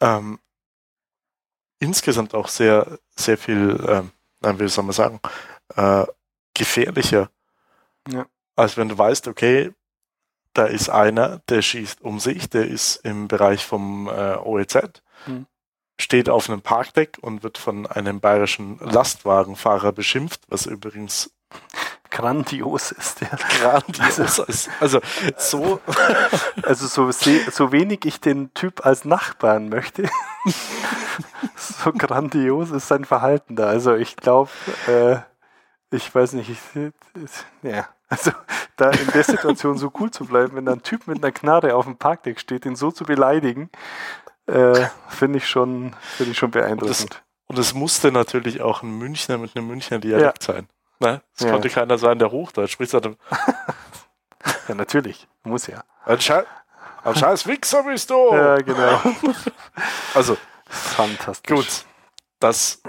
ähm, 0.00 0.38
insgesamt 1.78 2.34
auch 2.34 2.48
sehr, 2.48 2.98
sehr 3.14 3.38
viel, 3.38 3.78
ähm, 3.88 4.58
wie 4.58 4.68
soll 4.68 4.84
man 4.84 4.92
sagen, 4.92 5.20
äh, 5.76 6.06
gefährlicher, 6.54 7.30
ja. 8.08 8.26
als 8.56 8.76
wenn 8.76 8.88
du 8.88 8.98
weißt, 8.98 9.28
okay, 9.28 9.72
da 10.54 10.64
ist 10.64 10.88
einer, 10.88 11.40
der 11.48 11.62
schießt 11.62 12.00
um 12.00 12.18
sich, 12.18 12.48
der 12.50 12.66
ist 12.66 12.96
im 13.04 13.28
Bereich 13.28 13.64
vom 13.64 14.08
äh, 14.08 14.36
OEZ, 14.36 15.02
mhm. 15.26 15.46
steht 16.00 16.28
auf 16.28 16.48
einem 16.48 16.62
Parkdeck 16.62 17.18
und 17.20 17.42
wird 17.42 17.58
von 17.58 17.86
einem 17.86 18.20
bayerischen 18.20 18.78
Lastwagenfahrer 18.80 19.92
beschimpft, 19.92 20.40
was 20.48 20.66
übrigens 20.66 21.30
grandios 22.10 22.92
ist 22.92 23.20
der. 23.20 23.30
Grandios 23.60 24.38
ist. 24.38 24.70
Also 24.80 25.00
so. 25.36 25.80
Also 26.62 26.86
so, 26.86 27.10
so 27.10 27.72
wenig 27.72 28.04
ich 28.04 28.20
den 28.20 28.52
Typ 28.54 28.84
als 28.84 29.04
Nachbarn 29.04 29.68
möchte, 29.68 30.08
so 31.56 31.92
grandios 31.92 32.70
ist 32.70 32.88
sein 32.88 33.04
Verhalten 33.04 33.56
da. 33.56 33.66
Also 33.66 33.94
ich 33.94 34.16
glaube, 34.16 34.50
äh, 34.86 35.16
ich 35.90 36.14
weiß 36.14 36.34
nicht, 36.34 36.50
ich, 36.50 36.58
ja, 37.62 37.88
also 38.08 38.32
da 38.76 38.90
in 38.90 39.10
der 39.12 39.24
Situation 39.24 39.78
so 39.78 39.92
cool 40.00 40.10
zu 40.10 40.24
bleiben, 40.24 40.56
wenn 40.56 40.66
da 40.66 40.72
ein 40.72 40.82
Typ 40.82 41.06
mit 41.06 41.22
einer 41.22 41.32
Knarre 41.32 41.74
auf 41.74 41.84
dem 41.84 41.96
Parkdeck 41.96 42.40
steht, 42.40 42.64
den 42.64 42.76
so 42.76 42.90
zu 42.90 43.04
beleidigen, 43.04 43.70
äh, 44.46 44.86
finde 45.08 45.38
ich 45.38 45.48
schon, 45.48 45.94
finde 46.16 46.32
ich 46.32 46.38
schon 46.38 46.50
beeindruckend. 46.50 47.22
Und 47.46 47.58
es 47.58 47.74
musste 47.74 48.12
natürlich 48.12 48.60
auch 48.60 48.82
ein 48.82 48.98
Münchner 48.98 49.38
mit 49.38 49.56
einem 49.56 49.66
Münchner 49.66 49.98
Dialekt 49.98 50.46
ja. 50.46 50.54
sein. 50.54 50.68
Ne? 51.00 51.22
Es 51.34 51.44
ja. 51.44 51.50
konnte 51.50 51.68
keiner 51.68 51.98
sein, 51.98 52.18
der 52.18 52.30
Hochdeutsch 52.30 52.72
spricht. 52.72 52.92
ja, 54.68 54.74
natürlich. 54.74 55.28
Muss 55.44 55.66
ja. 55.66 55.84
Ein, 56.04 56.20
Sche 56.20 56.46
ein 57.04 57.14
scheiß 57.14 57.46
Wichser 57.46 57.84
bist 57.84 58.10
du! 58.10 58.34
Ja, 58.34 58.56
genau. 58.56 59.00
also, 60.14 60.36
fantastisch. 60.68 61.54
Gut. 61.54 61.84
Das 62.40 62.82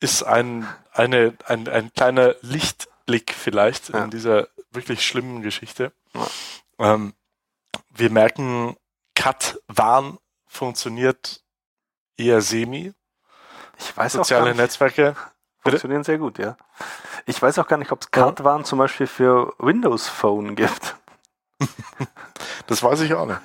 ist 0.00 0.22
ein, 0.22 0.68
eine, 0.92 1.36
ein, 1.46 1.68
ein 1.68 1.92
kleiner 1.92 2.34
Lichtblick 2.42 3.32
vielleicht 3.34 3.90
ja. 3.90 4.04
in 4.04 4.10
dieser 4.10 4.48
wirklich 4.70 5.06
schlimmen 5.06 5.42
Geschichte. 5.42 5.92
Ja. 6.14 6.94
Ähm, 6.94 7.14
wir 7.90 8.10
merken, 8.10 8.76
Cut 9.14 9.60
Warn 9.68 10.18
funktioniert 10.46 11.42
eher 12.16 12.40
semi. 12.40 12.92
Ich 13.78 13.96
weiß 13.96 14.12
Soziale 14.12 14.52
auch. 14.52 14.56
Netzwerke 14.56 15.16
funktionieren 15.62 16.04
sehr 16.04 16.18
gut, 16.18 16.38
ja. 16.38 16.56
Ich 17.26 17.40
weiß 17.40 17.58
auch 17.58 17.66
gar 17.66 17.76
nicht, 17.76 17.92
ob 17.92 18.02
es 18.02 18.10
Card-Waren 18.10 18.64
zum 18.64 18.78
Beispiel 18.78 19.06
für 19.06 19.54
Windows 19.58 20.08
Phone 20.08 20.54
gibt. 20.54 20.96
Das 22.66 22.82
weiß 22.82 23.00
ich 23.00 23.14
auch 23.14 23.26
nicht. 23.26 23.40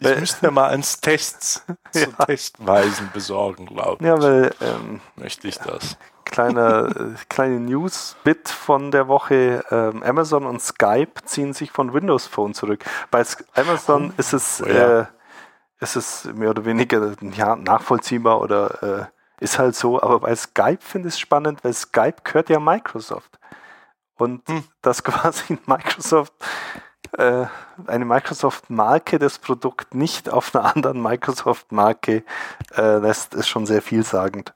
Ich 0.00 0.06
weil, 0.06 0.20
müsste 0.20 0.46
mir 0.46 0.52
mal 0.52 0.68
eins 0.68 1.00
Tests 1.00 1.64
ja. 1.94 2.02
zu 2.02 2.12
Testweisen 2.26 3.10
besorgen, 3.12 3.66
glaube 3.66 3.98
ich. 4.00 4.06
Ja, 4.06 4.20
weil 4.20 4.54
ähm, 4.60 5.00
möchte 5.16 5.48
ich 5.48 5.58
das. 5.58 5.96
Kleiner 6.24 6.88
äh, 6.96 7.14
kleine 7.28 7.60
News-Bit 7.60 8.48
von 8.48 8.90
der 8.90 9.08
Woche: 9.08 9.64
ähm, 9.70 10.02
Amazon 10.02 10.46
und 10.46 10.62
Skype 10.62 11.12
ziehen 11.24 11.52
sich 11.52 11.70
von 11.70 11.92
Windows 11.92 12.26
Phone 12.26 12.54
zurück. 12.54 12.84
Bei 13.10 13.24
Amazon 13.54 14.10
oh, 14.10 14.20
ist 14.20 14.32
es 14.32 14.62
oh 14.64 14.68
ja. 14.68 15.00
äh, 15.00 15.06
ist 15.80 15.96
es 15.96 16.24
mehr 16.32 16.50
oder 16.50 16.64
weniger 16.64 17.14
ja, 17.34 17.56
nachvollziehbar 17.56 18.40
oder 18.40 18.82
äh, 18.82 19.04
ist 19.42 19.58
halt 19.58 19.74
so, 19.74 20.00
aber 20.00 20.20
bei 20.20 20.34
Skype 20.34 20.78
finde 20.80 21.08
ich 21.08 21.14
es 21.14 21.20
spannend, 21.20 21.64
weil 21.64 21.72
Skype 21.72 22.16
gehört 22.24 22.48
ja 22.48 22.60
Microsoft. 22.60 23.38
Und 24.16 24.46
hm. 24.48 24.64
dass 24.80 25.02
quasi 25.04 25.58
Microsoft 25.66 26.32
äh, 27.18 27.46
eine 27.86 28.04
Microsoft-Marke 28.04 29.18
das 29.18 29.38
Produkt 29.38 29.94
nicht 29.94 30.30
auf 30.30 30.54
einer 30.54 30.74
anderen 30.74 31.02
Microsoft-Marke 31.02 32.24
äh, 32.76 32.96
lässt, 32.98 33.34
ist 33.34 33.48
schon 33.48 33.66
sehr 33.66 33.82
vielsagend. 33.82 34.54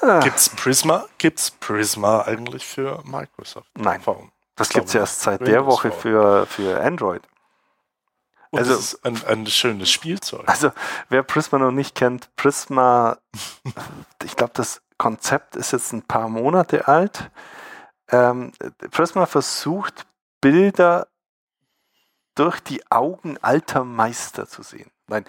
ah. 0.00 0.20
Gibt's 0.22 0.48
Prisma? 0.50 1.06
Gibt's 1.18 1.50
Prisma 1.50 2.22
eigentlich 2.22 2.66
für 2.66 3.02
Microsoft? 3.04 3.70
Nein. 3.76 4.00
Warum? 4.04 4.30
Das 4.54 4.68
gibt 4.68 4.88
es 4.88 4.94
erst 4.94 5.22
seit 5.22 5.46
der 5.46 5.64
Woche 5.66 5.90
für, 5.90 6.46
für 6.46 6.80
Android. 6.82 7.22
Und 8.50 8.58
also, 8.58 8.72
das 8.72 8.94
ist 8.94 9.04
ein, 9.04 9.24
ein 9.26 9.46
schönes 9.46 9.90
Spielzeug. 9.90 10.48
Also, 10.48 10.72
wer 11.08 11.22
Prisma 11.22 11.58
noch 11.58 11.70
nicht 11.70 11.94
kennt, 11.94 12.34
Prisma, 12.36 13.18
ich 14.24 14.36
glaube, 14.36 14.52
das 14.54 14.82
Konzept 14.98 15.56
ist 15.56 15.72
jetzt 15.72 15.92
ein 15.92 16.02
paar 16.02 16.28
Monate 16.28 16.88
alt. 16.88 17.30
Ähm, 18.08 18.52
Prisma 18.90 19.26
versucht, 19.26 20.06
Bilder 20.40 21.06
durch 22.34 22.60
die 22.60 22.90
Augen 22.90 23.38
alter 23.38 23.84
Meister 23.84 24.46
zu 24.46 24.62
sehen. 24.62 24.90
Nein, 25.10 25.24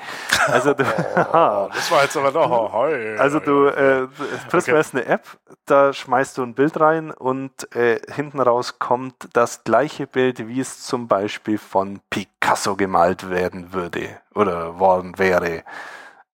also 0.45 0.75
du, 0.75 0.84
oh, 1.15 1.69
das 1.73 1.91
war 1.91 2.03
jetzt 2.03 2.15
aber 2.15 2.32
doch. 2.32 2.71
Hoi, 2.71 3.17
also 3.17 3.39
du, 3.39 3.65
äh, 3.65 4.07
Prisma 4.47 4.73
okay. 4.73 4.79
ist 4.79 4.93
eine 4.93 5.05
App, 5.07 5.25
da 5.65 5.91
schmeißt 5.91 6.38
du 6.38 6.43
ein 6.43 6.53
Bild 6.53 6.79
rein 6.79 7.09
und 7.09 7.75
äh, 7.75 7.99
hinten 8.13 8.39
raus 8.39 8.77
kommt 8.77 9.29
das 9.34 9.63
gleiche 9.63 10.05
Bild, 10.05 10.47
wie 10.47 10.59
es 10.59 10.84
zum 10.84 11.07
Beispiel 11.07 11.57
von 11.57 11.99
Picasso 12.11 12.75
gemalt 12.75 13.32
werden 13.32 13.73
würde 13.73 14.19
oder 14.36 14.77
worden 14.77 15.17
wäre. 15.17 15.63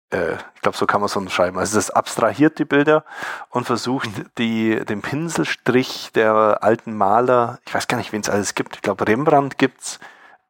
Äh, 0.09 0.33
ich 0.55 0.61
glaube, 0.61 0.77
so 0.77 0.85
kann 0.85 0.99
man 0.99 1.05
es 1.05 1.15
umschreiben. 1.15 1.57
Also 1.57 1.77
das 1.77 1.89
abstrahiert 1.89 2.59
die 2.59 2.65
Bilder 2.65 3.05
und 3.49 3.65
versucht 3.65 4.09
mhm. 4.09 4.25
die, 4.37 4.83
den 4.83 5.01
Pinselstrich 5.01 6.11
der 6.15 6.59
alten 6.61 6.97
Maler, 6.97 7.59
ich 7.65 7.73
weiß 7.73 7.87
gar 7.87 7.97
nicht, 7.97 8.11
wen 8.11 8.19
es 8.19 8.29
alles 8.29 8.55
gibt, 8.55 8.75
ich 8.75 8.81
glaube 8.81 9.07
Rembrandt 9.07 9.57
gibt 9.57 9.79
es, 9.81 9.99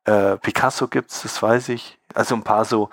äh, 0.07 0.37
Picasso 0.37 0.87
gibt 0.87 1.11
es, 1.11 1.21
das 1.21 1.41
weiß 1.41 1.69
ich. 1.69 1.99
Also 2.13 2.35
ein 2.35 2.43
paar 2.43 2.65
so 2.65 2.89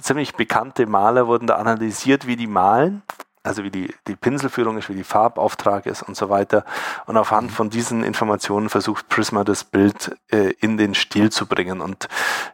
ziemlich 0.00 0.34
bekannte 0.34 0.86
Maler 0.86 1.26
wurden 1.26 1.46
da 1.46 1.56
analysiert, 1.56 2.26
wie 2.26 2.36
die 2.36 2.46
malen. 2.46 3.02
Also 3.44 3.64
wie 3.64 3.72
die, 3.72 3.92
die 4.06 4.14
Pinselführung 4.14 4.78
ist, 4.78 4.88
wie 4.88 4.94
die 4.94 5.02
Farbauftrag 5.02 5.86
ist 5.86 6.02
und 6.02 6.16
so 6.16 6.30
weiter. 6.30 6.64
Und 7.06 7.16
aufhand 7.16 7.50
von 7.50 7.70
diesen 7.70 8.04
Informationen 8.04 8.68
versucht 8.68 9.08
Prisma 9.08 9.42
das 9.42 9.64
Bild 9.64 10.16
äh, 10.30 10.52
in 10.60 10.76
den 10.76 10.94
Stil 10.94 11.30
zu 11.30 11.46
bringen. 11.46 11.80
Und 11.80 12.08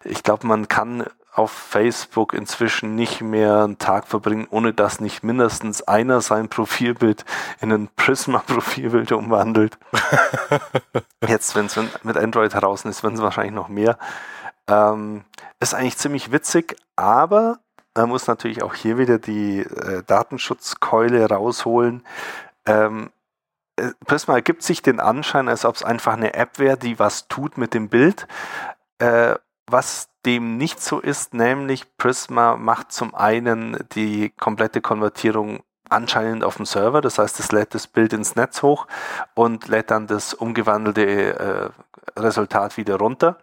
ich 0.04 0.22
glaube, 0.22 0.46
man 0.46 0.66
kann 0.66 1.04
auf 1.38 1.52
Facebook 1.52 2.34
inzwischen 2.34 2.96
nicht 2.96 3.20
mehr 3.20 3.62
einen 3.62 3.78
Tag 3.78 4.08
verbringen, 4.08 4.48
ohne 4.50 4.74
dass 4.74 5.00
nicht 5.00 5.22
mindestens 5.22 5.82
einer 5.82 6.20
sein 6.20 6.48
Profilbild 6.48 7.24
in 7.60 7.72
ein 7.72 7.88
Prisma-Profilbild 7.94 9.12
umwandelt. 9.12 9.78
Jetzt, 11.26 11.54
wenn 11.54 11.66
es 11.66 11.78
mit 12.02 12.16
Android 12.16 12.54
heraus 12.54 12.84
ist, 12.84 13.04
werden 13.04 13.14
es 13.14 13.22
wahrscheinlich 13.22 13.54
noch 13.54 13.68
mehr. 13.68 13.98
Ähm, 14.66 15.24
ist 15.60 15.74
eigentlich 15.74 15.96
ziemlich 15.96 16.32
witzig, 16.32 16.76
aber 16.96 17.60
man 17.94 18.08
muss 18.08 18.26
natürlich 18.26 18.64
auch 18.64 18.74
hier 18.74 18.98
wieder 18.98 19.18
die 19.18 19.60
äh, 19.60 20.02
Datenschutzkeule 20.04 21.28
rausholen. 21.28 22.04
Ähm, 22.66 23.10
äh, 23.76 23.92
Prisma 24.06 24.34
ergibt 24.34 24.64
sich 24.64 24.82
den 24.82 24.98
Anschein, 24.98 25.48
als 25.48 25.64
ob 25.64 25.76
es 25.76 25.84
einfach 25.84 26.14
eine 26.14 26.34
App 26.34 26.58
wäre, 26.58 26.76
die 26.76 26.98
was 26.98 27.28
tut 27.28 27.58
mit 27.58 27.74
dem 27.74 27.88
Bild. 27.88 28.26
Äh, 28.98 29.36
was 29.70 30.08
dem 30.28 30.58
nicht 30.58 30.82
so 30.82 31.00
ist, 31.00 31.32
nämlich 31.32 31.96
Prisma 31.96 32.58
macht 32.58 32.92
zum 32.92 33.14
einen 33.14 33.78
die 33.94 34.28
komplette 34.28 34.82
Konvertierung 34.82 35.62
anscheinend 35.88 36.44
auf 36.44 36.56
dem 36.56 36.66
Server, 36.66 37.00
das 37.00 37.18
heißt, 37.18 37.40
es 37.40 37.50
lädt 37.50 37.74
das 37.74 37.86
Bild 37.86 38.12
ins 38.12 38.36
Netz 38.36 38.60
hoch 38.60 38.86
und 39.34 39.68
lädt 39.68 39.90
dann 39.90 40.06
das 40.06 40.34
umgewandelte 40.34 41.72
äh, 42.14 42.20
Resultat 42.20 42.76
wieder 42.76 42.96
runter. 42.96 43.38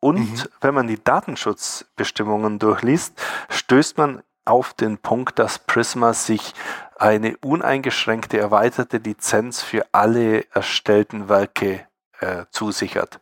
Und 0.00 0.20
mhm. 0.20 0.48
wenn 0.62 0.72
man 0.72 0.86
die 0.86 1.04
Datenschutzbestimmungen 1.04 2.58
durchliest, 2.58 3.12
stößt 3.50 3.98
man 3.98 4.22
auf 4.46 4.72
den 4.72 4.96
Punkt, 4.96 5.38
dass 5.38 5.58
Prisma 5.58 6.14
sich 6.14 6.54
eine 6.96 7.36
uneingeschränkte 7.44 8.38
erweiterte 8.38 8.96
Lizenz 8.96 9.60
für 9.60 9.84
alle 9.92 10.50
erstellten 10.54 11.28
Werke 11.28 11.86
äh, 12.20 12.46
zusichert. 12.50 13.20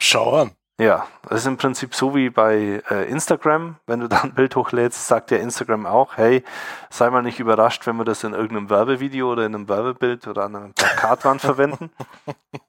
Schau 0.00 0.40
an. 0.40 0.56
Ja, 0.80 1.06
das 1.28 1.40
ist 1.40 1.46
im 1.46 1.58
Prinzip 1.58 1.94
so 1.94 2.14
wie 2.14 2.30
bei 2.30 2.82
äh, 2.90 3.08
Instagram. 3.08 3.76
Wenn 3.86 4.00
du 4.00 4.08
da 4.08 4.22
ein 4.22 4.34
Bild 4.34 4.56
hochlädst, 4.56 5.06
sagt 5.06 5.30
ja 5.30 5.36
Instagram 5.36 5.86
auch, 5.86 6.16
hey, 6.16 6.42
sei 6.90 7.10
mal 7.10 7.22
nicht 7.22 7.38
überrascht, 7.38 7.86
wenn 7.86 7.96
wir 7.96 8.04
das 8.04 8.24
in 8.24 8.32
irgendeinem 8.32 8.70
Werbevideo 8.70 9.30
oder 9.30 9.44
in 9.44 9.54
einem 9.54 9.68
Werbebild 9.68 10.26
oder 10.26 10.44
an 10.44 10.56
einer 10.56 10.68
Plakatwand 10.70 11.40
verwenden. 11.42 11.90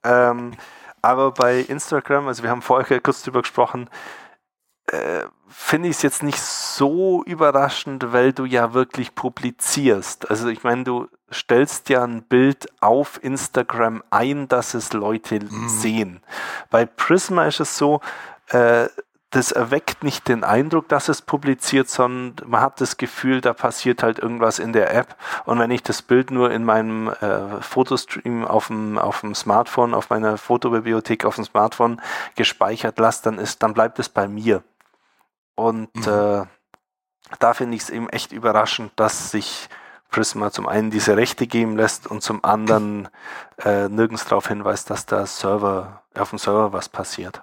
Ähm, 0.04 0.52
aber 1.00 1.32
bei 1.32 1.60
Instagram, 1.60 2.28
also 2.28 2.42
wir 2.42 2.50
haben 2.50 2.62
vorher 2.62 3.00
kurz 3.00 3.22
drüber 3.22 3.42
gesprochen, 3.42 3.88
äh, 4.86 5.24
finde 5.56 5.88
ich 5.88 5.96
es 5.96 6.02
jetzt 6.02 6.22
nicht 6.24 6.40
so 6.40 7.22
überraschend, 7.24 8.12
weil 8.12 8.32
du 8.32 8.44
ja 8.44 8.74
wirklich 8.74 9.14
publizierst. 9.14 10.28
Also 10.28 10.48
ich 10.48 10.64
meine, 10.64 10.82
du 10.82 11.08
stellst 11.32 11.88
ja 11.88 12.02
ein 12.02 12.22
Bild 12.22 12.66
auf 12.80 13.22
Instagram 13.22 14.02
ein, 14.10 14.48
dass 14.48 14.74
es 14.74 14.92
Leute 14.92 15.40
mhm. 15.40 15.68
sehen. 15.68 16.20
Bei 16.70 16.84
Prisma 16.84 17.46
ist 17.46 17.60
es 17.60 17.78
so, 17.78 18.00
äh, 18.48 18.88
das 19.30 19.52
erweckt 19.52 20.04
nicht 20.04 20.28
den 20.28 20.44
Eindruck, 20.44 20.88
dass 20.88 21.08
es 21.08 21.22
publiziert, 21.22 21.88
sondern 21.88 22.48
man 22.48 22.60
hat 22.60 22.80
das 22.80 22.96
Gefühl, 22.96 23.40
da 23.40 23.52
passiert 23.52 24.02
halt 24.02 24.18
irgendwas 24.18 24.58
in 24.58 24.72
der 24.72 24.92
App. 24.94 25.16
Und 25.44 25.58
wenn 25.60 25.70
ich 25.70 25.82
das 25.82 26.02
Bild 26.02 26.30
nur 26.30 26.50
in 26.50 26.64
meinem 26.64 27.08
äh, 27.08 27.60
Fotostream 27.60 28.44
auf 28.44 28.66
dem, 28.66 28.98
auf 28.98 29.20
dem 29.20 29.34
Smartphone, 29.34 29.94
auf 29.94 30.10
meiner 30.10 30.36
Fotobibliothek 30.36 31.24
auf 31.24 31.36
dem 31.36 31.44
Smartphone 31.44 32.00
gespeichert 32.34 32.98
lasse, 32.98 33.22
dann 33.24 33.38
ist, 33.38 33.62
dann 33.62 33.72
bleibt 33.72 33.98
es 33.98 34.08
bei 34.08 34.28
mir. 34.28 34.62
Und 35.54 35.94
mhm. 35.94 36.02
äh, 36.02 36.46
da 37.38 37.54
finde 37.54 37.76
ich 37.76 37.82
es 37.82 37.90
eben 37.90 38.08
echt 38.08 38.32
überraschend, 38.32 38.92
dass 38.96 39.30
sich 39.30 39.68
Prisma 40.10 40.52
zum 40.52 40.68
einen 40.68 40.90
diese 40.90 41.16
Rechte 41.16 41.46
geben 41.46 41.76
lässt 41.76 42.06
und 42.06 42.22
zum 42.22 42.44
anderen 42.44 43.08
äh, 43.64 43.88
nirgends 43.88 44.24
darauf 44.24 44.46
hinweist, 44.46 44.88
dass 44.90 45.06
da 45.06 45.26
Server, 45.26 46.04
auf 46.14 46.30
dem 46.30 46.38
Server 46.38 46.72
was 46.72 46.88
passiert. 46.88 47.42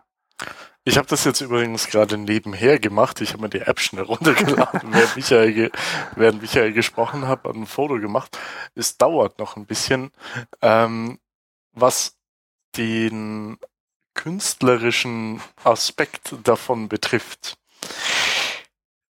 Ich 0.84 0.98
habe 0.98 1.08
das 1.08 1.26
jetzt 1.26 1.42
übrigens 1.42 1.88
gerade 1.88 2.18
nebenher 2.18 2.80
gemacht. 2.80 3.22
Ich 3.22 3.34
habe 3.34 3.44
mir 3.44 3.50
die 3.50 3.60
App 3.60 3.80
schnell 3.80 4.04
runtergeladen, 4.04 4.82
während 4.94 5.16
Michael, 5.16 5.72
während 6.16 6.42
Michael 6.42 6.74
gesprochen 6.74 7.28
hat, 7.28 7.46
ein 7.46 7.68
Foto 7.68 8.00
gemacht. 8.00 8.40
Es 8.74 8.98
dauert 8.98 9.38
noch 9.38 9.58
ein 9.58 9.66
bisschen, 9.66 10.12
ähm, 10.62 11.20
was 11.74 12.18
den 12.78 13.60
künstlerischen 14.14 15.42
Aspekt 15.64 16.36
davon 16.44 16.90
betrifft. 16.90 17.58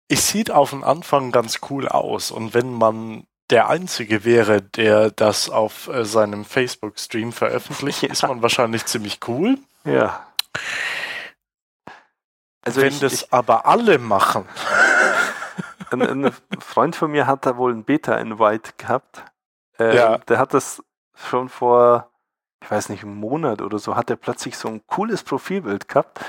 Es 0.08 0.28
sieht 0.28 0.50
auf 0.50 0.70
den 0.70 0.84
Anfang 0.84 1.32
ganz 1.32 1.60
cool 1.70 1.88
aus 1.88 2.30
und 2.30 2.54
wenn 2.54 2.72
man 2.72 3.26
der 3.50 3.68
Einzige 3.68 4.24
wäre, 4.24 4.60
der 4.60 5.10
das 5.10 5.48
auf 5.48 5.88
äh, 5.88 6.04
seinem 6.04 6.44
Facebook-Stream 6.44 7.32
veröffentlicht, 7.32 8.02
ja. 8.02 8.10
ist 8.10 8.22
man 8.22 8.42
wahrscheinlich 8.42 8.86
ziemlich 8.86 9.20
cool. 9.26 9.58
Ja. 9.84 10.26
Also 12.62 12.82
Wenn 12.82 12.92
ich, 12.92 13.00
das 13.00 13.12
ich, 13.12 13.32
aber 13.32 13.66
alle 13.66 13.98
machen. 13.98 14.46
Ein, 15.90 16.02
ein, 16.26 16.32
Freund 16.58 16.96
von 16.96 17.10
mir 17.10 17.26
hat 17.26 17.46
da 17.46 17.56
wohl 17.56 17.72
ein 17.72 17.82
Beta-Invite 17.82 18.72
gehabt. 18.76 19.24
Äh, 19.78 19.96
ja. 19.96 20.18
Der 20.18 20.38
hat 20.38 20.52
das 20.52 20.82
schon 21.14 21.48
vor, 21.48 22.10
ich 22.62 22.70
weiß 22.70 22.90
nicht, 22.90 23.04
einem 23.04 23.16
Monat 23.16 23.62
oder 23.62 23.78
so, 23.78 23.96
hat 23.96 24.10
er 24.10 24.16
plötzlich 24.16 24.58
so 24.58 24.68
ein 24.68 24.86
cooles 24.86 25.22
Profilbild 25.22 25.88
gehabt, 25.88 26.20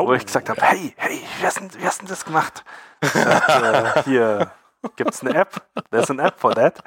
oh, 0.00 0.08
wo 0.08 0.12
ich 0.14 0.24
gesagt 0.26 0.48
habe, 0.48 0.60
hey, 0.62 0.94
hey, 0.96 1.20
wie 1.38 1.46
hast, 1.46 1.60
denn, 1.60 1.70
wie 1.78 1.86
hast 1.86 2.00
denn 2.00 2.08
das 2.08 2.24
gemacht? 2.24 2.64
Sagt, 3.02 3.48
äh, 3.48 4.02
hier 4.04 4.50
gibt 4.96 5.14
es 5.14 5.22
eine 5.22 5.34
App, 5.34 5.62
there's 5.90 6.10
an 6.10 6.18
App 6.18 6.38
for 6.38 6.54
that. 6.54 6.82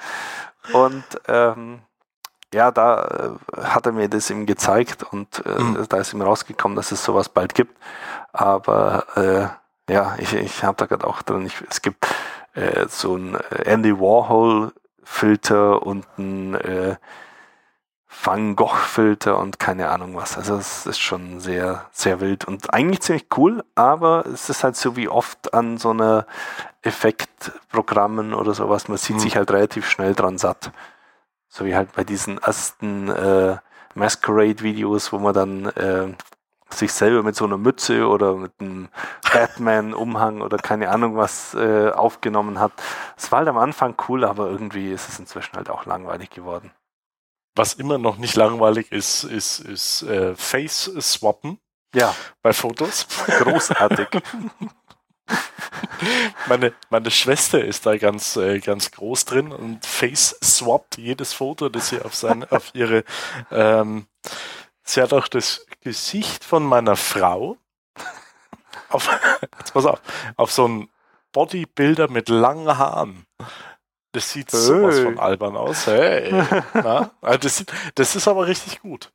Und 0.74 1.04
ähm, 1.28 1.82
ja, 2.54 2.72
da 2.72 3.38
äh, 3.56 3.62
hat 3.62 3.86
er 3.86 3.92
mir 3.92 4.10
das 4.10 4.30
ihm 4.30 4.46
gezeigt 4.46 5.04
und 5.04 5.46
äh, 5.46 5.60
mhm. 5.62 5.86
da 5.88 5.98
ist 5.98 6.14
ihm 6.14 6.22
rausgekommen, 6.22 6.76
dass 6.76 6.92
es 6.92 7.04
sowas 7.04 7.30
bald 7.30 7.54
gibt. 7.54 7.78
Aber 8.34 9.06
äh, 9.16 9.94
ja, 9.94 10.16
ich, 10.18 10.34
ich 10.34 10.64
habe 10.64 10.78
da 10.78 10.86
gerade 10.86 11.06
auch 11.06 11.22
drin, 11.22 11.46
ich, 11.46 11.62
es 11.70 11.82
gibt 11.82 12.08
äh, 12.54 12.88
so 12.88 13.16
ein 13.16 13.36
Andy 13.66 14.00
Warhol 14.00 14.74
Filter 15.04 15.82
und 15.84 16.06
ein 16.18 16.56
äh, 16.56 16.96
Van 18.24 18.56
Gogh 18.56 18.76
Filter 18.76 19.38
und 19.38 19.60
keine 19.60 19.90
Ahnung 19.90 20.16
was. 20.16 20.36
Also 20.36 20.56
es 20.56 20.88
ist 20.88 21.00
schon 21.00 21.40
sehr, 21.40 21.86
sehr 21.92 22.20
wild 22.20 22.46
und 22.46 22.74
eigentlich 22.74 23.02
ziemlich 23.02 23.28
cool, 23.38 23.64
aber 23.76 24.26
es 24.26 24.50
ist 24.50 24.64
halt 24.64 24.76
so 24.76 24.96
wie 24.96 25.08
oft 25.08 25.54
an 25.54 25.78
so 25.78 25.92
einer 25.92 26.26
Effektprogrammen 26.82 28.34
oder 28.34 28.54
sowas, 28.54 28.88
man 28.88 28.98
sieht 28.98 29.18
mhm. 29.18 29.20
sich 29.20 29.36
halt 29.36 29.52
relativ 29.52 29.88
schnell 29.88 30.16
dran 30.16 30.38
satt. 30.38 30.72
So 31.50 31.66
wie 31.66 31.76
halt 31.76 31.94
bei 31.94 32.04
diesen 32.04 32.40
ersten 32.40 33.10
äh, 33.10 33.58
Masquerade-Videos, 33.96 35.14
wo 35.14 35.20
man 35.20 35.34
dann 35.34 35.66
äh, 35.68 36.14
sich 36.72 36.92
selber 36.92 37.24
mit 37.24 37.36
so 37.36 37.46
einer 37.46 37.58
Mütze 37.58 38.08
oder 38.08 38.36
mit 38.36 38.54
einem 38.60 38.90
Batman-Umhang 39.32 40.42
oder 40.42 40.58
keine 40.58 40.90
Ahnung 40.90 41.16
was 41.16 41.54
äh, 41.54 41.92
aufgenommen 41.92 42.60
hat. 42.60 42.72
Es 43.18 43.32
war 43.32 43.40
halt 43.40 43.50
am 43.50 43.58
Anfang 43.58 43.96
cool, 44.08 44.24
aber 44.24 44.50
irgendwie 44.50 44.92
ist 44.92 45.10
es 45.10 45.20
inzwischen 45.20 45.58
halt 45.58 45.70
auch 45.70 45.86
langweilig 45.86 46.30
geworden. 46.30 46.72
Was 47.60 47.74
immer 47.74 47.98
noch 47.98 48.16
nicht 48.16 48.38
langweilig 48.38 48.90
ist, 48.90 49.26
ist, 49.26 49.60
ist 49.60 50.04
äh, 50.04 50.34
Face-Swappen. 50.34 51.60
Ja. 51.94 52.16
Bei 52.42 52.54
Fotos. 52.54 53.06
Großartig. 53.28 54.08
meine, 56.48 56.74
meine 56.90 57.12
Schwester 57.12 57.62
ist 57.62 57.86
da 57.86 57.98
ganz, 57.98 58.38
äh, 58.38 58.60
ganz 58.60 58.92
groß 58.92 59.26
drin 59.26 59.52
und 59.52 59.86
face 59.86 60.40
swappt 60.42 61.00
jedes 61.00 61.34
Foto, 61.34 61.68
das 61.68 61.90
sie 61.90 62.02
auf 62.02 62.16
seine, 62.16 62.50
auf 62.50 62.74
ihre, 62.74 63.04
ähm, 63.52 64.08
sie 64.84 65.02
hat 65.02 65.12
auch 65.12 65.28
das 65.28 65.66
Gesicht 65.82 66.46
von 66.46 66.64
meiner 66.64 66.96
Frau 66.96 67.58
auf, 68.88 69.10
jetzt 69.60 69.74
pass 69.74 69.86
auf, 69.86 70.02
auf 70.38 70.54
so 70.54 70.66
ein 70.66 70.90
Bodybuilder 71.34 72.10
mit 72.10 72.30
langen 72.30 72.78
Haaren. 72.78 73.26
Das 74.12 74.32
sieht 74.32 74.52
hey. 74.52 74.60
sowas 74.60 75.00
von 75.00 75.20
albern 75.20 75.56
aus. 75.56 75.86
Hey. 75.88 76.32
Na? 76.74 77.12
Also 77.22 77.40
das, 77.40 77.66
das 77.96 78.16
ist 78.16 78.28
aber 78.28 78.48
richtig 78.48 78.82
gut 78.82 79.12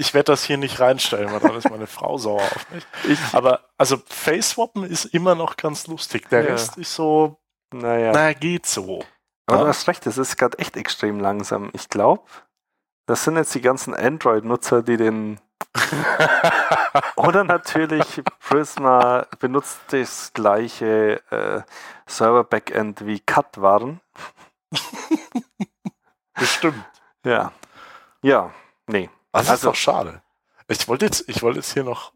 ich 0.00 0.14
werde 0.14 0.32
das 0.32 0.44
hier 0.44 0.56
nicht 0.56 0.80
reinstellen, 0.80 1.30
weil 1.30 1.40
dann 1.40 1.54
ist 1.56 1.68
meine 1.68 1.86
Frau 1.86 2.16
sauer 2.16 2.40
auf 2.40 2.70
mich. 2.70 2.86
Ich, 3.08 3.18
Aber 3.34 3.68
also 3.76 3.98
Face-Swappen 4.06 4.84
ist 4.84 5.04
immer 5.04 5.34
noch 5.34 5.56
ganz 5.56 5.86
lustig. 5.88 6.28
Der 6.30 6.42
ja. 6.42 6.52
Rest 6.52 6.78
ist 6.78 6.94
so, 6.94 7.36
naja, 7.70 8.12
naja 8.12 8.32
geht 8.32 8.64
so. 8.64 9.04
Aber 9.46 9.58
ja? 9.58 9.62
du 9.64 9.68
hast 9.68 9.86
recht, 9.88 10.06
das 10.06 10.16
ist 10.16 10.38
gerade 10.38 10.58
echt 10.58 10.78
extrem 10.78 11.20
langsam. 11.20 11.70
Ich 11.74 11.90
glaube, 11.90 12.22
das 13.06 13.24
sind 13.24 13.36
jetzt 13.36 13.54
die 13.54 13.60
ganzen 13.60 13.94
Android-Nutzer, 13.94 14.82
die 14.82 14.96
den 14.96 15.38
Oder 17.16 17.44
natürlich 17.44 18.22
Prisma 18.40 19.26
benutzt 19.38 19.80
das 19.88 20.32
gleiche 20.32 21.22
äh, 21.30 21.62
Server-Backend 22.06 23.06
wie 23.06 23.20
Cut 23.20 23.60
waren. 23.60 24.00
Bestimmt. 26.34 26.84
Ja. 27.24 27.52
Ja, 28.22 28.52
nee. 28.86 29.10
Das 29.32 29.48
also, 29.48 29.54
ist 29.54 29.64
doch 29.64 29.74
schade. 29.74 30.22
Ich 30.68 30.88
wollte 30.88 31.06
jetzt, 31.06 31.28
ich 31.28 31.42
wollte 31.42 31.58
jetzt 31.58 31.72
hier 31.72 31.84
noch 31.84 32.12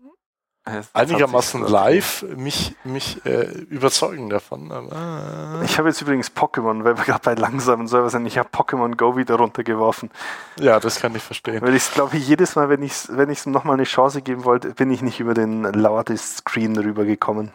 einigermaßen 0.92 1.62
live 1.62 2.24
mich, 2.36 2.74
mich 2.84 3.24
äh, 3.26 3.44
überzeugen 3.68 4.30
davon. 4.30 4.72
Aber, 4.72 5.60
äh. 5.60 5.64
Ich 5.64 5.78
habe 5.78 5.88
jetzt 5.88 6.00
übrigens 6.00 6.30
Pokémon, 6.30 6.84
weil 6.84 6.96
wir 6.96 7.04
gerade 7.04 7.20
bei 7.22 7.34
langsamen 7.34 7.86
Servers 7.86 8.12
sind, 8.12 8.26
ich 8.26 8.38
habe 8.38 8.48
Pokémon 8.48 8.96
Go 8.96 9.16
wieder 9.16 9.36
runtergeworfen. 9.36 10.10
Ja, 10.58 10.80
das 10.80 11.00
kann 11.00 11.14
ich 11.14 11.22
verstehen. 11.22 11.60
Weil 11.60 11.74
ich 11.74 11.90
glaube, 11.92 12.16
jedes 12.16 12.56
Mal, 12.56 12.68
wenn 12.68 12.82
ich 12.82 12.92
es 12.92 13.08
wenn 13.14 13.34
nochmal 13.52 13.74
eine 13.74 13.84
Chance 13.84 14.22
geben 14.22 14.44
wollte, 14.44 14.74
bin 14.74 14.90
ich 14.90 15.02
nicht 15.02 15.20
über 15.20 15.34
den 15.34 15.64
Lauerte-Screen 15.64 16.78
rübergekommen. 16.78 17.52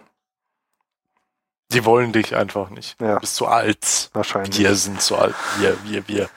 Die 1.72 1.86
wollen 1.86 2.12
dich 2.12 2.36
einfach 2.36 2.70
nicht. 2.72 3.00
Ja. 3.00 3.16
Du 3.16 3.20
bist 3.22 3.36
zu 3.36 3.48
alt. 3.48 4.10
Wahrscheinlich. 4.14 4.58
Wir 4.58 4.74
sind 4.76 5.02
zu 5.02 5.18
alt. 5.18 5.36
Wir, 5.60 5.78
wir, 5.84 6.08
wir. 6.08 6.30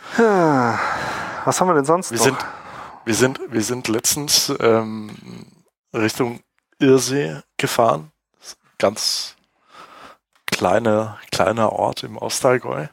Was 1.45 1.61
haben 1.61 1.69
wir 1.69 1.75
denn 1.75 1.87
sonst 1.87 2.11
wir 2.11 2.19
noch? 2.19 2.25
Sind, 2.25 2.39
wir 3.05 3.15
sind, 3.15 3.41
wir 3.49 3.63
sind 3.63 3.89
letztens 3.89 4.53
ähm, 4.61 5.17
Richtung 5.95 6.41
Irsee 6.83 7.41
gefahren. 7.57 8.13
Ganz 8.79 9.37
kleiner, 10.47 11.19
kleiner 11.31 11.73
Ort 11.73 12.03
im 12.03 12.17
Ostallgäu. 12.17 12.83
Äh, 12.83 12.89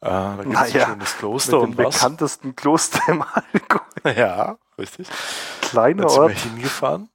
da 0.00 0.36
gibt 0.42 0.48
es 0.48 0.52
naja, 0.52 0.84
ein 0.84 0.90
schönes 0.92 1.16
Kloster 1.16 1.66
mit 1.66 1.78
dem 1.78 1.84
und 1.84 1.92
bekanntesten 1.92 2.56
Kloster 2.56 3.00
im 3.08 3.22
Allgäu. 3.22 3.78
Ja, 4.16 4.58
richtig. 4.78 5.06
Kleiner 5.60 6.06
Ort. 6.06 6.36
Sind 6.36 6.44
wir 6.44 6.52
hingefahren. 6.54 7.08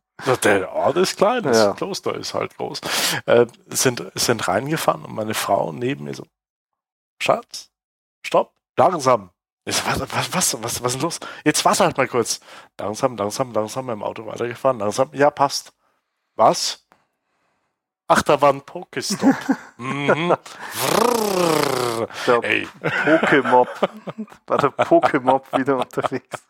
Der 0.43 0.71
Ort 0.71 0.97
ist 0.97 1.17
klein, 1.17 1.43
das 1.43 1.57
ja. 1.57 1.73
Kloster 1.73 2.15
ist 2.15 2.33
halt 2.33 2.57
groß. 2.57 2.81
Äh, 3.25 3.45
sind, 3.67 4.11
sind 4.15 4.47
reingefahren 4.47 5.03
und 5.05 5.13
meine 5.13 5.33
Frau 5.33 5.71
neben 5.71 6.05
mir 6.05 6.15
so, 6.15 6.25
Schatz, 7.21 7.69
stopp, 8.25 8.53
langsam. 8.77 9.31
Ich, 9.65 9.85
was, 9.85 9.99
was, 9.99 10.33
was, 10.33 10.63
was, 10.63 10.83
was 10.83 10.95
ist 10.95 11.01
los? 11.01 11.19
Jetzt 11.43 11.65
warte 11.65 11.83
halt 11.83 11.97
mal 11.97 12.07
kurz. 12.07 12.39
Langsam, 12.79 13.17
langsam, 13.17 13.51
langsam 13.51 13.89
im 13.89 14.01
Auto 14.01 14.25
weitergefahren. 14.25 14.79
Langsam, 14.79 15.09
ja, 15.11 15.29
passt. 15.29 15.73
Was? 16.37 16.85
Ach, 18.07 18.21
da 18.21 18.39
war 18.39 18.53
ein 18.53 18.61
Pokestop. 18.61 19.35
mhm. 19.77 20.37
Der 22.27 22.43
Ey. 22.43 22.67
Pokémon. 22.81 23.67
War 24.45 24.57
der 24.59 24.69
Pokémon 24.69 25.41
wieder 25.57 25.77
unterwegs. 25.77 26.43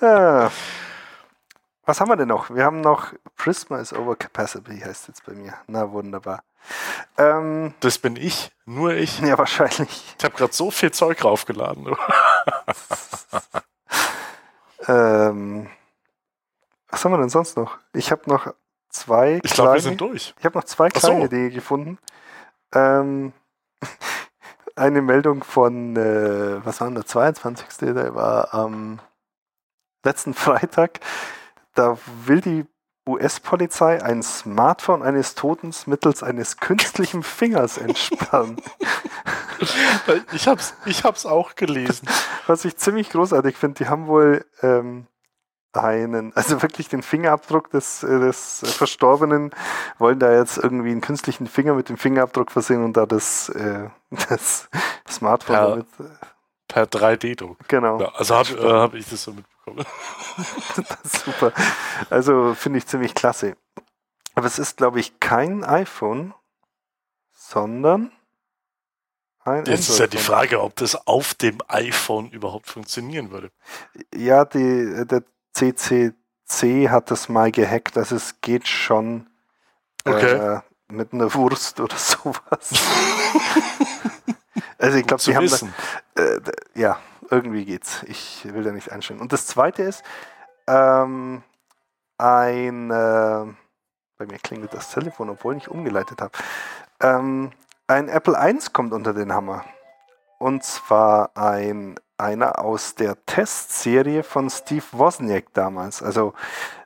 Ja. 0.00 0.50
Was 1.84 2.00
haben 2.00 2.08
wir 2.08 2.16
denn 2.16 2.28
noch? 2.28 2.50
Wir 2.50 2.64
haben 2.64 2.80
noch 2.80 3.12
Prisma 3.36 3.78
is 3.78 3.92
Overcapacity, 3.92 4.80
heißt 4.80 5.08
jetzt 5.08 5.24
bei 5.24 5.32
mir. 5.32 5.54
Na, 5.68 5.90
wunderbar. 5.92 6.42
Ähm, 7.16 7.74
das 7.80 7.98
bin 7.98 8.16
ich, 8.16 8.50
nur 8.66 8.94
ich. 8.94 9.20
Ja, 9.20 9.38
wahrscheinlich. 9.38 10.14
Ich 10.18 10.24
habe 10.24 10.36
gerade 10.36 10.52
so 10.52 10.70
viel 10.70 10.90
Zeug 10.90 11.24
raufgeladen. 11.24 11.94
ähm, 14.88 15.70
was 16.92 17.04
haben 17.04 17.12
wir 17.12 17.18
denn 17.18 17.30
sonst 17.30 17.56
noch? 17.56 17.78
Ich 17.94 18.12
habe 18.12 18.22
noch 18.26 18.54
zwei. 18.90 19.40
Ich 19.42 19.54
glaube, 19.54 19.74
wir 19.74 19.80
sind 19.80 20.00
durch. 20.00 20.34
Ich 20.38 20.44
habe 20.44 20.58
noch 20.58 20.64
zwei 20.64 20.90
kleine 20.90 21.22
so. 21.22 21.28
Dinge 21.28 21.50
gefunden. 21.50 21.98
Ähm, 22.74 23.32
eine 24.76 25.02
Meldung 25.02 25.42
von, 25.42 25.96
äh, 25.96 26.64
was 26.64 26.80
war 26.80 26.88
denn 26.88 26.94
der 26.94 27.06
22. 27.06 27.66
Der 27.94 28.14
war 28.14 28.54
am 28.54 29.00
letzten 30.04 30.34
Freitag. 30.34 31.00
Da 31.74 31.96
will 32.26 32.42
die 32.42 32.66
US-Polizei 33.08 34.02
ein 34.02 34.22
Smartphone 34.22 35.02
eines 35.02 35.34
Totens 35.34 35.86
mittels 35.86 36.22
eines 36.22 36.58
künstlichen 36.58 37.22
Fingers 37.22 37.78
entspannen. 37.78 38.60
ich 40.32 40.46
hab's, 40.46 40.74
ich 40.84 41.02
hab's 41.02 41.26
auch 41.26 41.56
gelesen. 41.56 42.06
Was 42.46 42.64
ich 42.64 42.76
ziemlich 42.76 43.10
großartig 43.10 43.56
finde, 43.56 43.82
die 43.82 43.88
haben 43.88 44.06
wohl 44.06 44.44
ähm, 44.60 45.06
einen, 45.72 46.32
also 46.36 46.62
wirklich 46.62 46.88
den 46.88 47.02
Fingerabdruck 47.02 47.70
des, 47.70 48.02
äh, 48.02 48.18
des 48.18 48.62
Verstorbenen, 48.64 49.50
wollen 49.98 50.18
da 50.18 50.32
jetzt 50.32 50.58
irgendwie 50.58 50.90
einen 50.90 51.00
künstlichen 51.00 51.46
Finger 51.46 51.74
mit 51.74 51.88
dem 51.88 51.96
Fingerabdruck 51.96 52.50
versehen 52.50 52.84
und 52.84 52.96
da 52.96 53.06
das, 53.06 53.48
äh, 53.50 53.88
das 54.28 54.68
Smartphone 55.08 55.56
per, 55.56 55.68
damit. 55.68 55.86
Per 56.68 56.84
3D-Druck. 56.86 57.58
Genau. 57.68 58.00
Ja, 58.00 58.12
also 58.14 58.34
habe 58.34 58.50
äh, 58.50 58.72
hab 58.72 58.94
ich 58.94 59.08
das 59.08 59.24
so 59.24 59.32
mitbekommen. 59.32 59.84
super. 61.04 61.52
Also 62.08 62.54
finde 62.54 62.78
ich 62.78 62.86
ziemlich 62.86 63.14
klasse. 63.14 63.56
Aber 64.34 64.46
es 64.46 64.58
ist, 64.58 64.78
glaube 64.78 64.98
ich, 64.98 65.20
kein 65.20 65.64
iPhone, 65.64 66.32
sondern 67.32 68.10
ein 69.44 69.64
Jetzt 69.66 69.88
ist 69.88 69.98
ja 69.98 70.06
die 70.06 70.18
Frage, 70.18 70.62
ob 70.62 70.76
das 70.76 71.06
auf 71.06 71.34
dem 71.34 71.58
iPhone 71.66 72.30
überhaupt 72.30 72.68
funktionieren 72.68 73.32
würde. 73.32 73.50
Ja, 74.14 74.44
die, 74.44 75.04
der 75.04 75.24
CCC 75.52 76.88
hat 76.88 77.10
das 77.10 77.28
mal 77.28 77.50
gehackt, 77.50 77.96
also 77.96 78.16
es 78.16 78.40
geht 78.40 78.68
schon 78.68 79.28
okay. 80.04 80.56
äh, 80.56 80.60
mit 80.88 81.12
einer 81.12 81.32
Wurst 81.34 81.80
oder 81.80 81.96
sowas. 81.98 82.70
also 84.78 84.98
ich 84.98 85.06
glaube, 85.06 85.22
sie 85.22 85.36
haben 85.36 85.48
da, 85.48 86.22
äh, 86.22 86.40
ja, 86.74 86.98
irgendwie 87.30 87.64
geht's. 87.64 88.02
Ich 88.04 88.46
will 88.52 88.62
da 88.62 88.72
nicht 88.72 88.92
einstellen. 88.92 89.20
Und 89.20 89.32
das 89.32 89.46
zweite 89.46 89.82
ist, 89.82 90.02
ähm, 90.66 91.42
ein, 92.18 92.90
äh, 92.90 93.46
bei 94.18 94.26
mir 94.26 94.38
klingelt 94.42 94.74
das 94.74 94.90
Telefon, 94.90 95.30
obwohl 95.30 95.56
ich 95.56 95.68
umgeleitet 95.68 96.20
habe. 96.20 96.32
Ähm, 97.00 97.50
ein 97.86 98.08
Apple 98.08 98.36
I 98.38 98.58
kommt 98.72 98.92
unter 98.92 99.12
den 99.14 99.32
Hammer. 99.32 99.64
Und 100.38 100.62
zwar 100.62 101.36
ein, 101.36 101.98
einer 102.22 102.58
aus 102.58 102.94
der 102.94 103.16
Testserie 103.26 104.22
von 104.22 104.48
Steve 104.48 104.84
Wozniak 104.92 105.52
damals. 105.52 106.02
Also 106.02 106.32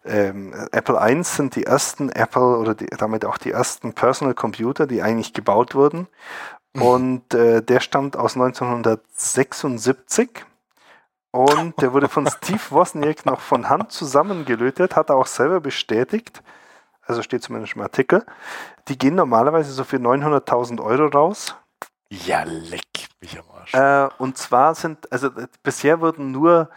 ähm, 0.05 0.53
Apple 0.73 0.99
I 1.01 1.23
sind 1.23 1.57
die 1.57 1.65
ersten 1.65 2.11
Apple 2.11 2.59
oder 2.59 2.75
die, 2.75 2.87
damit 2.87 3.25
auch 3.25 3.39
die 3.39 3.53
ersten 3.53 3.93
Personal 3.93 4.35
Computer, 4.35 4.87
die 4.87 5.03
eigentlich 5.03 5.33
gebaut 5.33 5.75
wurden. 5.75 6.09
Mhm. 6.75 6.83
Und 6.83 7.35
äh, 7.35 7.63
der 7.63 7.81
stammt 7.81 8.17
aus 8.17 8.35
1976. 8.35 10.45
Und 11.31 11.81
der 11.83 11.93
wurde 11.93 12.09
von 12.09 12.27
Steve 12.27 12.63
Wozniak 12.71 13.27
noch 13.27 13.41
von 13.41 13.69
Hand 13.69 13.93
zusammengelötet, 13.93 14.97
hat 14.97 15.11
er 15.11 15.17
auch 15.17 15.27
selber 15.27 15.61
bestätigt 15.61 16.43
also 17.07 17.23
steht 17.23 17.43
zumindest 17.43 17.77
im 17.77 17.83
Artikel, 17.83 18.25
die 18.89 18.99
gehen 18.99 19.15
normalerweise 19.15 19.73
so 19.73 19.85
für 19.85 19.97
900.000 19.97 20.83
Euro 20.83 21.07
raus. 21.07 21.55
Ja, 22.11 22.43
leck 22.45 23.09
mich 23.21 23.39
am 23.39 23.49
Arsch. 23.73 24.13
Äh, 24.13 24.15
und 24.19 24.39
zwar 24.39 24.75
sind, 24.75 25.11
also 25.13 25.29
äh, 25.29 25.47
bisher 25.63 26.01
wurden 26.01 26.31
nur 26.33 26.71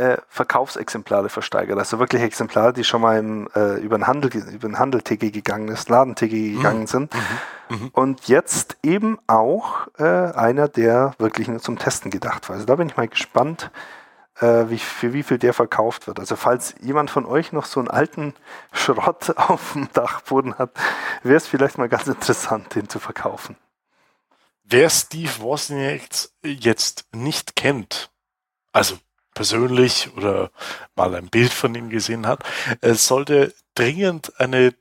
äh, 0.00 0.16
Verkaufsexemplare 0.28 1.28
versteigert, 1.28 1.78
also 1.78 1.98
wirklich 1.98 2.22
Exemplare, 2.22 2.72
die 2.72 2.84
schon 2.84 3.02
mal 3.02 3.18
im, 3.18 3.48
äh, 3.54 3.76
über 3.80 3.98
den 3.98 4.06
Handel, 4.06 4.34
über 4.34 4.68
den 4.68 4.78
Handel-TG 4.78 5.30
gegangen 5.30 5.68
ist, 5.68 5.90
Laden-TG 5.90 6.54
gegangen 6.54 6.80
mhm. 6.80 6.86
sind. 6.86 7.14
Mhm. 7.14 7.76
Mhm. 7.76 7.88
Und 7.92 8.28
jetzt 8.28 8.78
eben 8.82 9.18
auch 9.26 9.88
äh, 9.98 10.04
einer, 10.04 10.68
der 10.68 11.14
wirklich 11.18 11.48
nur 11.48 11.60
zum 11.60 11.78
Testen 11.78 12.10
gedacht 12.10 12.48
war. 12.48 12.54
Also 12.54 12.66
da 12.66 12.76
bin 12.76 12.88
ich 12.88 12.96
mal 12.96 13.08
gespannt, 13.08 13.70
äh, 14.40 14.70
wie, 14.70 14.78
für 14.78 15.12
wie 15.12 15.22
viel 15.22 15.38
der 15.38 15.52
verkauft 15.52 16.06
wird. 16.06 16.18
Also 16.18 16.34
falls 16.36 16.74
jemand 16.80 17.10
von 17.10 17.26
euch 17.26 17.52
noch 17.52 17.66
so 17.66 17.78
einen 17.78 17.88
alten 17.88 18.34
Schrott 18.72 19.36
auf 19.36 19.74
dem 19.74 19.88
Dachboden 19.92 20.56
hat, 20.58 20.70
wäre 21.22 21.36
es 21.36 21.46
vielleicht 21.46 21.78
mal 21.78 21.88
ganz 21.88 22.06
interessant, 22.06 22.74
den 22.74 22.88
zu 22.88 22.98
verkaufen. 22.98 23.56
Wer 24.70 24.88
Steve 24.88 25.40
Wozniak 25.40 26.02
jetzt 26.44 27.06
nicht 27.12 27.56
kennt, 27.56 28.10
also 28.72 28.98
persönlich 29.34 30.10
oder 30.16 30.50
mal 30.94 31.14
ein 31.14 31.28
Bild 31.28 31.52
von 31.52 31.74
ihm 31.74 31.90
gesehen 31.90 32.26
hat, 32.26 32.44
es 32.80 33.06
sollte 33.06 33.52
dringend 33.74 34.38
eine 34.40 34.74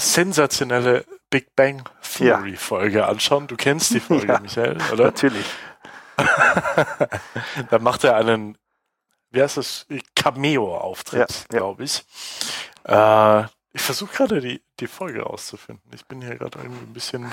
sensationelle 0.00 1.04
Big 1.30 1.54
Bang 1.56 1.88
Theory 2.02 2.52
ja. 2.52 2.56
Folge 2.56 3.06
anschauen. 3.06 3.46
Du 3.46 3.56
kennst 3.56 3.90
die 3.90 4.00
Folge, 4.00 4.26
ja, 4.32 4.40
Michael, 4.40 4.78
oder? 4.92 5.04
Natürlich. 5.04 5.46
da 7.70 7.78
macht 7.78 8.04
er 8.04 8.16
einen 8.16 8.58
wie 9.30 9.42
heißt 9.42 9.56
das, 9.56 9.86
Cameo-Auftritt, 10.14 11.46
ja, 11.52 11.58
glaube 11.58 11.84
ich. 11.84 12.04
Äh, 12.84 13.44
ich 13.72 13.82
versuche 13.82 14.12
gerade 14.12 14.40
die, 14.40 14.62
die 14.80 14.88
Folge 14.88 15.26
auszufinden. 15.26 15.88
Ich 15.94 16.04
bin 16.06 16.20
hier 16.20 16.36
gerade 16.36 16.58
irgendwie 16.58 16.84
ein 16.84 16.92
bisschen. 16.92 17.32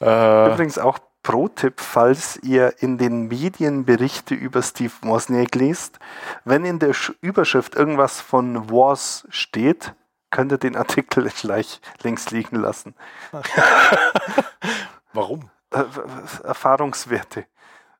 Äh, 0.00 0.52
Übrigens 0.52 0.78
auch 0.78 0.98
Pro-Tipp, 1.22 1.80
falls 1.80 2.36
ihr 2.42 2.82
in 2.82 2.98
den 2.98 3.28
Medien 3.28 3.84
Berichte 3.84 4.34
über 4.34 4.62
Steve 4.62 4.92
Wozniak 5.02 5.54
liest, 5.54 5.98
wenn 6.44 6.64
in 6.64 6.78
der 6.78 6.94
Überschrift 7.20 7.74
irgendwas 7.76 8.20
von 8.20 8.70
Wars 8.70 9.26
steht, 9.30 9.94
könnt 10.30 10.52
ihr 10.52 10.58
den 10.58 10.76
Artikel 10.76 11.30
gleich 11.40 11.80
links 12.02 12.30
liegen 12.30 12.56
lassen. 12.56 12.94
Warum? 15.12 15.50
Erfahrungswerte. 15.70 17.46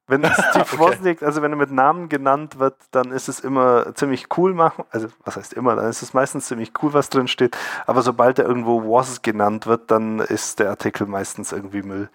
Wenn 0.08 0.24
Steve 0.50 0.66
okay. 0.66 0.78
Wozniak, 0.78 1.22
also 1.22 1.42
wenn 1.42 1.52
er 1.52 1.56
mit 1.56 1.70
Namen 1.70 2.08
genannt 2.08 2.58
wird, 2.58 2.76
dann 2.90 3.12
ist 3.12 3.28
es 3.28 3.40
immer 3.40 3.94
ziemlich 3.94 4.26
cool 4.36 4.52
machen. 4.52 4.84
Also 4.90 5.08
was 5.24 5.36
heißt 5.36 5.52
immer, 5.52 5.76
dann 5.76 5.88
ist 5.88 6.02
es 6.02 6.12
meistens 6.12 6.48
ziemlich 6.48 6.72
cool, 6.82 6.92
was 6.92 7.08
drin 7.08 7.28
steht. 7.28 7.56
Aber 7.86 8.02
sobald 8.02 8.38
er 8.38 8.46
irgendwo 8.46 8.82
Was 8.92 9.22
genannt 9.22 9.66
wird, 9.66 9.90
dann 9.90 10.18
ist 10.18 10.58
der 10.58 10.70
Artikel 10.70 11.06
meistens 11.06 11.52
irgendwie 11.52 11.82
Müll. 11.82 12.10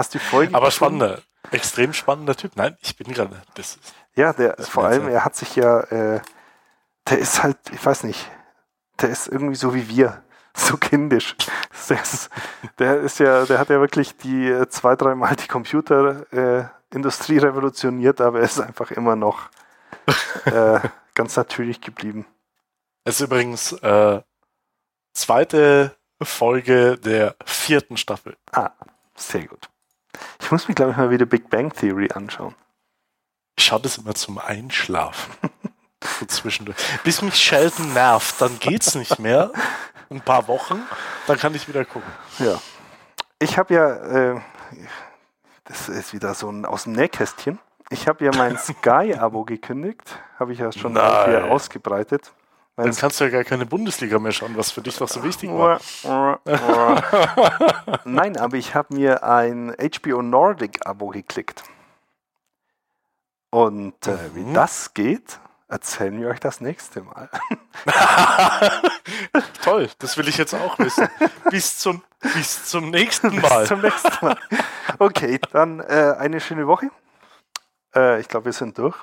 Hast 0.00 0.14
du 0.14 0.18
die 0.18 0.24
Folge 0.24 0.54
Aber 0.54 0.70
spannender, 0.70 1.18
extrem 1.50 1.92
spannender 1.92 2.34
Typ. 2.34 2.52
Nein, 2.56 2.74
ich 2.80 2.96
bin 2.96 3.12
gerade. 3.12 3.42
Das 3.52 3.76
ist, 3.76 3.94
ja, 4.14 4.32
der 4.32 4.56
vor 4.56 4.86
allem, 4.86 5.08
er 5.08 5.26
hat 5.26 5.36
sich 5.36 5.56
ja, 5.56 5.80
äh, 5.80 6.22
der 7.10 7.18
ist 7.18 7.42
halt, 7.42 7.58
ich 7.70 7.84
weiß 7.84 8.04
nicht, 8.04 8.30
der 8.98 9.10
ist 9.10 9.28
irgendwie 9.28 9.56
so 9.56 9.74
wie 9.74 9.90
wir 9.90 10.22
so 10.54 10.78
kindisch. 10.78 11.36
Der 11.90 12.00
ist, 12.00 12.30
der 12.78 13.00
ist, 13.00 13.18
ja, 13.18 13.44
der 13.44 13.58
hat 13.58 13.68
ja 13.68 13.78
wirklich 13.78 14.16
die 14.16 14.48
äh, 14.48 14.70
zwei, 14.70 14.96
dreimal 14.96 15.36
die 15.36 15.48
Computerindustrie 15.48 17.36
äh, 17.36 17.40
revolutioniert, 17.40 18.22
aber 18.22 18.38
er 18.38 18.46
ist 18.46 18.58
einfach 18.58 18.92
immer 18.92 19.16
noch 19.16 19.50
äh, 20.46 20.80
ganz 21.14 21.36
natürlich 21.36 21.82
geblieben. 21.82 22.24
Es 23.04 23.16
ist 23.16 23.26
übrigens 23.26 23.72
äh, 23.72 24.22
zweite 25.12 25.94
Folge 26.22 26.96
der 26.96 27.36
vierten 27.44 27.98
Staffel. 27.98 28.38
Ah, 28.52 28.70
sehr 29.14 29.46
gut. 29.46 29.69
Ich 30.40 30.50
muss 30.50 30.68
mir, 30.68 30.74
glaube 30.74 30.92
ich, 30.92 30.96
mal 30.96 31.10
wieder 31.10 31.26
Big 31.26 31.50
Bang 31.50 31.72
Theory 31.72 32.08
anschauen. 32.12 32.54
Ich 33.56 33.64
schaue 33.64 33.80
das 33.80 33.98
immer 33.98 34.14
zum 34.14 34.38
Einschlafen. 34.38 35.32
so 36.18 36.26
zwischendurch. 36.26 36.76
Bis 37.04 37.22
mich 37.22 37.36
Sheldon 37.36 37.92
nervt, 37.92 38.40
dann 38.40 38.58
geht's 38.58 38.94
nicht 38.94 39.18
mehr 39.18 39.52
ein 40.10 40.20
paar 40.20 40.48
Wochen, 40.48 40.82
dann 41.26 41.38
kann 41.38 41.54
ich 41.54 41.68
wieder 41.68 41.84
gucken. 41.84 42.10
Ja. 42.38 42.60
Ich 43.38 43.56
habe 43.58 43.74
ja, 43.74 44.32
äh, 44.32 44.40
das 45.64 45.88
ist 45.88 46.12
wieder 46.12 46.34
so 46.34 46.50
ein 46.50 46.64
aus 46.66 46.84
dem 46.84 46.92
Nähkästchen. 46.94 47.58
Ich 47.90 48.08
habe 48.08 48.24
ja 48.24 48.32
mein 48.36 48.58
Sky-Abo 48.58 49.44
gekündigt, 49.44 50.18
habe 50.38 50.52
ich 50.52 50.58
ja 50.58 50.72
schon 50.72 50.92
hier 50.92 51.46
ausgebreitet. 51.50 52.32
Mein 52.76 52.86
Dann 52.86 52.96
kannst 52.96 53.20
du 53.20 53.24
ja 53.24 53.30
gar 53.30 53.44
keine 53.44 53.66
Bundesliga 53.66 54.18
mehr 54.18 54.32
schauen, 54.32 54.56
was 54.56 54.70
für 54.70 54.80
dich 54.80 54.96
doch 54.96 55.08
so 55.08 55.22
wichtig 55.22 55.50
war. 55.50 55.80
Nein, 58.04 58.36
aber 58.36 58.56
ich 58.56 58.74
habe 58.74 58.94
mir 58.94 59.22
ein 59.24 59.74
HBO 59.76 60.22
Nordic-Abo 60.22 61.08
geklickt. 61.08 61.62
Und 63.50 64.06
äh, 64.06 64.34
wie 64.34 64.44
mhm. 64.44 64.54
das 64.54 64.94
geht, 64.94 65.40
erzählen 65.68 66.20
wir 66.20 66.28
euch 66.28 66.40
das 66.40 66.60
nächste 66.60 67.02
Mal. 67.02 67.28
Toll, 69.62 69.90
das 69.98 70.16
will 70.16 70.28
ich 70.28 70.38
jetzt 70.38 70.54
auch 70.54 70.78
wissen. 70.78 71.08
Bis 71.50 71.78
zum, 71.78 72.02
bis 72.20 72.66
zum 72.66 72.90
nächsten 72.90 73.40
Mal. 73.40 73.60
Bis 73.60 73.68
zum 73.68 73.80
nächsten 73.80 74.24
Mal. 74.24 74.36
Okay, 74.98 75.40
dann 75.52 75.80
äh, 75.80 76.14
eine 76.18 76.40
schöne 76.40 76.66
Woche. 76.66 76.90
Äh, 77.94 78.20
ich 78.20 78.28
glaube, 78.28 78.46
wir 78.46 78.52
sind 78.52 78.78
durch. 78.78 78.96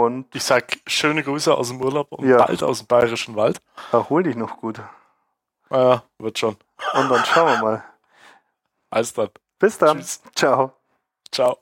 Und 0.00 0.34
ich 0.34 0.42
sag 0.44 0.78
schöne 0.86 1.22
Grüße 1.22 1.54
aus 1.54 1.68
dem 1.68 1.80
Urlaub 1.80 2.12
und 2.12 2.26
ja. 2.26 2.38
bald 2.38 2.62
aus 2.62 2.78
dem 2.78 2.86
Bayerischen 2.86 3.36
Wald. 3.36 3.60
Erhol 3.92 4.22
dich 4.22 4.34
noch 4.34 4.56
gut. 4.56 4.80
Ja, 5.70 6.04
wird 6.18 6.38
schon. 6.38 6.56
Und 6.94 7.10
dann 7.10 7.24
schauen 7.26 7.48
wir 7.48 7.62
mal. 7.62 7.84
Alles 8.88 9.12
dann. 9.12 9.28
Bis 9.58 9.76
dann. 9.76 9.98
Tschüss. 9.98 10.22
Ciao. 10.34 10.72
Ciao. 11.30 11.58